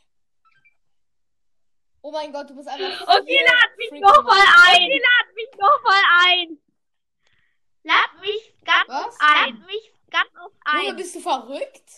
Oh 2.02 2.12
mein 2.12 2.34
Gott, 2.34 2.50
du 2.50 2.56
bist 2.56 2.68
einfach. 2.68 3.02
Okay, 3.08 3.40
lad 3.46 3.78
mich 3.78 4.02
nochmal 4.02 4.42
ein. 4.68 4.76
Okay, 4.76 5.02
lad 5.02 5.36
mich 5.36 5.50
nochmal 5.58 6.02
ein. 6.26 6.60
Lad 7.84 8.22
mich 8.22 8.54
ganz 8.66 8.88
Was? 8.90 9.18
ein. 9.22 9.58
Lad 9.60 9.68
mich 9.68 9.94
ganz 10.10 10.30
auf 10.36 10.52
Junge, 10.74 10.90
ein. 10.90 10.96
bist 10.98 11.16
du 11.16 11.22
verrückt? 11.22 11.90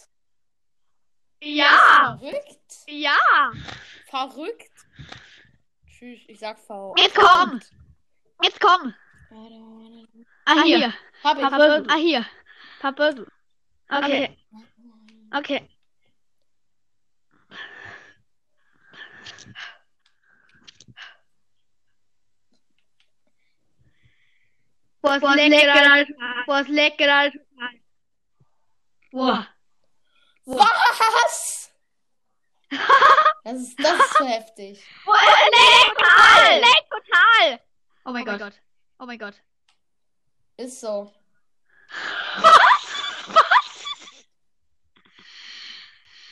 Ja. 1.42 2.18
Verrückt? 2.20 2.74
Ja. 2.88 3.18
Verrückt? 4.12 4.72
Tschüss, 5.88 6.20
ich 6.28 6.40
sag 6.40 6.60
V. 6.60 6.94
Jetzt 6.98 7.16
komm. 7.16 7.60
Jetzt 8.44 8.62
komm. 8.62 8.94
Warte, 9.32 9.56
warte. 9.56 10.26
Ah, 10.46 10.64
hier. 10.64 10.94
Hab 11.24 11.38
ich. 11.38 11.44
Papa 11.44 11.84
Ah, 11.88 11.96
hier. 11.96 12.26
Papa 12.80 13.14
Okay. 13.92 14.38
Okay. 15.36 15.79
Was 25.02 25.22
lecker, 25.22 25.92
Alter. 25.92 26.14
Was 26.48 26.68
lecker, 26.68 27.16
Alter. 27.16 27.40
Boah. 29.12 29.48
Was? 30.46 31.60
Das 33.44 33.62
ist, 33.62 33.80
das 33.80 34.00
ist 34.00 34.14
zu 34.14 34.26
heftig. 34.28 34.84
Leck 35.08 35.98
total. 35.98 36.60
Leck 36.60 36.86
total. 36.90 37.60
Oh 38.06 38.12
mein 38.12 38.26
Gott. 38.26 38.62
Oh 39.00 39.06
mein 39.06 39.18
Gott. 39.18 39.34
Ist 40.58 40.80
so. 40.80 41.12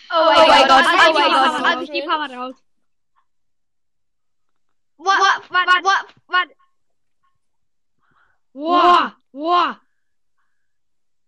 Oh 0.09 0.33
mein 0.35 0.67
Gott, 0.67 0.67
Gott. 0.67 0.85
oh 0.85 0.89
Oh 0.89 0.95
mein 0.95 1.13
mein 1.13 1.31
Gott. 1.31 1.57
Gott. 1.57 1.65
Also 1.65 1.81
ich 1.83 1.91
die 1.91 2.01
Papa 2.07 2.33
raus. 2.33 2.55
Warte, 4.97 5.49
warte, 5.49 5.83
warte, 5.83 6.13
warte. 6.27 6.55
Wow, 8.57 9.11
wow. 9.33 9.75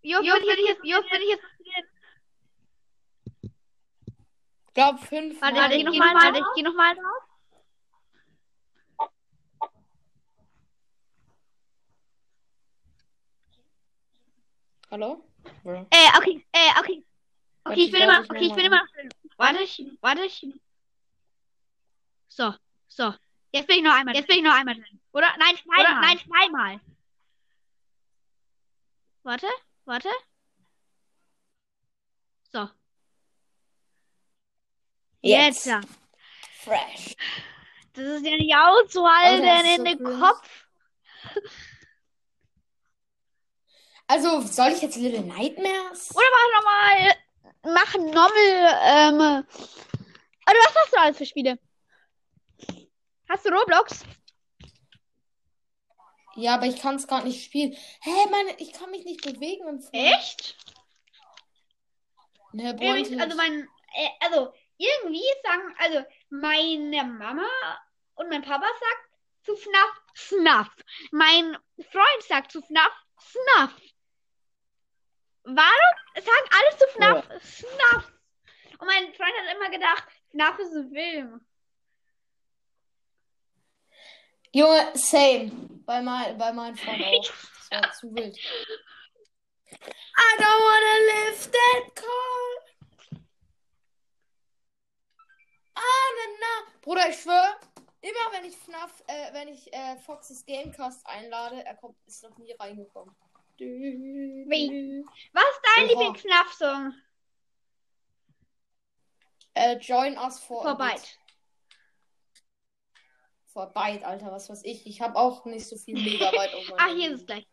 Wie 0.01 0.15
oft 0.15 0.23
bin 0.23 0.57
ich 0.57 0.67
jetzt, 0.67 0.81
wie 0.81 0.95
oft 0.95 1.07
bin 1.11 1.21
ich 1.21 1.29
jetzt 1.29 1.43
Ich 4.67 4.73
glaube 4.73 4.97
fünf. 4.97 5.39
Warte, 5.39 5.75
ich 5.75 5.77
geh 5.77 5.83
nochmal, 5.83 6.15
warte, 6.15 6.39
ich 6.39 6.45
geh 6.55 6.63
nochmal 6.63 6.95
drauf. 6.95 7.23
Hallo? 14.89 15.23
Bro. 15.63 15.85
Äh, 15.91 16.17
okay, 16.17 16.43
äh, 16.51 16.79
okay. 16.79 17.05
Okay, 17.63 17.83
ich 17.83 17.91
bin 17.91 18.01
immer, 18.01 18.21
okay, 18.21 18.39
ich 18.39 18.55
bin 18.55 18.65
immer 18.65 18.79
noch 18.83 18.91
drin. 18.91 19.09
Warte, 19.37 19.61
ich, 19.61 19.85
warte, 20.01 20.25
ich. 20.25 20.47
So, 22.27 22.55
so. 22.87 23.13
Jetzt 23.51 23.67
bin 23.67 23.77
ich 23.77 23.83
noch 23.83 23.93
einmal, 23.93 24.15
jetzt 24.15 24.27
bin 24.27 24.37
ich 24.37 24.43
noch 24.43 24.55
einmal 24.55 24.73
drin. 24.73 24.99
Oder? 25.11 25.27
Nein, 25.37 25.55
zweimal. 25.57 26.01
Nein, 26.01 26.19
zweimal. 26.25 26.81
Warte, 29.23 29.47
warte. 29.85 30.09
So. 32.51 32.69
Jetzt. 35.21 35.65
Jetzt. 35.65 35.87
Fresh. 36.63 37.15
Das 37.93 38.05
ist 38.05 38.25
ja 38.25 38.37
nicht 38.37 38.55
auszuhalten 38.55 39.45
Oh, 39.45 39.59
in 39.59 39.77
so 39.77 39.83
den 39.83 39.97
cringe. 40.03 40.19
Kopf. 40.19 40.65
Also, 44.07 44.41
soll 44.41 44.69
ich 44.71 44.81
jetzt 44.81 44.95
Little 44.95 45.21
Nightmares? 45.21 46.15
Oder 46.15 46.25
mach 46.31 46.55
nochmal. 46.57 47.15
Mach 47.63 47.93
nochmal. 47.95 48.79
Ähm. 48.83 49.45
Oder 50.49 50.59
was 50.65 50.75
hast 50.75 50.93
du 50.93 50.97
alles 50.99 51.17
für 51.17 51.25
Spiele? 51.25 51.59
Hast 53.27 53.45
du 53.45 53.49
Roblox? 53.49 54.03
Ja, 56.39 56.55
aber 56.55 56.65
ich 56.67 56.81
kann 56.81 56.95
es 56.95 57.07
gerade 57.07 57.27
nicht 57.27 57.43
spielen. 57.43 57.75
Hä, 58.01 58.11
meine, 58.31 58.57
ich 58.59 58.71
kann 58.73 58.91
mich 58.91 59.03
nicht 59.05 59.21
bewegen 59.21 59.67
im 59.67 59.81
Flur. 59.81 59.93
Echt? 59.93 60.57
Ne, 62.53 62.71
Übrigens, 62.71 63.21
also 63.21 63.35
mein, 63.35 63.67
äh, 63.93 64.09
also 64.21 64.53
irgendwie 64.77 65.23
sagen, 65.43 65.75
also 65.77 66.05
meine 66.29 67.03
Mama 67.03 67.47
und 68.15 68.29
mein 68.29 68.41
Papa 68.41 68.65
sagt 68.65 69.09
zu 69.43 69.55
FNAF 69.55 70.01
Snuff. 70.15 70.69
Mein 71.11 71.57
Freund 71.91 72.23
sagt 72.27 72.51
zu 72.51 72.61
FNAF 72.61 72.93
Snuff. 73.19 73.75
Warum 75.43 75.95
sagen 76.15 76.49
alle 76.51 76.77
zu 76.77 76.87
FNAF 76.87 77.43
Snuff? 77.43 78.11
Und 78.79 78.87
mein 78.87 79.13
Freund 79.13 79.33
hat 79.37 79.55
immer 79.55 79.69
gedacht, 79.69 80.05
FNAF 80.31 80.59
ist 80.59 80.73
ein 80.73 80.89
Film. 80.89 81.45
Junge, 84.51 84.91
same. 84.95 85.51
Bei, 85.85 86.01
mein, 86.01 86.37
bei 86.37 86.51
meinem 86.53 86.75
Freund 86.75 87.01
auch. 87.01 87.31
Das 87.69 87.71
war 87.71 87.91
zu 87.93 88.15
wild. 88.15 88.37
I 89.71 90.37
don't 90.37 90.63
wanna 90.63 90.95
live 91.13 91.51
that 91.51 91.95
call. 91.95 93.19
Ah, 95.75 96.09
na, 96.15 96.25
na. 96.39 96.71
Bruder, 96.81 97.09
ich 97.09 97.21
schwör, 97.21 97.57
immer 98.01 98.31
wenn 98.31 98.45
ich 98.45 98.57
FNAF, 98.57 99.03
äh, 99.07 99.33
wenn 99.33 99.47
ich 99.49 99.71
äh, 99.71 99.97
Foxes 99.97 100.45
Gamecast 100.45 101.05
einlade, 101.05 101.63
er 101.65 101.75
kommt, 101.75 101.95
ist 102.05 102.23
noch 102.23 102.37
nie 102.37 102.53
reingekommen. 102.53 103.15
Wie? 103.57 105.05
Was 105.33 105.43
ist 105.43 105.61
dein. 105.75 105.87
Lieblings-FNAF-Song? 105.87 106.93
Äh, 109.53 109.77
join 109.77 110.17
us 110.17 110.39
for 110.39 110.61
a 110.65 110.69
Vorbei. 110.69 110.93
bit. 110.93 111.17
Vorbei, 113.59 113.99
Alter, 114.05 114.31
was 114.31 114.49
weiß 114.49 114.63
ich. 114.63 114.87
Ich 114.87 115.01
habe 115.01 115.17
auch 115.17 115.43
nicht 115.43 115.67
so 115.67 115.75
viel 115.75 115.95
Megabyte 115.95 116.53
Ah, 116.77 116.87
hier 116.95 117.11
ist 117.11 117.19
es 117.19 117.25
gleich. 117.25 117.45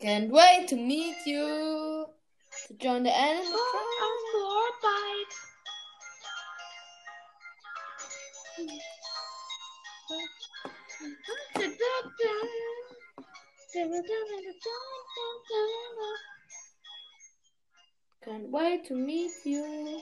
Can't 0.00 0.32
wait 0.32 0.70
to 0.70 0.76
meet 0.76 1.26
you. 1.26 2.06
To 2.66 2.74
join 2.80 3.04
the 3.04 3.10
animal 3.10 3.44
tribe. 3.44 3.92
Vorbei. 4.32 5.26
Can't 18.24 18.50
wait 18.50 18.86
to 18.86 18.94
meet 18.94 19.32
you. 19.44 20.00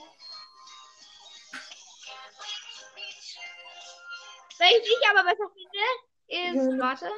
Welches 4.61 4.87
ich 4.87 5.09
aber 5.09 5.23
besser 5.23 5.49
finde, 5.55 5.79
ist, 6.27 6.79
warte, 6.79 7.11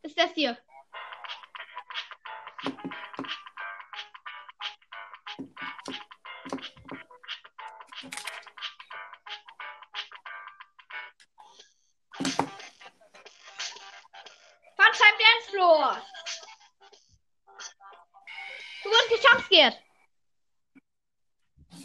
ist 0.00 0.18
das 0.18 0.32
hier. 0.32 0.56
Funshine 14.78 15.18
Dance 15.18 15.50
Floor. 15.50 16.02
Du 18.82 18.88
wurdest 18.88 19.10
gejumpscared. 19.10 19.78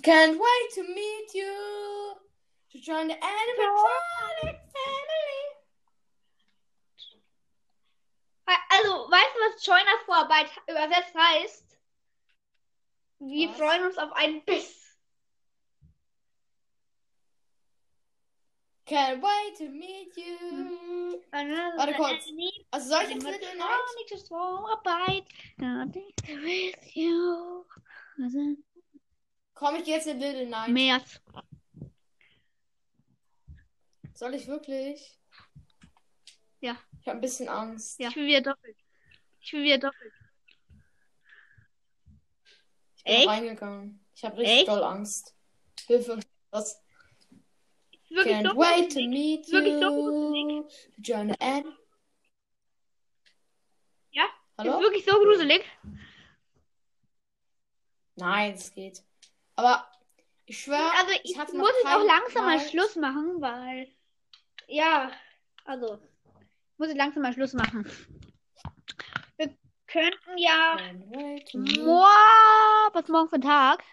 Can't 0.02 0.40
wait 0.40 0.74
to 0.76 0.84
meet 0.94 1.34
you. 1.34 1.79
To 2.80 2.86
join 2.86 3.08
the 3.08 3.14
animatronic 3.14 4.60
family. 4.74 5.42
Also, 8.72 9.12
weißt 9.12 9.36
du, 9.36 9.40
was 9.42 9.66
Join 9.66 9.82
us 9.82 10.04
Vorarbeit 10.06 10.50
übersetzt 10.68 11.14
heißt? 11.16 11.78
Wir 13.20 13.50
Was? 13.50 13.58
freuen 13.58 13.86
uns 13.86 13.98
auf 13.98 14.12
einen 14.14 14.44
Biss. 14.46 14.98
Can't 18.86 19.22
wait 19.22 19.58
to 19.58 19.66
meet 19.66 20.16
you. 20.16 21.22
Warte 21.32 21.94
kurz. 21.94 22.26
Also 22.72 22.90
soll 22.90 23.04
ich 23.04 23.10
jetzt 23.10 23.24
Little 23.24 23.56
Night? 23.56 24.28
Vorarbeit. 24.28 25.26
Nothing 25.58 26.14
with 26.42 26.96
you. 26.96 27.66
Komm 29.54 29.76
ich 29.76 29.88
jetzt 29.88 30.08
in 30.08 30.20
Little 30.20 30.48
Night? 30.48 30.70
März. 30.70 31.22
Soll 34.20 34.34
ich 34.34 34.48
wirklich? 34.48 35.18
Ja. 36.60 36.76
Ich 37.00 37.08
habe 37.08 37.20
ein 37.20 37.22
bisschen 37.22 37.48
Angst. 37.48 37.98
Ja. 38.02 38.10
Ich 38.10 38.18
will 38.18 38.28
wieder 38.28 38.42
doppelt. 38.42 38.76
Ich 39.40 39.54
will 39.54 39.64
wieder 39.64 39.78
doppelt. 39.78 40.14
Ich 42.98 43.04
bin 43.06 43.14
Echt? 43.14 43.28
reingegangen. 43.30 44.06
Ich 44.14 44.26
habe 44.26 44.38
richtig 44.40 44.58
Echt? 44.58 44.68
doll 44.68 44.84
Angst. 44.84 45.34
Hilfe. 45.88 46.20
Was? 46.52 46.84
Wirklich 48.10 48.36
Can't 48.36 48.58
wait 48.58 48.92
to 48.92 49.00
meet 49.08 49.50
Wirklich 49.54 49.82
you. 49.82 50.68
Johnny 50.98 51.34
Ann. 51.40 51.78
Ja? 54.12 54.26
Ist 54.26 54.58
Hallo? 54.58 54.82
wirklich 54.82 55.06
so 55.06 55.12
gruselig. 55.18 55.64
Nein, 58.16 58.54
es 58.56 58.74
geht. 58.74 59.02
Aber 59.56 59.90
ich 60.46 60.60
schwöre, 60.62 60.92
Also 60.98 61.12
ich 61.24 61.32
ich 61.32 61.38
hatte 61.38 61.56
muss 61.56 61.72
jetzt 61.84 61.86
auch 61.96 62.04
langsam 62.04 62.44
Mal- 62.48 62.60
Schluss 62.60 62.98
machen, 62.98 63.40
weil. 63.40 63.88
Ja, 64.70 65.12
also. 65.66 66.00
Muss 66.78 66.90
ich 66.90 66.96
langsam 66.96 67.24
mal 67.24 67.34
Schluss 67.34 67.54
machen. 67.54 67.90
Wir 69.38 69.58
könnten 69.88 70.38
ja. 70.38 70.78
Wow, 71.54 72.94
was 72.94 73.08
morgen 73.08 73.30
für 73.30 73.36
ein 73.36 73.42
Tag? 73.42 73.84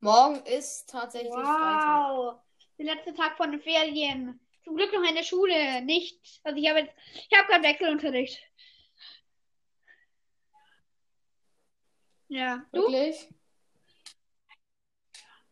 Morgen 0.00 0.44
ist 0.44 0.90
tatsächlich 0.90 1.32
Freitag. 1.32 2.10
Wow. 2.10 2.40
Der 2.78 2.94
letzte 2.94 3.14
Tag 3.14 3.38
von 3.38 3.50
den 3.50 3.62
Ferien. 3.62 4.38
Zum 4.64 4.76
Glück 4.76 4.92
noch 4.92 5.08
in 5.08 5.14
der 5.14 5.22
Schule. 5.22 5.80
Nicht. 5.82 6.40
Also 6.44 6.60
ich 6.60 6.68
habe 6.68 6.80
jetzt. 6.80 6.94
Ich 7.30 7.38
habe 7.38 7.48
gerade 7.48 7.64
Wechselunterricht. 7.64 8.38
Ja. 12.28 12.66
Du? 12.72 12.82
Wirklich? 12.82 13.28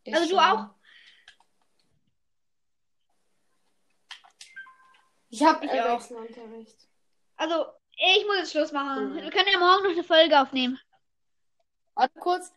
Ich 0.03 0.15
Also 0.15 0.29
du 0.29 0.39
auch? 0.39 0.75
Ich 5.35 5.43
habe 5.43 5.67
Ich 5.67 5.73
äh, 5.73 5.81
auch. 5.81 5.99
Wechselunterricht. 5.99 6.79
Also, 7.37 7.67
ich 7.97 8.25
muss 8.27 8.37
jetzt 8.37 8.53
Schluss 8.53 8.71
machen. 8.71 9.11
Mhm. 9.11 9.17
Wir 9.17 9.31
können 9.31 9.49
ja 9.53 9.59
morgen 9.59 9.83
noch 9.83 9.91
eine 9.91 10.05
Folge 10.05 10.41
aufnehmen. 10.41 10.79
Warte 11.97 12.21
kurz. 12.21 12.55